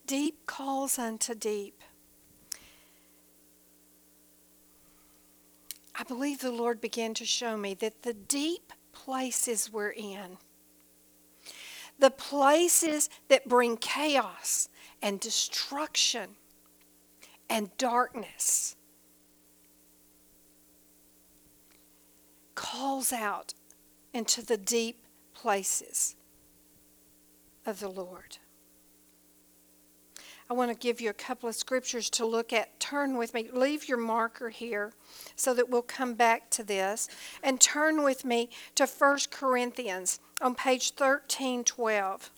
Deep 0.06 0.46
calls 0.46 0.98
unto 0.98 1.36
deep. 1.36 1.82
I 5.94 6.04
believe 6.04 6.40
the 6.40 6.50
Lord 6.50 6.80
began 6.80 7.14
to 7.16 7.26
show 7.26 7.58
me 7.58 7.74
that 7.74 8.04
the 8.04 8.14
deep 8.14 8.72
places 8.94 9.74
we're 9.74 9.90
in, 9.90 10.38
the 12.00 12.12
places 12.12 13.10
that 13.28 13.50
bring 13.50 13.76
chaos 13.76 14.70
and 15.02 15.20
destruction 15.20 16.38
and 17.50 17.76
darkness, 17.78 18.76
calls 22.56 23.14
out 23.14 23.54
into 24.14 24.46
the 24.46 24.58
deep 24.58 25.04
places 25.34 26.16
of 27.66 27.80
the 27.80 27.90
Lord. 27.90 28.38
I 30.50 30.54
want 30.54 30.72
to 30.72 30.78
give 30.78 31.02
you 31.02 31.10
a 31.10 31.14
couple 31.14 31.50
of 31.50 31.56
scriptures 31.56 32.10
to 32.12 32.26
look 32.26 32.54
at. 32.54 32.80
Turn 32.80 33.18
with 33.18 33.34
me. 33.34 33.50
Leave 33.52 33.90
your 33.90 33.98
marker 33.98 34.50
here 34.50 34.94
so 35.36 35.54
that 35.54 35.70
we'll 35.70 35.82
come 35.82 36.14
back 36.14 36.50
to 36.52 36.64
this. 36.64 37.10
And 37.44 37.60
turn 37.60 38.02
with 38.02 38.24
me 38.24 38.50
to 38.76 38.86
1 38.86 39.20
Corinthians 39.30 40.22
on 40.42 40.56
page 40.56 40.94
1312. 40.96 42.32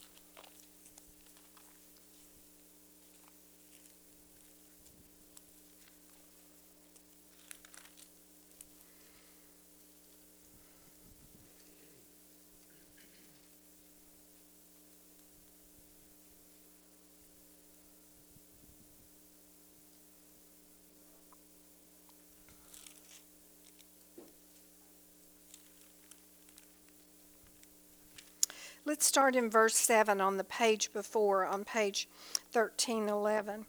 Let's 28.99 29.07
start 29.07 29.37
in 29.37 29.49
verse 29.49 29.77
7 29.77 30.19
on 30.19 30.35
the 30.35 30.43
page 30.43 30.91
before, 30.91 31.45
on 31.45 31.63
page 31.63 32.09
1311. 32.51 33.65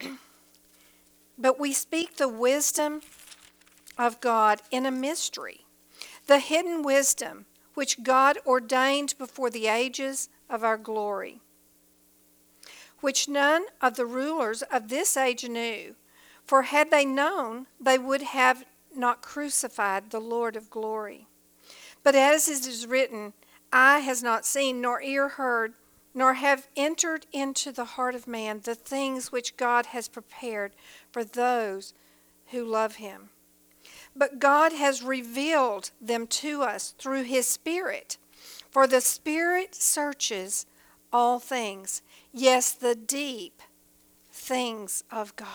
but 1.38 1.60
we 1.60 1.74
speak 1.74 2.16
the 2.16 2.26
wisdom 2.26 3.02
of 3.98 4.18
God 4.22 4.62
in 4.70 4.86
a 4.86 4.90
mystery, 4.90 5.66
the 6.26 6.38
hidden 6.38 6.82
wisdom 6.82 7.44
which 7.74 8.02
God 8.02 8.38
ordained 8.46 9.12
before 9.18 9.50
the 9.50 9.66
ages 9.66 10.30
of 10.48 10.64
our 10.64 10.78
glory, 10.78 11.42
which 13.02 13.28
none 13.28 13.64
of 13.82 13.96
the 13.96 14.06
rulers 14.06 14.62
of 14.72 14.88
this 14.88 15.18
age 15.18 15.46
knew. 15.46 15.96
For 16.46 16.62
had 16.62 16.90
they 16.90 17.04
known, 17.04 17.66
they 17.78 17.98
would 17.98 18.22
have 18.22 18.64
not 18.96 19.20
crucified 19.20 20.08
the 20.08 20.18
Lord 20.18 20.56
of 20.56 20.70
glory. 20.70 21.26
But 22.02 22.14
as 22.14 22.48
it 22.48 22.66
is 22.66 22.86
written, 22.86 23.34
eye 23.72 24.00
has 24.00 24.22
not 24.22 24.44
seen, 24.44 24.80
nor 24.80 25.02
ear 25.02 25.28
heard, 25.28 25.74
nor 26.14 26.34
have 26.34 26.68
entered 26.76 27.26
into 27.32 27.72
the 27.72 27.84
heart 27.84 28.14
of 28.14 28.26
man 28.26 28.60
the 28.62 28.74
things 28.74 29.32
which 29.32 29.56
God 29.56 29.86
has 29.86 30.08
prepared 30.08 30.72
for 31.10 31.24
those 31.24 31.94
who 32.48 32.64
love 32.64 32.96
him. 32.96 33.30
But 34.14 34.38
God 34.38 34.72
has 34.72 35.02
revealed 35.02 35.90
them 36.00 36.26
to 36.28 36.62
us 36.62 36.94
through 36.98 37.22
his 37.22 37.46
Spirit. 37.46 38.18
For 38.70 38.86
the 38.86 39.00
Spirit 39.00 39.74
searches 39.74 40.66
all 41.12 41.38
things, 41.38 42.02
yes, 42.32 42.72
the 42.72 42.94
deep 42.94 43.62
things 44.30 45.04
of 45.10 45.34
God. 45.36 45.48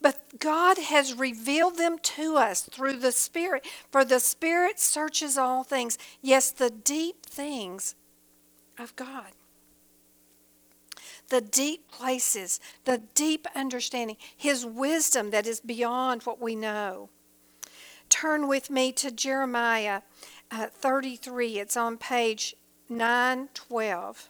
But 0.00 0.38
God 0.38 0.78
has 0.78 1.14
revealed 1.14 1.76
them 1.76 1.98
to 1.98 2.36
us 2.36 2.62
through 2.62 2.98
the 2.98 3.12
Spirit, 3.12 3.66
for 3.90 4.04
the 4.04 4.20
Spirit 4.20 4.78
searches 4.78 5.36
all 5.36 5.64
things, 5.64 5.98
yes, 6.22 6.50
the 6.50 6.70
deep 6.70 7.26
things 7.26 7.94
of 8.78 8.94
God. 8.96 9.32
The 11.30 11.40
deep 11.40 11.90
places, 11.90 12.60
the 12.84 13.02
deep 13.14 13.46
understanding, 13.54 14.16
His 14.34 14.64
wisdom 14.64 15.30
that 15.30 15.46
is 15.46 15.60
beyond 15.60 16.22
what 16.22 16.40
we 16.40 16.54
know. 16.54 17.10
Turn 18.08 18.48
with 18.48 18.70
me 18.70 18.92
to 18.92 19.10
Jeremiah 19.10 20.02
uh, 20.50 20.66
33. 20.66 21.58
It's 21.58 21.76
on 21.76 21.98
page 21.98 22.54
912. 22.88 24.28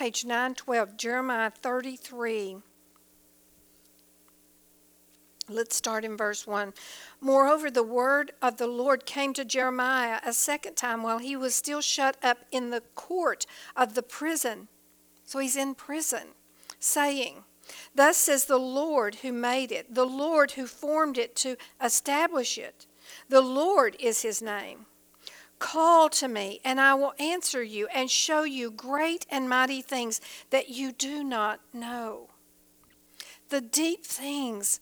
Page 0.00 0.24
912, 0.24 0.96
Jeremiah 0.96 1.50
33. 1.50 2.56
Let's 5.46 5.76
start 5.76 6.06
in 6.06 6.16
verse 6.16 6.46
1. 6.46 6.72
Moreover, 7.20 7.70
the 7.70 7.82
word 7.82 8.32
of 8.40 8.56
the 8.56 8.66
Lord 8.66 9.04
came 9.04 9.34
to 9.34 9.44
Jeremiah 9.44 10.18
a 10.24 10.32
second 10.32 10.76
time 10.76 11.02
while 11.02 11.18
he 11.18 11.36
was 11.36 11.54
still 11.54 11.82
shut 11.82 12.16
up 12.22 12.38
in 12.50 12.70
the 12.70 12.80
court 12.94 13.44
of 13.76 13.92
the 13.92 14.02
prison. 14.02 14.68
So 15.26 15.38
he's 15.38 15.54
in 15.54 15.74
prison, 15.74 16.28
saying, 16.78 17.44
Thus 17.94 18.16
says 18.16 18.46
the 18.46 18.56
Lord 18.56 19.16
who 19.16 19.32
made 19.32 19.70
it, 19.70 19.94
the 19.94 20.06
Lord 20.06 20.52
who 20.52 20.66
formed 20.66 21.18
it 21.18 21.36
to 21.36 21.58
establish 21.78 22.56
it. 22.56 22.86
The 23.28 23.42
Lord 23.42 23.96
is 24.00 24.22
his 24.22 24.40
name. 24.40 24.86
Call 25.60 26.08
to 26.08 26.26
me, 26.26 26.60
and 26.64 26.80
I 26.80 26.94
will 26.94 27.12
answer 27.20 27.62
you 27.62 27.86
and 27.94 28.10
show 28.10 28.42
you 28.42 28.70
great 28.70 29.26
and 29.30 29.48
mighty 29.48 29.82
things 29.82 30.20
that 30.48 30.70
you 30.70 30.90
do 30.90 31.22
not 31.22 31.60
know. 31.72 32.30
The 33.50 33.60
deep 33.60 34.04
things 34.04 34.80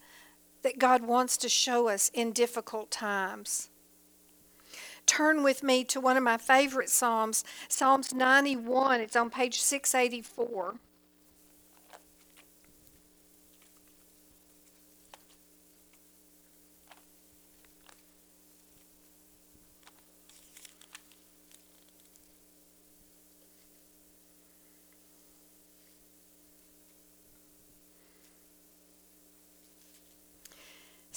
that 0.62 0.78
God 0.78 1.02
wants 1.02 1.36
to 1.38 1.48
show 1.48 1.88
us 1.88 2.10
in 2.14 2.32
difficult 2.32 2.92
times. 2.92 3.70
Turn 5.04 5.42
with 5.42 5.64
me 5.64 5.82
to 5.84 6.00
one 6.00 6.16
of 6.16 6.22
my 6.22 6.36
favorite 6.36 6.90
Psalms, 6.90 7.44
Psalms 7.68 8.14
91. 8.14 9.00
It's 9.00 9.16
on 9.16 9.30
page 9.30 9.60
684. 9.60 10.76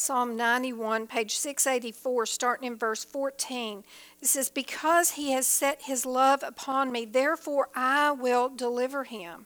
Psalm 0.01 0.35
91, 0.35 1.05
page 1.05 1.37
684, 1.37 2.25
starting 2.25 2.65
in 2.65 2.75
verse 2.75 3.03
14. 3.03 3.83
It 4.19 4.27
says, 4.27 4.49
Because 4.49 5.11
he 5.11 5.31
has 5.33 5.45
set 5.45 5.83
his 5.83 6.07
love 6.07 6.41
upon 6.41 6.91
me, 6.91 7.05
therefore 7.05 7.69
I 7.75 8.09
will 8.09 8.49
deliver 8.49 9.03
him. 9.03 9.45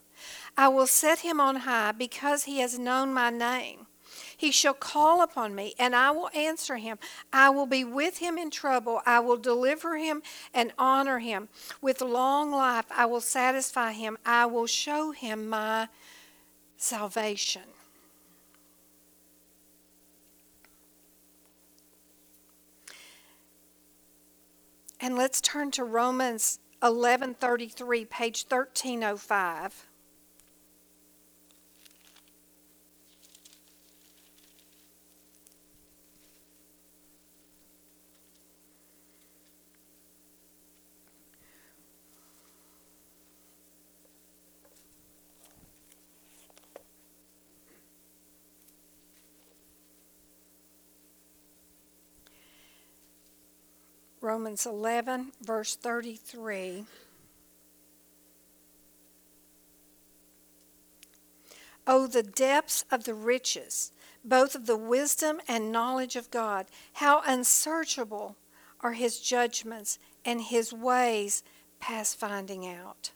I 0.56 0.70
will 0.70 0.88
set 0.88 1.20
him 1.20 1.42
on 1.42 1.58
high 1.58 1.92
because 1.92 2.46
he 2.46 2.60
has 2.60 2.80
known 2.80 3.14
my 3.14 3.30
name. 3.32 3.88
He 4.38 4.50
shall 4.50 4.74
call 4.74 5.22
upon 5.22 5.56
me, 5.56 5.74
and 5.78 5.94
I 5.94 6.12
will 6.12 6.30
answer 6.34 6.78
him. 6.78 7.00
I 7.34 7.50
will 7.50 7.66
be 7.66 7.84
with 7.84 8.20
him 8.20 8.38
in 8.38 8.50
trouble. 8.50 9.02
I 9.06 9.20
will 9.20 9.38
deliver 9.38 9.98
him 9.98 10.24
and 10.54 10.72
honor 10.78 11.20
him. 11.20 11.50
With 11.82 12.00
long 12.00 12.50
life 12.52 12.86
I 12.96 13.08
will 13.08 13.20
satisfy 13.20 13.92
him. 13.92 14.18
I 14.26 14.46
will 14.46 14.68
show 14.68 15.12
him 15.12 15.50
my 15.50 15.90
salvation. 16.78 17.75
And 25.06 25.16
let's 25.16 25.40
turn 25.40 25.70
to 25.74 25.84
Romans 25.84 26.58
11:33, 26.82 28.10
page 28.10 28.44
1305. 28.50 29.86
Romans 54.26 54.66
11, 54.66 55.34
verse 55.40 55.76
33. 55.76 56.86
Oh, 61.86 62.08
the 62.08 62.24
depths 62.24 62.86
of 62.90 63.04
the 63.04 63.14
riches, 63.14 63.92
both 64.24 64.56
of 64.56 64.66
the 64.66 64.76
wisdom 64.76 65.40
and 65.48 65.72
knowledge 65.72 66.16
of 66.16 66.32
God. 66.32 66.66
How 66.94 67.22
unsearchable 67.28 68.36
are 68.82 68.94
his 68.94 69.20
judgments 69.20 70.00
and 70.26 70.42
his 70.42 70.74
ways 70.74 71.44
past 71.80 72.18
finding 72.18 72.68
out. 72.68 73.12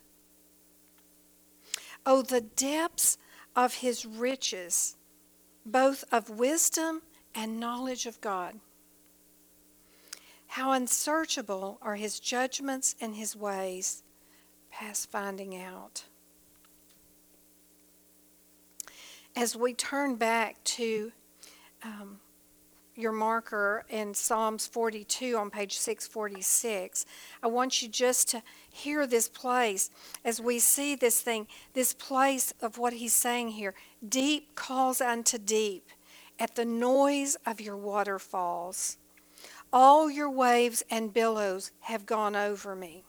Oh, 2.05 2.21
the 2.21 2.41
depths 2.41 3.17
of 3.55 3.75
his 3.75 4.05
riches, 4.05 4.95
both 5.65 6.03
of 6.11 6.29
wisdom 6.29 7.01
and 7.33 7.59
knowledge 7.59 8.05
of 8.05 8.21
God. 8.21 8.59
How 10.53 10.71
unsearchable 10.71 11.77
are 11.79 11.95
his 11.95 12.19
judgments 12.19 12.95
and 12.99 13.15
his 13.15 13.35
ways, 13.35 14.01
past 14.71 15.11
finding 15.11 15.55
out. 15.55 16.05
As 19.35 19.55
we 19.55 19.75
turn 19.75 20.15
back 20.15 20.61
to 20.63 21.11
um, 21.83 22.19
your 22.95 23.11
marker 23.11 23.85
in 23.89 24.15
Psalms 24.15 24.65
42 24.65 25.37
on 25.37 25.51
page 25.51 25.77
646, 25.77 27.05
I 27.43 27.47
want 27.47 27.83
you 27.83 27.87
just 27.87 28.27
to 28.29 28.41
hear 28.71 29.05
this 29.05 29.29
place 29.29 29.91
as 30.25 30.41
we 30.41 30.57
see 30.57 30.95
this 30.95 31.21
thing, 31.21 31.45
this 31.73 31.93
place 31.93 32.55
of 32.59 32.79
what 32.79 32.93
he's 32.93 33.13
saying 33.13 33.49
here. 33.49 33.75
Deep 34.05 34.55
calls 34.55 34.99
unto 34.99 35.37
deep 35.37 35.89
at 36.39 36.55
the 36.55 36.65
noise 36.65 37.37
of 37.45 37.61
your 37.61 37.77
waterfalls. 37.77 38.97
All 39.71 40.09
your 40.09 40.29
waves 40.29 40.83
and 40.89 41.13
billows 41.13 41.71
have 41.81 42.05
gone 42.05 42.35
over 42.35 42.75
me. 42.75 43.03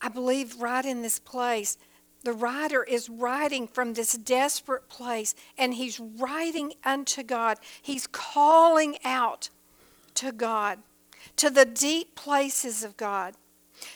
I 0.00 0.08
believe 0.08 0.60
right 0.60 0.84
in 0.84 1.02
this 1.02 1.18
place, 1.18 1.78
the 2.24 2.32
writer 2.32 2.84
is 2.84 3.08
writing 3.08 3.66
from 3.66 3.94
this 3.94 4.12
desperate 4.12 4.88
place 4.88 5.34
and 5.56 5.74
he's 5.74 5.98
writing 5.98 6.74
unto 6.84 7.22
God. 7.22 7.58
He's 7.80 8.06
calling 8.06 8.96
out 9.04 9.48
to 10.14 10.32
God, 10.32 10.80
to 11.36 11.50
the 11.50 11.64
deep 11.64 12.14
places 12.14 12.84
of 12.84 12.96
God 12.96 13.34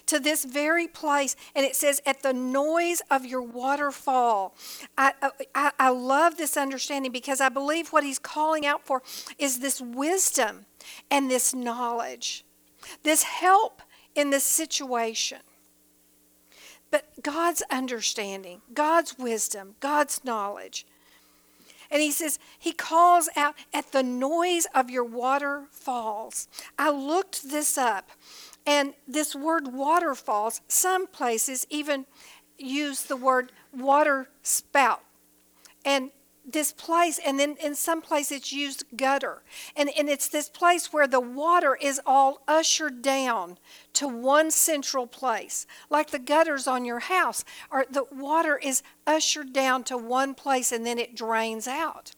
to 0.07 0.18
this 0.18 0.45
very 0.45 0.87
place, 0.87 1.37
and 1.55 1.64
it 1.64 1.76
says, 1.76 2.01
At 2.07 2.22
the 2.22 2.32
noise 2.32 3.03
of 3.11 3.24
your 3.24 3.43
waterfall. 3.43 4.55
I, 4.97 5.12
uh, 5.22 5.30
I, 5.55 5.72
I 5.78 5.89
love 5.91 6.37
this 6.37 6.57
understanding 6.57 7.12
because 7.12 7.41
I 7.41 7.49
believe 7.49 7.89
what 7.89 8.05
he's 8.05 8.18
calling 8.18 8.66
out 8.66 8.84
for 8.84 9.03
is 9.39 9.61
this 9.61 9.80
wisdom 9.80 10.66
and 11.11 11.30
this 11.30 11.55
knowledge, 11.55 12.45
this 13.03 13.22
help 13.22 13.82
in 14.14 14.30
this 14.30 14.45
situation. 14.45 15.39
But 16.91 17.22
God's 17.22 17.62
understanding, 17.70 18.62
God's 18.72 19.18
wisdom, 19.18 19.74
God's 19.80 20.24
knowledge. 20.24 20.87
And 21.91 22.03
he 22.03 22.11
says, 22.11 22.39
He 22.59 22.72
calls 22.72 23.28
out 23.37 23.55
at 23.72 23.93
the 23.93 24.03
noise 24.03 24.66
of 24.74 24.91
your 24.91 25.05
waterfalls. 25.05 26.49
I 26.78 26.91
looked 26.91 27.51
this 27.51 27.78
up. 27.78 28.11
And 28.67 28.95
this 29.07 29.35
word 29.35 29.73
waterfalls, 29.73 30.61
some 30.67 31.07
places 31.07 31.67
even 31.71 32.07
use 32.59 33.03
the 33.03 33.17
word 33.17 33.53
water 33.73 34.29
spout. 34.43 35.03
And 35.85 36.11
this 36.49 36.73
place, 36.73 37.19
and 37.25 37.41
then 37.41 37.57
in 37.62 37.75
some 37.75 38.01
places 38.01 38.39
it's 38.39 38.53
used 38.53 38.85
gutter. 38.97 39.43
And, 39.75 39.91
and 39.99 40.09
it's 40.09 40.29
this 40.29 40.49
place 40.49 40.93
where 40.93 41.09
the 41.09 41.21
water 41.21 41.77
is 41.81 42.01
all 42.07 42.43
ushered 42.47 43.03
down 43.03 43.59
to 43.95 44.07
one 44.07 44.51
central 44.51 45.07
place. 45.07 45.67
Like 45.91 46.11
the 46.11 46.19
gutters 46.19 46.69
on 46.69 46.85
your 46.85 47.01
house, 47.01 47.45
or 47.71 47.85
the 47.91 48.05
water 48.12 48.59
is 48.59 48.83
ushered 49.07 49.53
down 49.53 49.83
to 49.85 49.97
one 49.97 50.35
place 50.35 50.71
and 50.71 50.87
then 50.87 50.99
it 50.99 51.17
drains 51.17 51.67
out. 51.67 52.12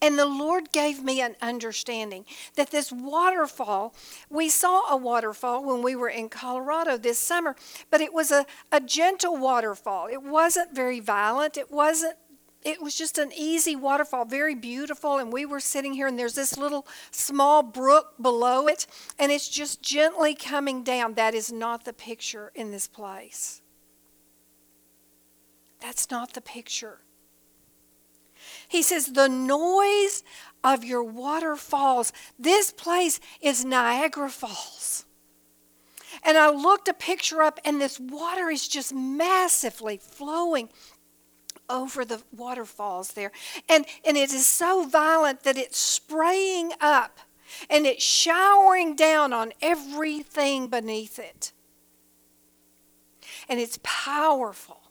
And 0.00 0.18
the 0.18 0.26
Lord 0.26 0.72
gave 0.72 1.02
me 1.02 1.20
an 1.20 1.36
understanding 1.40 2.24
that 2.56 2.70
this 2.70 2.92
waterfall, 2.92 3.94
we 4.30 4.48
saw 4.48 4.90
a 4.90 4.96
waterfall 4.96 5.64
when 5.64 5.82
we 5.82 5.96
were 5.96 6.08
in 6.08 6.28
Colorado 6.28 6.96
this 6.96 7.18
summer, 7.18 7.56
but 7.90 8.00
it 8.00 8.12
was 8.12 8.30
a, 8.30 8.46
a 8.72 8.80
gentle 8.80 9.36
waterfall. 9.36 10.08
It 10.08 10.22
wasn't 10.22 10.74
very 10.74 11.00
violent. 11.00 11.56
It 11.56 11.70
wasn't 11.70 12.16
it 12.64 12.80
was 12.80 12.96
just 12.96 13.18
an 13.18 13.30
easy 13.36 13.76
waterfall, 13.76 14.24
very 14.24 14.54
beautiful. 14.54 15.18
And 15.18 15.30
we 15.30 15.44
were 15.44 15.60
sitting 15.60 15.92
here, 15.92 16.06
and 16.06 16.18
there's 16.18 16.34
this 16.34 16.56
little 16.56 16.86
small 17.10 17.62
brook 17.62 18.14
below 18.20 18.66
it, 18.66 18.86
and 19.18 19.30
it's 19.30 19.48
just 19.48 19.82
gently 19.82 20.34
coming 20.34 20.82
down. 20.82 21.14
That 21.14 21.34
is 21.34 21.52
not 21.52 21.84
the 21.84 21.92
picture 21.92 22.50
in 22.54 22.70
this 22.70 22.88
place. 22.88 23.60
That's 25.80 26.10
not 26.10 26.32
the 26.32 26.40
picture. 26.40 27.00
He 28.68 28.82
says, 28.82 29.06
The 29.06 29.28
noise 29.28 30.22
of 30.62 30.84
your 30.84 31.04
waterfalls. 31.04 32.12
This 32.38 32.72
place 32.72 33.20
is 33.40 33.64
Niagara 33.64 34.30
Falls. 34.30 35.04
And 36.22 36.38
I 36.38 36.48
looked 36.50 36.88
a 36.88 36.94
picture 36.94 37.42
up, 37.42 37.60
and 37.64 37.80
this 37.80 37.98
water 37.98 38.48
is 38.48 38.66
just 38.68 38.94
massively 38.94 39.98
flowing 39.98 40.68
over 41.68 42.04
the 42.04 42.22
waterfalls 42.32 43.12
there. 43.12 43.32
And, 43.68 43.84
and 44.04 44.16
it 44.16 44.32
is 44.32 44.46
so 44.46 44.86
violent 44.86 45.42
that 45.42 45.56
it's 45.56 45.78
spraying 45.78 46.72
up 46.80 47.18
and 47.70 47.86
it's 47.86 48.04
showering 48.04 48.96
down 48.96 49.32
on 49.32 49.52
everything 49.62 50.68
beneath 50.68 51.18
it. 51.18 51.52
And 53.48 53.60
it's 53.60 53.78
powerful. 53.82 54.83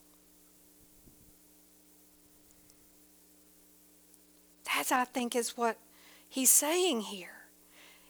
That, 4.76 4.91
I 4.91 5.05
think, 5.05 5.36
is 5.36 5.57
what 5.57 5.78
he's 6.28 6.49
saying 6.49 7.01
here. 7.01 7.30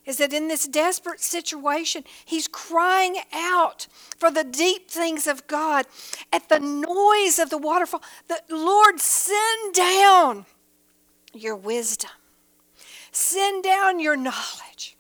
Is 0.06 0.18
that 0.18 0.34
in 0.34 0.50
this 0.50 0.68
desperate 0.68 1.22
situation, 1.22 2.04
he's 2.26 2.48
crying 2.48 3.18
out 3.34 3.88
for 4.18 4.30
the 4.30 4.44
deep 4.44 4.90
things 4.90 5.28
of 5.28 5.48
God 5.48 5.86
at 6.32 6.50
the 6.50 6.60
noise 6.60 7.40
of 7.40 7.50
the 7.50 7.58
waterfall. 7.58 8.02
The 8.28 8.42
Lord, 8.50 9.00
send 9.00 9.74
down 9.74 10.46
your 11.34 11.56
wisdom, 11.56 12.12
send 13.12 13.64
down 13.64 14.00
your 14.00 14.18
knowledge, 14.18 14.98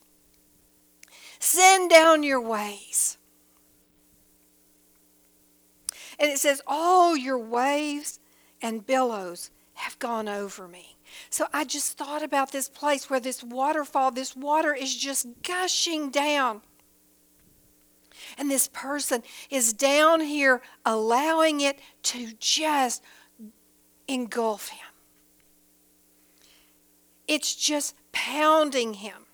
send 1.40 1.90
down 1.90 2.24
your 2.24 2.42
ways. 2.42 3.18
And 6.18 6.32
it 6.32 6.40
says, 6.40 6.62
All 6.66 7.18
your 7.18 7.38
waves 7.38 8.20
and 8.62 8.86
billows 8.86 9.50
have 9.74 10.00
gone 10.00 10.30
over 10.30 10.68
me. 10.68 10.93
So 11.30 11.48
I 11.54 11.64
just 11.64 11.98
thought 11.98 12.24
about 12.24 12.52
this 12.52 12.70
place 12.70 13.10
where 13.10 13.20
this 13.20 13.44
waterfall, 13.44 14.12
this 14.12 14.36
water 14.36 14.74
is 14.74 14.96
just 14.96 15.28
gushing 15.44 16.10
down. 16.10 16.62
And 18.38 18.50
this 18.50 18.68
person 18.68 19.24
is 19.50 19.74
down 19.74 20.22
here 20.22 20.62
allowing 20.86 21.62
it 21.62 21.80
to 22.04 22.34
just 22.40 23.04
engulf 24.08 24.70
him. 24.70 24.88
It's 27.28 27.56
just 27.56 27.96
pounding 28.12 28.96
him. 28.96 29.26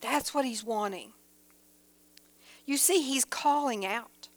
That's 0.00 0.32
what 0.34 0.44
he's 0.44 0.62
wanting. 0.62 1.12
You 2.64 2.76
see, 2.76 3.02
he's 3.02 3.24
calling 3.24 3.86
out. 3.86 4.28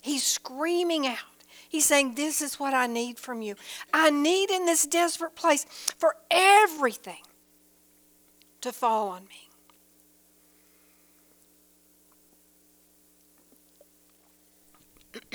He's 0.00 0.22
screaming 0.22 1.06
out. 1.06 1.33
He's 1.74 1.86
saying, 1.86 2.14
This 2.14 2.40
is 2.40 2.60
what 2.60 2.72
I 2.72 2.86
need 2.86 3.18
from 3.18 3.42
you. 3.42 3.56
I 3.92 4.08
need 4.08 4.48
in 4.48 4.64
this 4.64 4.86
desperate 4.86 5.34
place 5.34 5.66
for 5.98 6.14
everything 6.30 7.22
to 8.60 8.70
fall 8.70 9.08
on 9.08 9.26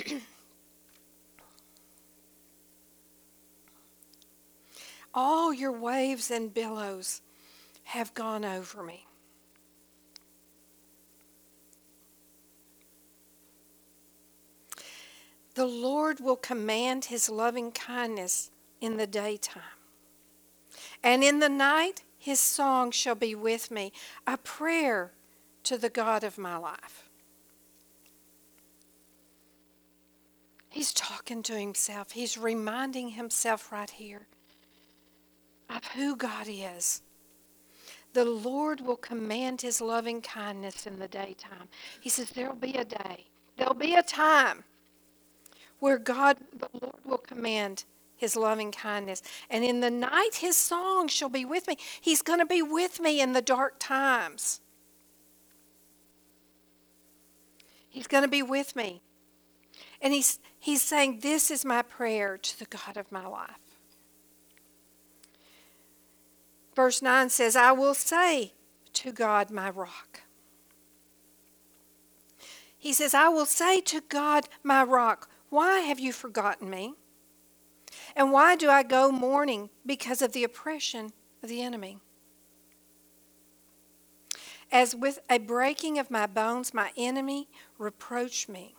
me. 0.08 0.22
All 5.14 5.54
your 5.54 5.74
waves 5.74 6.32
and 6.32 6.54
billows 6.54 7.20
have 7.84 8.14
gone 8.14 8.46
over 8.46 8.82
me. 8.82 9.09
The 15.60 15.66
Lord 15.66 16.22
will 16.22 16.38
command 16.38 17.04
his 17.04 17.28
loving 17.30 17.74
kindness 17.74 18.50
in 18.80 18.96
the 18.96 19.06
daytime. 19.06 19.62
And 21.04 21.22
in 21.22 21.40
the 21.40 21.50
night, 21.50 22.04
his 22.18 22.40
song 22.40 22.92
shall 22.92 23.16
be 23.16 23.36
with 23.36 23.70
me, 23.70 23.92
a 24.26 24.38
prayer 24.38 25.12
to 25.64 25.78
the 25.78 25.90
God 25.90 26.24
of 26.24 26.38
my 26.38 26.56
life. 26.56 27.10
He's 30.70 30.94
talking 30.94 31.44
to 31.44 31.60
himself. 31.60 32.12
He's 32.12 32.38
reminding 32.38 33.10
himself 33.10 33.70
right 33.70 33.90
here 33.90 34.28
of 35.70 35.84
who 35.88 36.16
God 36.16 36.48
is. 36.48 37.02
The 38.14 38.24
Lord 38.24 38.80
will 38.80 38.96
command 38.96 39.62
his 39.62 39.82
loving 39.82 40.22
kindness 40.22 40.88
in 40.88 41.00
the 41.00 41.10
daytime. 41.10 41.68
He 42.00 42.08
says, 42.08 42.30
There'll 42.30 42.56
be 42.56 42.76
a 42.76 42.86
day, 42.86 43.26
there'll 43.58 43.74
be 43.74 43.96
a 43.96 44.04
time 44.04 44.64
where 45.80 45.98
God, 45.98 46.38
the 46.58 46.70
Lord, 46.80 46.96
will 47.06 47.18
command 47.18 47.86
his 48.16 48.36
loving 48.36 48.72
kindness. 48.72 49.22
And 49.50 49.64
in 49.64 49.80
the 49.80 49.90
night, 49.90 50.36
his 50.36 50.58
song 50.58 51.08
shall 51.08 51.30
be 51.30 51.46
with 51.46 51.68
me. 51.68 51.78
He's 52.02 52.22
going 52.22 52.40
to 52.40 52.46
be 52.46 52.62
with 52.62 53.00
me 53.00 53.22
in 53.22 53.34
the 53.34 53.42
dark 53.42 53.76
times. 53.80 54.60
He's 57.90 58.08
going 58.08 58.24
to 58.24 58.30
be 58.30 58.44
with 58.44 58.76
me. 58.76 59.02
And 60.02 60.14
he's, 60.14 60.40
he's 60.60 60.82
saying, 60.82 61.20
This 61.22 61.50
is 61.50 61.66
my 61.66 61.82
prayer 61.82 62.38
to 62.38 62.60
the 62.60 62.66
God 62.66 62.98
of 62.98 63.12
my 63.12 63.26
life. 63.26 63.70
Verse 66.76 67.02
9 67.02 67.30
says, 67.30 67.56
I 67.56 67.72
will 67.72 67.94
say 67.94 68.54
to 68.94 69.12
God, 69.12 69.52
my 69.52 69.70
rock. 69.70 70.22
He 72.78 72.94
says, 72.94 73.14
I 73.14 73.28
will 73.28 73.46
say 73.46 73.82
to 73.82 74.02
God, 74.08 74.48
my 74.64 74.84
rock, 74.84 75.30
why 75.50 75.80
have 75.82 76.00
you 76.00 76.14
forgotten 76.14 76.70
me? 76.70 76.94
And 78.16 78.32
why 78.32 78.56
do 78.56 78.70
I 78.70 78.84
go 78.84 79.12
mourning 79.12 79.70
because 79.86 80.22
of 80.22 80.34
the 80.34 80.44
oppression 80.44 81.12
of 81.42 81.50
the 81.50 81.62
enemy? 81.62 82.00
As 84.72 84.96
with 84.96 85.20
a 85.30 85.40
breaking 85.40 85.98
of 85.98 86.12
my 86.12 86.28
bones, 86.28 86.74
my 86.74 86.92
enemy 86.96 87.48
reproach 87.80 88.48
me. 88.48 88.76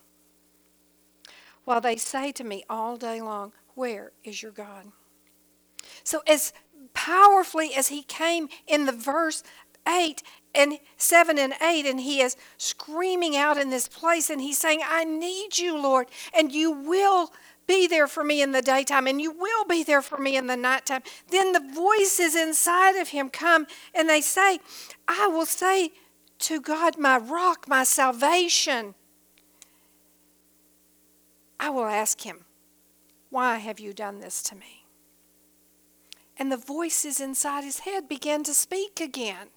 While 1.65 1.81
they 1.81 1.97
say 1.97 2.31
to 2.33 2.43
me 2.43 2.63
all 2.69 2.95
day 2.95 3.21
long, 3.21 3.51
Where 3.75 4.13
is 4.23 4.41
your 4.41 4.51
God? 4.51 4.87
So, 6.03 6.21
as 6.27 6.53
powerfully 6.93 7.73
as 7.75 7.89
he 7.89 8.03
came 8.03 8.47
in 8.67 8.85
the 8.85 8.91
verse 8.91 9.43
8 9.87 10.23
and 10.53 10.79
7 10.97 11.37
and 11.37 11.53
8 11.61 11.85
and 11.85 11.99
he 11.99 12.21
is 12.21 12.35
screaming 12.57 13.35
out 13.35 13.57
in 13.57 13.69
this 13.69 13.87
place 13.87 14.29
and 14.29 14.41
he's 14.41 14.57
saying 14.57 14.81
i 14.85 15.03
need 15.03 15.57
you 15.57 15.81
lord 15.81 16.07
and 16.33 16.51
you 16.51 16.71
will 16.71 17.31
be 17.71 17.87
there 17.87 18.07
for 18.07 18.23
me 18.23 18.41
in 18.41 18.51
the 18.51 18.61
daytime 18.61 19.07
and 19.07 19.21
you 19.21 19.31
will 19.31 19.65
be 19.65 19.81
there 19.83 20.01
for 20.01 20.17
me 20.17 20.35
in 20.35 20.47
the 20.47 20.57
nighttime. 20.57 21.01
Then 21.29 21.53
the 21.53 21.63
voices 21.73 22.35
inside 22.35 22.97
of 22.97 23.09
him 23.09 23.29
come 23.29 23.65
and 23.93 24.09
they 24.09 24.19
say 24.19 24.59
i 25.07 25.27
will 25.27 25.45
say 25.45 25.91
to 26.39 26.59
god 26.59 26.97
my 26.97 27.17
rock 27.17 27.67
my 27.67 27.83
salvation. 27.83 28.95
I 31.59 31.69
will 31.69 31.85
ask 31.85 32.21
him 32.21 32.45
why 33.29 33.57
have 33.59 33.79
you 33.79 33.93
done 33.93 34.19
this 34.19 34.43
to 34.43 34.55
me? 34.55 34.85
And 36.37 36.51
the 36.51 36.57
voices 36.57 37.21
inside 37.21 37.63
his 37.63 37.79
head 37.79 38.09
began 38.09 38.43
to 38.43 38.53
speak 38.53 38.99
again 38.99 39.47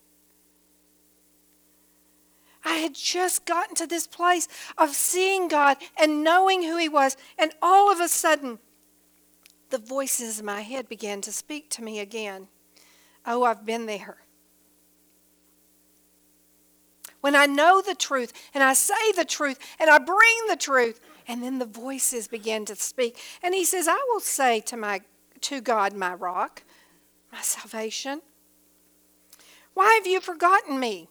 I 2.64 2.76
had 2.76 2.94
just 2.94 3.44
gotten 3.44 3.74
to 3.76 3.86
this 3.86 4.06
place 4.06 4.48
of 4.78 4.90
seeing 4.90 5.48
God 5.48 5.76
and 6.00 6.24
knowing 6.24 6.62
who 6.62 6.76
He 6.78 6.88
was, 6.88 7.16
and 7.38 7.52
all 7.60 7.92
of 7.92 8.00
a 8.00 8.08
sudden, 8.08 8.58
the 9.70 9.78
voices 9.78 10.40
in 10.40 10.46
my 10.46 10.62
head 10.62 10.88
began 10.88 11.20
to 11.22 11.32
speak 11.32 11.68
to 11.70 11.82
me 11.82 12.00
again. 12.00 12.48
Oh, 13.26 13.44
I've 13.44 13.66
been 13.66 13.86
there. 13.86 14.18
When 17.20 17.34
I 17.34 17.46
know 17.46 17.80
the 17.80 17.94
truth 17.94 18.32
and 18.52 18.62
I 18.62 18.74
say 18.74 19.12
the 19.16 19.24
truth 19.24 19.58
and 19.80 19.88
I 19.88 19.98
bring 19.98 20.46
the 20.48 20.56
truth, 20.56 21.00
and 21.26 21.42
then 21.42 21.58
the 21.58 21.64
voices 21.64 22.28
begin 22.28 22.66
to 22.66 22.76
speak. 22.76 23.18
And 23.42 23.54
he 23.54 23.64
says, 23.64 23.88
I 23.88 23.98
will 24.12 24.20
say 24.20 24.60
to 24.60 24.76
my 24.76 25.00
to 25.40 25.60
God, 25.60 25.94
my 25.94 26.14
rock, 26.14 26.62
my 27.32 27.40
salvation. 27.40 28.22
Why 29.72 29.94
have 29.98 30.06
you 30.06 30.20
forgotten 30.20 30.78
me? 30.78 31.08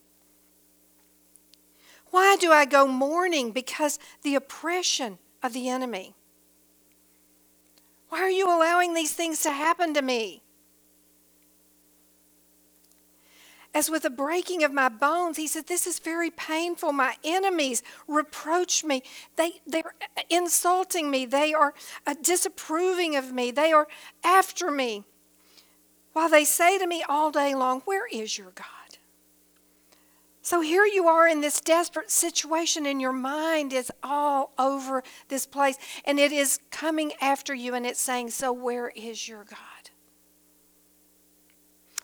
Why 2.14 2.36
do 2.39 2.51
I 2.51 2.66
go 2.66 2.86
mourning? 2.86 3.49
Because 3.49 3.97
the 4.22 4.36
oppression 4.36 5.18
of 5.41 5.51
the 5.51 5.68
enemy. 5.68 6.14
Why 8.09 8.20
are 8.20 8.30
you 8.30 8.45
allowing 8.45 8.93
these 8.93 9.14
things 9.14 9.41
to 9.41 9.49
happen 9.49 9.95
to 9.95 10.03
me? 10.03 10.43
As 13.74 13.89
with 13.89 14.03
the 14.03 14.11
breaking 14.11 14.64
of 14.64 14.72
my 14.72 14.89
bones, 14.89 15.38
he 15.38 15.47
said, 15.47 15.66
This 15.66 15.88
is 15.88 15.97
very 15.97 16.30
painful. 16.30 16.93
My 16.93 17.16
enemies 17.24 17.82
reproach 18.07 18.84
me. 18.84 19.01
They, 19.36 19.61
they're 19.66 19.95
insulting 20.30 21.09
me. 21.09 21.26
They 21.26 21.51
are 21.55 21.74
uh, 22.05 22.14
disapproving 22.22 23.16
of 23.16 23.34
me. 23.34 23.49
They 23.49 23.72
are 23.72 23.88
after 24.24 24.70
me. 24.70 25.03
While 26.11 26.30
they 26.30 26.45
say 26.45 26.78
to 26.78 26.86
me 26.86 27.03
all 27.09 27.32
day 27.32 27.55
long, 27.55 27.82
Where 27.86 28.05
is 28.05 28.38
your 28.38 28.51
God? 28.51 28.82
So 30.45 30.59
here 30.59 30.85
you 30.85 31.07
are 31.07 31.25
in 31.25 31.39
this 31.39 31.61
desperate 31.61 32.11
situation, 32.11 32.85
and 32.85 32.99
your 32.99 33.13
mind 33.13 33.71
is 33.71 33.89
all 34.03 34.51
over 34.59 35.01
this 35.29 35.45
place, 35.45 35.77
and 36.03 36.19
it 36.19 36.33
is 36.33 36.59
coming 36.69 37.13
after 37.21 37.55
you, 37.55 37.73
and 37.73 37.85
it's 37.85 38.01
saying, 38.01 38.29
So, 38.31 38.51
where 38.51 38.89
is 38.89 39.25
your 39.29 39.45
God? 39.45 39.89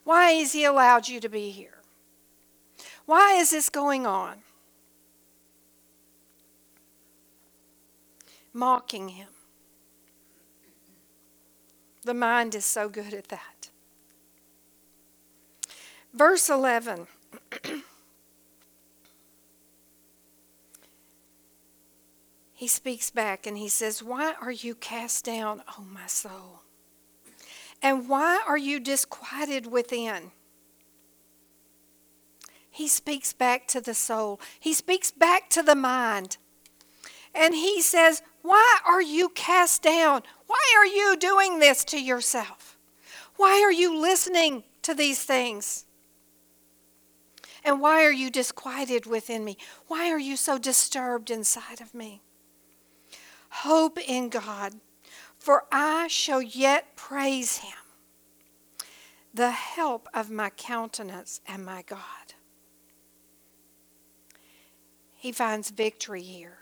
Why 0.06 0.32
has 0.32 0.54
He 0.54 0.64
allowed 0.64 1.10
you 1.10 1.20
to 1.20 1.28
be 1.28 1.50
here? 1.50 1.80
Why 3.06 3.34
is 3.34 3.50
this 3.50 3.68
going 3.68 4.08
on? 4.08 4.38
Mocking 8.54 9.10
Him. 9.10 9.28
The 12.04 12.14
mind 12.14 12.56
is 12.56 12.64
so 12.64 12.88
good 12.88 13.14
at 13.14 13.28
that. 13.28 13.70
Verse 16.14 16.50
11. 16.50 17.08
he 22.60 22.68
speaks 22.68 23.10
back 23.10 23.48
and 23.48 23.58
he 23.58 23.70
says, 23.70 24.04
Why 24.04 24.34
are 24.42 24.52
you 24.52 24.76
cast 24.76 25.24
down, 25.24 25.64
O 25.78 25.82
my 25.82 26.08
soul? 26.08 26.64
And 27.82 28.10
why 28.10 28.44
are 28.46 28.58
you 28.58 28.82
disquieted 28.82 29.72
within? 29.72 30.32
He 32.70 32.90
speaks 32.90 33.32
back 33.32 33.66
to 33.70 33.80
the 33.80 33.94
soul, 33.94 34.42
he 34.60 34.74
speaks 34.74 35.10
back 35.10 35.50
to 35.52 35.64
the 35.64 35.74
mind. 35.74 36.36
And 37.34 37.56
he 37.56 37.82
says, 37.82 38.22
Why 38.42 38.80
are 38.86 39.02
you 39.02 39.30
cast 39.30 39.82
down? 39.82 40.24
Why 40.48 40.76
are 40.76 40.86
you 40.86 41.16
doing 41.16 41.60
this 41.60 41.86
to 41.86 41.98
yourself? 41.98 42.78
Why 43.38 43.62
are 43.62 43.72
you 43.72 43.98
listening 43.98 44.66
to 44.82 44.94
these 44.94 45.24
things? 45.24 45.86
And 47.64 47.80
why 47.80 48.04
are 48.04 48.12
you 48.12 48.30
disquieted 48.30 49.06
within 49.06 49.46
me? 49.46 49.58
Why 49.88 50.10
are 50.10 50.20
you 50.20 50.36
so 50.36 50.58
disturbed 50.58 51.32
inside 51.32 51.80
of 51.80 51.94
me? 51.94 52.22
Hope 53.50 54.00
in 54.00 54.30
God, 54.30 54.76
for 55.38 55.66
I 55.72 56.08
shall 56.08 56.42
yet 56.42 56.96
praise 56.96 57.58
him, 57.58 57.78
the 59.34 59.52
help 59.52 60.08
of 60.14 60.30
my 60.32 60.50
countenance 60.52 61.42
and 61.48 61.66
my 61.66 61.84
God. 61.84 62.02
He 65.16 65.32
finds 65.32 65.70
victory 65.72 66.22
here. 66.22 66.60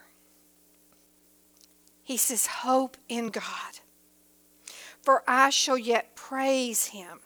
He 2.04 2.18
says, 2.18 2.48
Hope 2.48 2.98
in 3.10 3.30
God. 3.30 3.80
for 5.02 5.24
I 5.28 5.50
shall 5.52 5.78
yet 5.78 6.16
praise 6.16 6.88
him. 6.88 7.20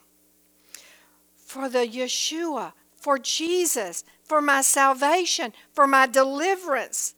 For 1.36 1.70
the 1.70 1.80
Yeshua, 1.88 2.74
for 2.96 3.18
Jesus, 3.18 4.04
for 4.24 4.42
my 4.42 4.62
salvation, 4.62 5.54
for 5.74 5.88
my 5.88 6.08
deliverance. 6.08 7.16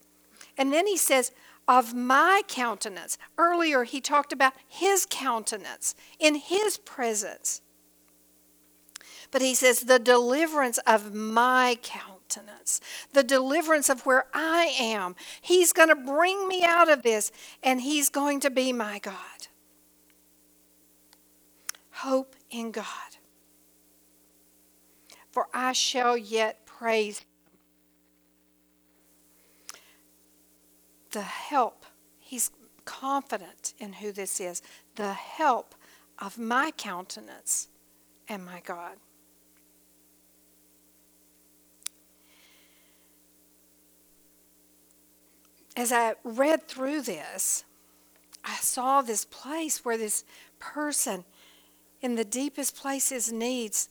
And 0.57 0.71
then 0.71 0.87
he 0.87 0.97
says, 0.97 1.31
of 1.68 1.93
my 1.93 2.41
countenance. 2.47 3.18
Earlier, 3.38 3.84
he 3.84 4.01
talked 4.01 4.34
about 4.34 4.53
his 4.68 5.07
countenance 5.09 5.95
in 6.20 6.36
his 6.36 6.78
presence. 6.78 7.61
But 9.32 9.41
he 9.41 9.55
says, 9.55 9.82
the 9.82 9.99
deliverance 9.99 10.78
of 10.86 11.14
my 11.14 11.78
countenance, 11.82 12.80
the 13.14 13.24
deliverance 13.24 13.89
of 13.89 14.05
where 14.05 14.26
I 14.34 14.76
am. 14.80 15.16
He's 15.41 15.74
going 15.74 15.89
to 15.89 15.95
bring 15.95 16.47
me 16.47 16.64
out 16.64 16.89
of 16.89 17.01
this, 17.01 17.32
and 17.64 17.82
he's 17.82 18.09
going 18.09 18.39
to 18.41 18.51
be 18.51 18.72
my 18.72 18.99
God. 18.99 19.47
Hope 21.91 22.36
in 22.51 22.72
God. 22.72 22.86
For 25.32 25.47
I 25.51 25.74
shall 25.74 26.16
yet 26.16 26.68
praise 26.68 27.26
the 31.14 31.22
help. 31.22 31.86
He's 32.20 32.51
confident 32.86 33.74
in 33.80 33.93
who 33.93 34.11
this 34.11 34.39
is. 34.39 34.61
The 34.95 35.14
help 35.14 35.74
of 36.20 36.38
my 36.38 36.72
countenance 36.78 37.70
and 38.28 38.45
my 38.45 38.61
God. 38.66 38.97
As 45.76 45.91
I 45.91 46.14
read 46.24 46.68
through 46.68 47.01
this, 47.01 47.64
I 48.43 48.55
saw 48.57 49.01
this 49.01 49.26
place 49.26 49.84
where 49.84 49.97
this 49.97 50.24
person 50.59 51.24
in 52.01 52.16
the 52.16 52.26
deepest 52.26 52.76
places 52.76 53.32
needs 53.32 53.89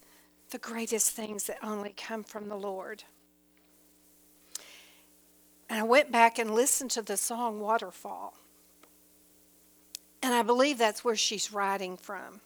the 0.51 0.59
greatest 0.59 1.11
things 1.11 1.45
that 1.45 1.59
only 1.63 1.95
come 1.97 2.23
from 2.23 2.49
the 2.49 2.57
Lord. 2.57 3.03
And 5.73 5.81
I 5.81 5.85
went 5.85 6.13
back 6.13 6.39
and 6.39 6.55
listened 6.55 6.91
to 6.91 7.01
the 7.01 7.17
song 7.17 7.59
Waterfall. 7.59 8.35
And 10.23 10.35
I 10.35 10.43
believe 10.43 10.77
that's 10.77 11.03
where 11.03 11.17
she's 11.17 11.51
writing 11.51 11.97
from. 11.97 12.43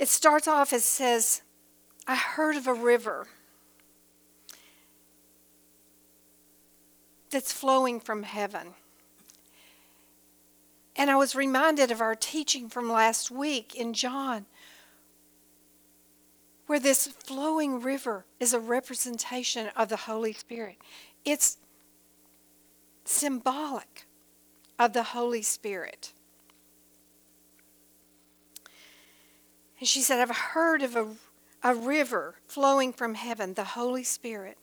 It 0.00 0.08
starts 0.08 0.48
off, 0.48 0.72
it 0.72 0.82
says, 0.82 1.42
I 2.08 2.16
heard 2.16 2.56
of 2.56 2.66
a 2.66 2.74
river 2.74 3.28
that's 7.30 7.52
flowing 7.52 8.00
from 8.00 8.24
heaven. 8.24 8.74
And 10.96 11.08
I 11.08 11.14
was 11.14 11.36
reminded 11.36 11.92
of 11.92 12.00
our 12.00 12.16
teaching 12.16 12.68
from 12.68 12.90
last 12.90 13.30
week 13.30 13.76
in 13.76 13.92
John, 13.92 14.46
where 16.66 16.80
this 16.80 17.06
flowing 17.06 17.80
river 17.80 18.24
is 18.40 18.52
a 18.52 18.58
representation 18.58 19.68
of 19.76 19.88
the 19.88 19.96
Holy 19.96 20.32
Spirit. 20.32 20.78
It's 21.24 21.58
symbolic 23.04 24.06
of 24.78 24.92
the 24.92 25.02
Holy 25.02 25.42
Spirit. 25.42 26.12
And 29.78 29.88
she 29.88 30.00
said, 30.00 30.20
I've 30.20 30.36
heard 30.36 30.82
of 30.82 30.96
a, 30.96 31.08
a 31.62 31.74
river 31.74 32.36
flowing 32.46 32.92
from 32.92 33.14
heaven, 33.14 33.54
the 33.54 33.64
Holy 33.64 34.04
Spirit. 34.04 34.58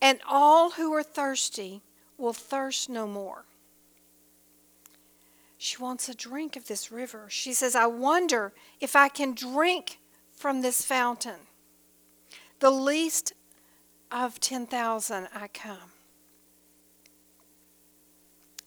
And 0.00 0.20
all 0.28 0.72
who 0.72 0.92
are 0.92 1.02
thirsty 1.02 1.82
will 2.18 2.32
thirst 2.32 2.88
no 2.88 3.06
more. 3.06 3.44
She 5.56 5.78
wants 5.78 6.08
a 6.08 6.14
drink 6.14 6.56
of 6.56 6.66
this 6.66 6.92
river. 6.92 7.26
She 7.28 7.54
says, 7.54 7.74
I 7.74 7.86
wonder 7.86 8.52
if 8.80 8.94
I 8.94 9.08
can 9.08 9.32
drink 9.32 9.98
from 10.30 10.60
this 10.60 10.84
fountain. 10.84 11.40
The 12.60 12.70
least 12.70 13.32
of 14.14 14.38
10,000 14.38 15.28
I 15.34 15.48
come. 15.48 15.90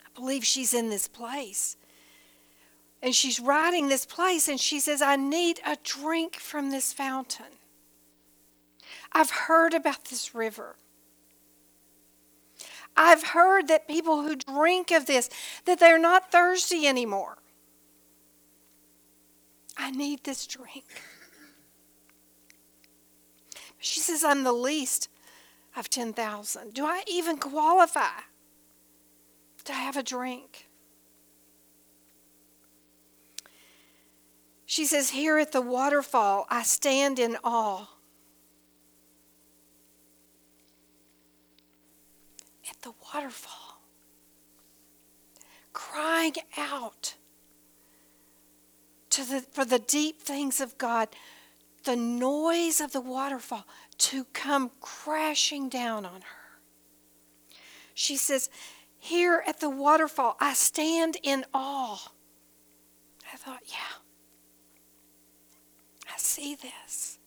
I 0.05 0.19
believe 0.19 0.43
she's 0.43 0.73
in 0.73 0.89
this 0.89 1.07
place. 1.07 1.77
And 3.01 3.15
she's 3.15 3.39
writing 3.39 3.87
this 3.87 4.05
place, 4.05 4.49
and 4.49 4.59
she 4.59 4.79
says, 4.79 5.01
I 5.01 5.15
need 5.15 5.61
a 5.65 5.77
drink 5.83 6.35
from 6.35 6.71
this 6.71 6.91
fountain. 6.91 7.45
I've 9.13 9.29
heard 9.29 9.73
about 9.73 10.05
this 10.05 10.35
river. 10.35 10.75
I've 12.97 13.23
heard 13.23 13.67
that 13.69 13.87
people 13.87 14.23
who 14.23 14.35
drink 14.35 14.91
of 14.91 15.05
this, 15.05 15.29
that 15.65 15.79
they're 15.79 15.99
not 15.99 16.31
thirsty 16.31 16.87
anymore. 16.87 17.37
I 19.77 19.91
need 19.91 20.23
this 20.23 20.45
drink. 20.47 20.85
She 23.77 23.99
says, 23.99 24.23
I'm 24.23 24.43
the 24.43 24.51
least 24.51 25.07
of 25.77 25.89
10,000? 25.89 26.73
Do 26.73 26.85
I 26.85 27.03
even 27.07 27.37
qualify 27.37 28.21
to 29.65 29.73
have 29.73 29.97
a 29.97 30.03
drink? 30.03 30.67
She 34.65 34.85
says, 34.85 35.11
Here 35.11 35.37
at 35.37 35.53
the 35.53 35.61
waterfall, 35.61 36.45
I 36.49 36.63
stand 36.63 37.19
in 37.19 37.37
awe. 37.43 37.87
At 42.69 42.81
the 42.81 42.91
waterfall, 43.13 43.81
crying 45.71 46.33
out 46.57 47.15
to 49.09 49.23
the, 49.23 49.39
for 49.39 49.63
the 49.63 49.79
deep 49.79 50.21
things 50.21 50.59
of 50.59 50.77
God, 50.77 51.07
the 51.83 51.95
noise 51.95 52.81
of 52.81 52.91
the 52.91 53.01
waterfall 53.01 53.65
to 53.97 54.25
come 54.33 54.71
crashing 54.81 55.69
down 55.69 56.05
on 56.05 56.21
her. 56.21 56.47
She 57.93 58.17
says, 58.17 58.49
Here 58.99 59.43
at 59.47 59.59
the 59.59 59.69
waterfall, 59.69 60.37
I 60.39 60.53
stand 60.53 61.17
in 61.23 61.45
awe. 61.53 62.11
I 63.33 63.37
thought, 63.37 63.63
yeah, 63.67 64.01
I 66.07 66.17
see 66.17 66.55
this. 66.55 67.19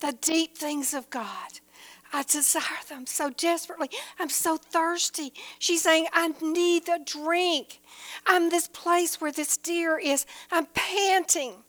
The 0.00 0.12
deep 0.20 0.56
things 0.56 0.92
of 0.92 1.08
God. 1.10 1.60
I 2.12 2.22
desire 2.22 2.62
them 2.88 3.06
so 3.06 3.30
desperately. 3.30 3.90
I'm 4.18 4.28
so 4.28 4.56
thirsty. 4.56 5.32
She's 5.58 5.82
saying, 5.82 6.06
I 6.12 6.28
need 6.40 6.88
a 6.88 6.98
drink. 7.04 7.80
I'm 8.26 8.48
this 8.48 8.68
place 8.68 9.20
where 9.20 9.32
this 9.32 9.56
deer 9.56 9.98
is. 9.98 10.24
I'm 10.50 10.66
panting. 10.66 11.64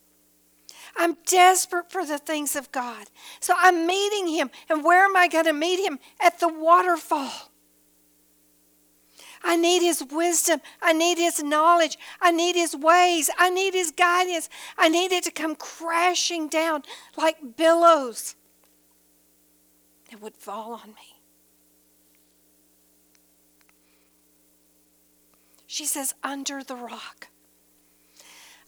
I'm 0.98 1.18
desperate 1.26 1.92
for 1.92 2.06
the 2.06 2.18
things 2.18 2.56
of 2.56 2.72
God. 2.72 3.08
So 3.40 3.54
I'm 3.58 3.86
meeting 3.86 4.28
him. 4.28 4.50
And 4.70 4.84
where 4.84 5.06
am 5.06 5.16
I 5.16 5.28
going 5.28 5.46
to 5.46 5.54
meet 5.54 5.80
him? 5.80 6.00
At 6.20 6.40
the 6.40 6.48
waterfall. 6.48 7.52
I 9.44 9.56
need 9.56 9.82
his 9.82 10.04
wisdom. 10.04 10.62
I 10.82 10.94
need 10.94 11.18
his 11.18 11.44
knowledge. 11.44 11.98
I 12.22 12.32
need 12.32 12.56
his 12.56 12.76
ways. 12.76 13.30
I 13.38 13.50
need 13.50 13.74
his 13.74 13.92
guidance. 13.92 14.50
I 14.78 14.90
need 14.90 15.12
it 15.12 15.24
to 15.26 15.32
come 15.32 15.56
crashing 15.56 16.48
down 16.48 16.84
like 17.16 17.56
billows 17.56 18.36
that 20.10 20.22
would 20.22 20.36
fall 20.36 20.74
on 20.74 20.90
me. 20.90 21.22
She 25.68 25.86
says, 25.86 26.16
under 26.24 26.64
the 26.64 26.76
rock. 26.76 27.28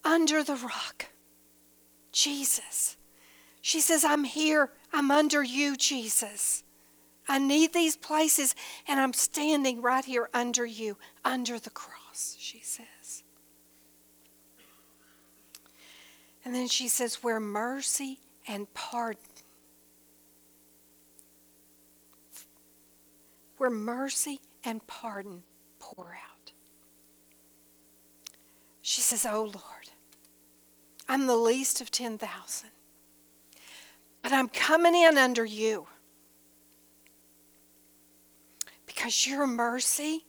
Under 0.03 0.43
the 0.43 0.55
rock. 0.55 1.07
Jesus. 2.19 2.97
She 3.61 3.79
says, 3.79 4.03
I'm 4.03 4.25
here. 4.25 4.71
I'm 4.91 5.09
under 5.09 5.41
you, 5.41 5.77
Jesus. 5.77 6.63
I 7.27 7.37
need 7.39 7.73
these 7.73 7.95
places, 7.95 8.55
and 8.87 8.99
I'm 8.99 9.13
standing 9.13 9.81
right 9.81 10.03
here 10.03 10.29
under 10.33 10.65
you, 10.65 10.97
under 11.23 11.59
the 11.59 11.69
cross, 11.69 12.35
she 12.39 12.59
says. 12.59 13.23
And 16.43 16.53
then 16.55 16.67
she 16.67 16.87
says, 16.87 17.23
where 17.23 17.39
mercy 17.39 18.19
and 18.47 18.73
pardon, 18.73 19.21
where 23.57 23.69
mercy 23.69 24.39
and 24.63 24.85
pardon 24.87 25.43
pour 25.77 26.07
out. 26.07 26.51
She 28.81 29.01
says, 29.01 29.25
Oh 29.29 29.43
Lord, 29.43 29.78
I'm 31.09 31.25
the 31.25 31.35
least 31.35 31.81
of 31.81 31.89
10,000. 31.89 32.69
But 34.21 34.31
I'm 34.31 34.47
coming 34.47 34.93
in 34.93 35.17
under 35.17 35.43
you. 35.43 35.87
Because 38.85 39.25
your 39.25 39.47
mercy. 39.47 40.25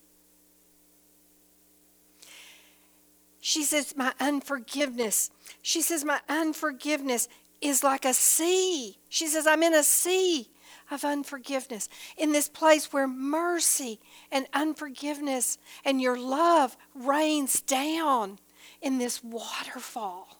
She 3.41 3.63
says, 3.63 3.95
My 3.95 4.15
unforgiveness. 4.19 5.31
She 5.61 5.83
says, 5.83 6.03
My 6.03 6.21
unforgiveness 6.31 7.29
is 7.61 7.85
like 7.85 8.07
a 8.07 8.15
sea. 8.15 8.97
She 9.11 9.27
says, 9.27 9.47
I'm 9.47 9.63
in 9.63 9.75
a 9.75 9.83
sea 9.83 10.49
of 10.91 11.05
unforgiveness, 11.05 11.89
in 12.17 12.33
this 12.33 12.49
place 12.49 12.93
where 12.93 13.07
mercy 13.07 14.01
and 14.33 14.47
unforgiveness 14.55 15.59
and 15.85 16.01
your 16.01 16.19
love 16.19 16.77
rains 16.95 17.61
down 17.61 18.39
in 18.81 18.99
this 18.99 19.23
waterfall 19.23 20.40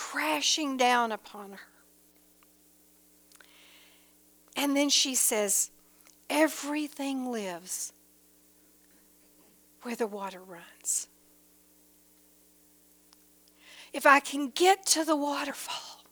crashing 0.00 0.78
down 0.78 1.12
upon 1.12 1.52
her. 1.52 1.68
And 4.56 4.74
then 4.74 4.88
she 4.88 5.14
says, 5.14 5.70
Everything 6.30 7.30
lives 7.30 7.92
where 9.82 9.94
the 9.94 10.06
water 10.06 10.40
runs. 10.40 11.08
If 13.92 14.06
I 14.06 14.20
can 14.20 14.48
get 14.48 14.86
to 14.86 15.04
the 15.04 15.16
waterfall, 15.16 16.02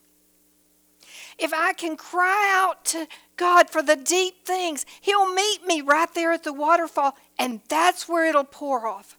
if 1.39 1.51
I 1.51 1.73
can 1.73 1.97
cry 1.97 2.47
out 2.53 2.85
to 2.85 3.07
God 3.37 3.71
for 3.71 3.81
the 3.81 3.95
deep 3.95 4.45
things, 4.45 4.85
He'll 5.01 5.33
meet 5.33 5.65
me 5.65 5.81
right 5.81 6.13
there 6.13 6.31
at 6.31 6.43
the 6.43 6.53
waterfall, 6.53 7.17
and 7.39 7.61
that's 7.69 8.07
where 8.07 8.27
it'll 8.27 8.43
pour 8.43 8.85
off. 8.85 9.18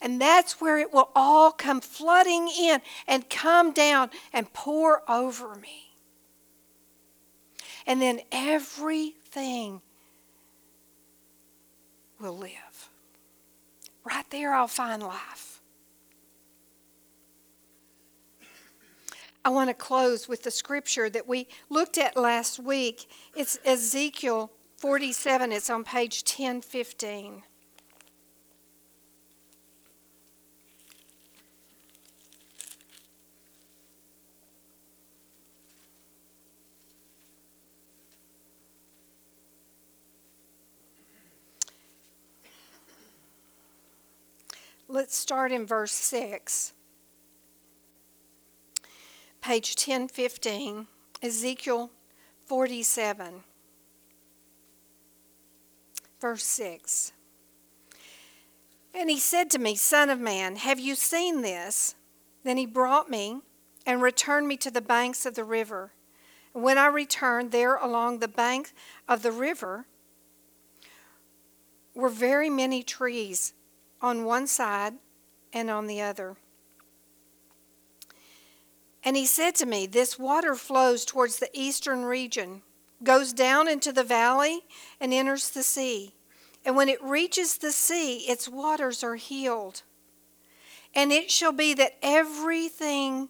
And 0.00 0.20
that's 0.20 0.60
where 0.60 0.78
it 0.78 0.92
will 0.92 1.10
all 1.14 1.52
come 1.52 1.80
flooding 1.80 2.48
in 2.48 2.80
and 3.06 3.28
come 3.30 3.72
down 3.72 4.10
and 4.32 4.52
pour 4.52 5.02
over 5.10 5.54
me. 5.54 5.94
And 7.86 8.02
then 8.02 8.20
everything 8.32 9.80
will 12.20 12.36
live. 12.36 12.90
Right 14.04 14.28
there, 14.30 14.54
I'll 14.54 14.68
find 14.68 15.02
life. 15.02 15.60
I 19.44 19.48
want 19.48 19.70
to 19.70 19.74
close 19.74 20.28
with 20.28 20.42
the 20.42 20.50
scripture 20.50 21.08
that 21.08 21.28
we 21.28 21.46
looked 21.70 21.98
at 21.98 22.16
last 22.16 22.58
week. 22.58 23.08
It's 23.36 23.60
Ezekiel 23.64 24.50
47, 24.76 25.52
it's 25.52 25.70
on 25.70 25.84
page 25.84 26.24
1015. 26.24 27.44
Let's 45.06 45.18
start 45.18 45.52
in 45.52 45.66
verse 45.66 45.92
6. 45.92 46.72
Page 49.40 49.76
1015, 49.76 50.88
Ezekiel 51.22 51.92
47, 52.46 53.44
verse 56.20 56.42
6. 56.42 57.12
And 58.92 59.08
he 59.08 59.16
said 59.20 59.48
to 59.50 59.60
me, 59.60 59.76
Son 59.76 60.10
of 60.10 60.18
man, 60.18 60.56
have 60.56 60.80
you 60.80 60.96
seen 60.96 61.42
this? 61.42 61.94
Then 62.42 62.56
he 62.56 62.66
brought 62.66 63.08
me 63.08 63.42
and 63.86 64.02
returned 64.02 64.48
me 64.48 64.56
to 64.56 64.72
the 64.72 64.80
banks 64.80 65.24
of 65.24 65.36
the 65.36 65.44
river. 65.44 65.92
And 66.52 66.64
when 66.64 66.78
I 66.78 66.88
returned, 66.88 67.52
there 67.52 67.76
along 67.76 68.18
the 68.18 68.26
bank 68.26 68.72
of 69.08 69.22
the 69.22 69.30
river 69.30 69.86
were 71.94 72.08
very 72.08 72.50
many 72.50 72.82
trees 72.82 73.52
on 74.06 74.24
one 74.24 74.46
side 74.46 74.94
and 75.52 75.68
on 75.68 75.88
the 75.88 76.00
other. 76.00 76.36
And 79.04 79.16
he 79.16 79.26
said 79.26 79.54
to 79.56 79.66
me, 79.66 79.86
This 79.86 80.18
water 80.18 80.54
flows 80.54 81.04
towards 81.04 81.38
the 81.38 81.50
eastern 81.52 82.04
region, 82.04 82.62
goes 83.02 83.32
down 83.32 83.68
into 83.68 83.92
the 83.92 84.04
valley, 84.04 84.60
and 85.00 85.12
enters 85.12 85.50
the 85.50 85.62
sea. 85.62 86.14
And 86.64 86.76
when 86.76 86.88
it 86.88 87.02
reaches 87.02 87.58
the 87.58 87.72
sea, 87.72 88.18
its 88.28 88.48
waters 88.48 89.04
are 89.04 89.16
healed. 89.16 89.82
And 90.94 91.12
it 91.12 91.30
shall 91.30 91.52
be 91.52 91.74
that 91.74 91.98
everything 92.00 93.28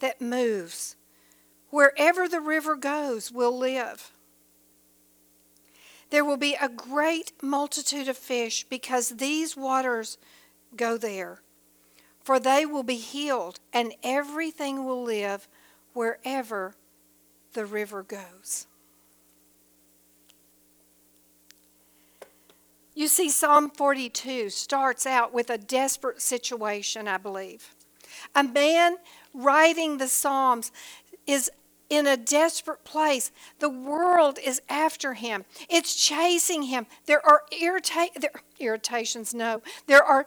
that 0.00 0.20
moves, 0.20 0.96
wherever 1.68 2.26
the 2.26 2.40
river 2.40 2.74
goes, 2.74 3.30
will 3.30 3.56
live. 3.56 4.12
There 6.10 6.24
will 6.24 6.36
be 6.36 6.56
a 6.60 6.68
great 6.68 7.32
multitude 7.42 8.08
of 8.08 8.16
fish 8.16 8.64
because 8.64 9.10
these 9.10 9.56
waters 9.56 10.18
go 10.76 10.96
there. 10.96 11.40
For 12.22 12.38
they 12.38 12.66
will 12.66 12.82
be 12.82 12.96
healed, 12.96 13.60
and 13.72 13.94
everything 14.02 14.84
will 14.84 15.02
live 15.02 15.48
wherever 15.94 16.74
the 17.54 17.64
river 17.64 18.02
goes. 18.02 18.66
You 22.94 23.08
see, 23.08 23.30
Psalm 23.30 23.70
42 23.70 24.50
starts 24.50 25.06
out 25.06 25.32
with 25.32 25.48
a 25.48 25.56
desperate 25.56 26.20
situation, 26.20 27.08
I 27.08 27.16
believe. 27.16 27.74
A 28.34 28.42
man 28.42 28.96
writing 29.32 29.98
the 29.98 30.08
Psalms 30.08 30.70
is 31.26 31.50
in 31.90 32.06
a 32.06 32.16
desperate 32.16 32.84
place. 32.84 33.32
The 33.58 33.68
world 33.68 34.38
is 34.42 34.62
after 34.68 35.14
him. 35.14 35.44
It's 35.68 35.94
chasing 35.94 36.62
him. 36.62 36.86
There 37.06 37.24
are 37.26 37.42
irrita- 37.52 38.14
there, 38.14 38.42
irritations, 38.58 39.34
no. 39.34 39.60
There 39.86 40.02
are 40.02 40.24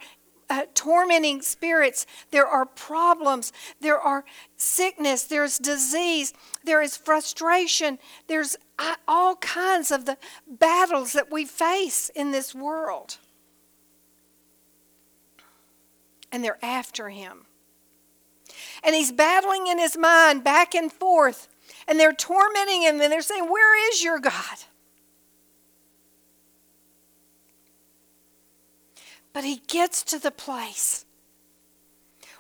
uh, 0.50 0.66
tormenting 0.76 1.42
spirits. 1.42 2.06
There 2.32 2.46
are 2.46 2.66
problems. 2.66 3.54
There 3.80 3.98
are 3.98 4.26
sickness. 4.58 5.24
There's 5.24 5.58
disease. 5.58 6.34
There 6.64 6.82
is 6.82 6.98
frustration. 6.98 7.98
There's 8.28 8.58
uh, 8.78 8.96
all 9.08 9.38
kinds 9.38 9.90
of 9.90 10.06
the 10.06 10.18
battles 10.46 11.14
that 11.14 11.32
we 11.32 11.46
face 11.46 12.10
in 12.14 12.32
this 12.32 12.54
world. 12.54 13.18
And 16.30 16.44
they're 16.44 16.64
after 16.64 17.10
him. 17.10 17.46
And 18.84 18.96
he's 18.96 19.14
battling 19.14 19.68
in 19.68 19.80
his 19.80 19.98
mind 19.98 20.44
back 20.44 20.76
and 20.76 20.92
forth 20.92 21.48
and 21.88 22.00
they're 22.00 22.14
tormenting 22.14 22.84
him 22.84 23.02
and 23.02 23.12
they're 23.12 23.22
saying, 23.22 23.46
Where 23.50 23.90
is 23.90 24.04
your 24.04 24.20
God? 24.20 24.58
But 29.34 29.44
he 29.44 29.62
gets 29.68 30.04
to 30.04 30.20
the 30.20 30.32
place 30.32 31.06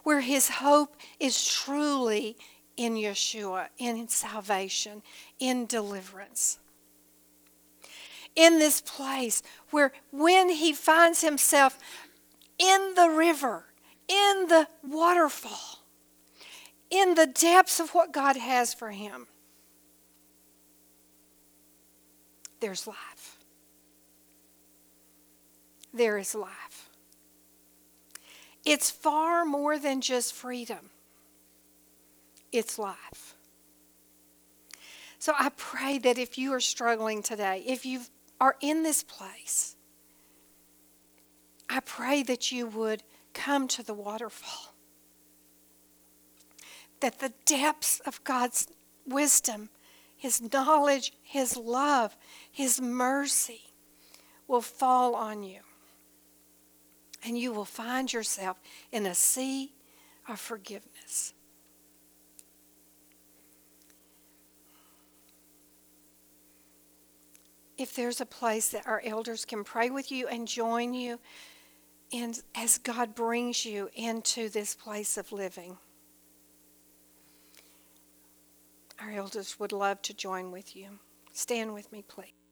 where 0.03 0.21
his 0.21 0.49
hope 0.49 0.95
is 1.19 1.43
truly 1.45 2.37
in 2.77 2.95
Yeshua, 2.95 3.67
in 3.77 4.07
salvation, 4.07 5.01
in 5.39 5.65
deliverance. 5.65 6.59
In 8.35 8.59
this 8.59 8.81
place 8.81 9.43
where 9.69 9.91
when 10.11 10.49
he 10.49 10.73
finds 10.73 11.21
himself 11.21 11.79
in 12.57 12.93
the 12.95 13.09
river, 13.09 13.65
in 14.07 14.47
the 14.47 14.67
waterfall, 14.87 15.83
in 16.89 17.15
the 17.15 17.27
depths 17.27 17.79
of 17.79 17.91
what 17.91 18.11
God 18.11 18.37
has 18.37 18.73
for 18.73 18.91
him, 18.91 19.27
there's 22.63 22.87
life. 22.87 23.39
There 25.93 26.17
is 26.17 26.33
life. 26.33 26.89
It's 28.65 28.89
far 28.89 29.43
more 29.43 29.77
than 29.77 29.99
just 29.99 30.33
freedom, 30.33 30.89
it's 32.53 32.79
life. 32.79 33.35
So 35.19 35.33
I 35.37 35.49
pray 35.57 35.97
that 35.99 36.17
if 36.17 36.37
you 36.37 36.53
are 36.53 36.61
struggling 36.61 37.21
today, 37.21 37.63
if 37.67 37.85
you 37.85 38.01
are 38.39 38.55
in 38.61 38.83
this 38.83 39.03
place, 39.03 39.75
I 41.69 41.81
pray 41.81 42.23
that 42.23 42.49
you 42.49 42.67
would 42.67 43.03
come 43.33 43.67
to 43.69 43.83
the 43.83 43.93
waterfall. 43.93 44.73
That 47.01 47.19
the 47.19 47.33
depths 47.45 47.99
of 48.05 48.23
God's 48.23 48.67
wisdom 49.05 49.69
his 50.23 50.41
knowledge, 50.53 51.11
His 51.21 51.57
love, 51.57 52.15
His 52.49 52.79
mercy 52.79 53.73
will 54.47 54.61
fall 54.61 55.15
on 55.15 55.43
you. 55.43 55.59
And 57.25 57.37
you 57.37 57.51
will 57.51 57.65
find 57.65 58.11
yourself 58.13 58.57
in 58.89 59.05
a 59.05 59.15
sea 59.15 59.73
of 60.29 60.39
forgiveness. 60.39 61.33
If 67.77 67.93
there's 67.93 68.21
a 68.21 68.25
place 68.25 68.69
that 68.69 68.87
our 68.87 69.01
elders 69.03 69.43
can 69.43 69.65
pray 69.65 69.89
with 69.89 70.09
you 70.09 70.29
and 70.29 70.47
join 70.47 70.93
you 70.93 71.19
in, 72.11 72.33
as 72.55 72.77
God 72.77 73.13
brings 73.13 73.65
you 73.65 73.89
into 73.93 74.47
this 74.47 74.73
place 74.73 75.17
of 75.17 75.33
living. 75.33 75.77
Our 79.03 79.11
elders 79.11 79.59
would 79.59 79.73
love 79.73 80.01
to 80.03 80.13
join 80.13 80.49
with 80.51 80.77
you. 80.77 80.99
Stand 81.33 81.73
with 81.73 81.91
me, 81.91 82.03
please. 82.07 82.42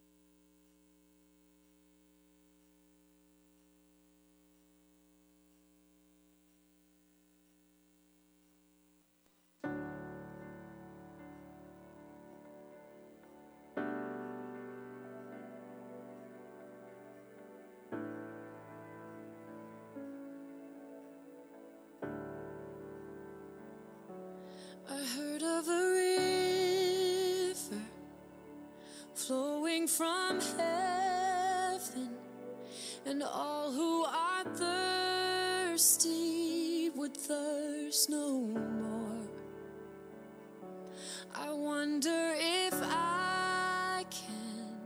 all 33.23 33.71
who 33.71 34.05
are 34.05 34.43
thirsty 35.73 36.89
would 36.95 37.15
thirst 37.15 38.09
no 38.09 38.39
more. 38.39 39.27
I 41.33 41.51
wonder 41.51 42.35
if 42.37 42.73
I 42.73 44.05
can 44.09 44.79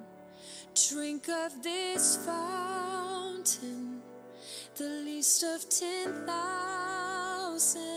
drink 0.90 1.28
of 1.30 1.64
this 1.64 2.18
fountain, 2.26 4.02
the 4.76 4.90
least 5.06 5.44
of 5.44 5.70
ten 5.70 6.26
thousand. 6.26 7.95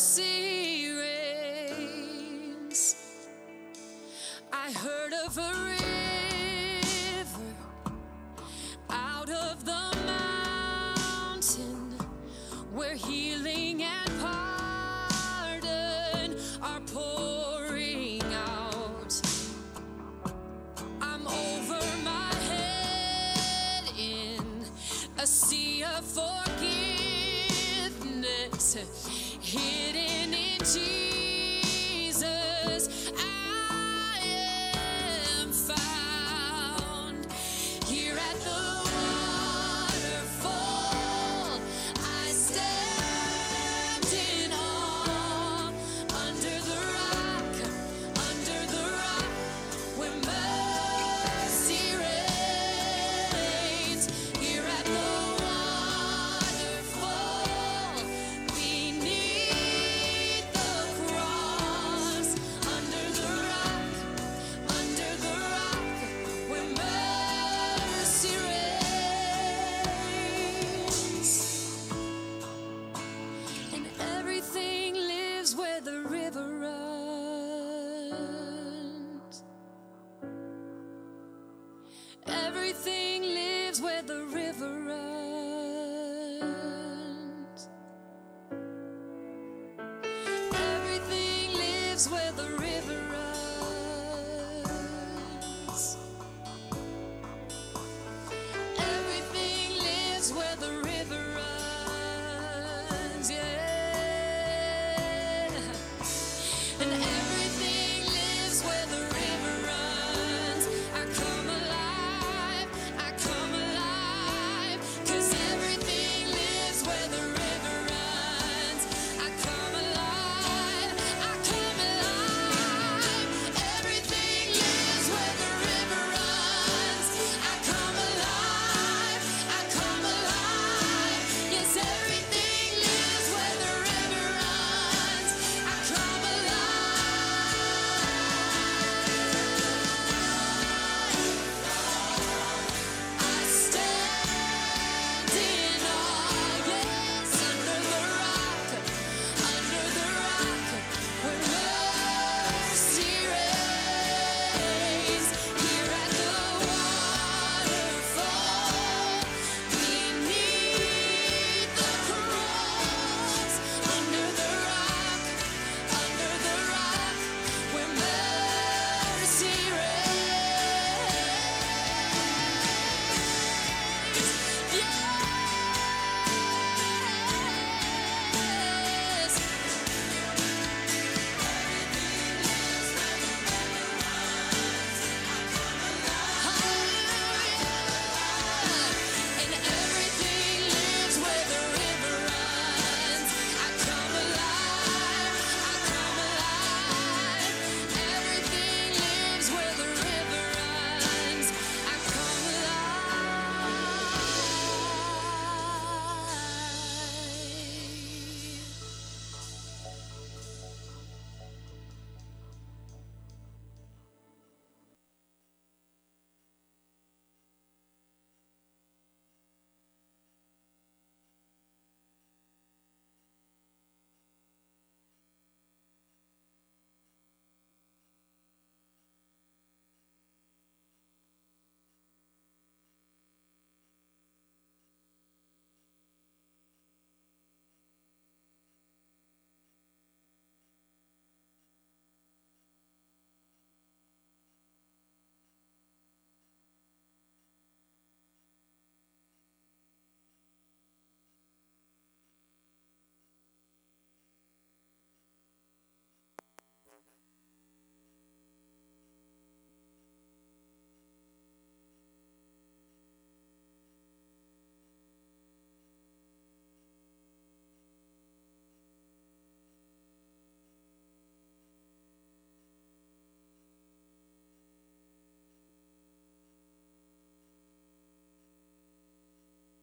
See. 0.00 0.29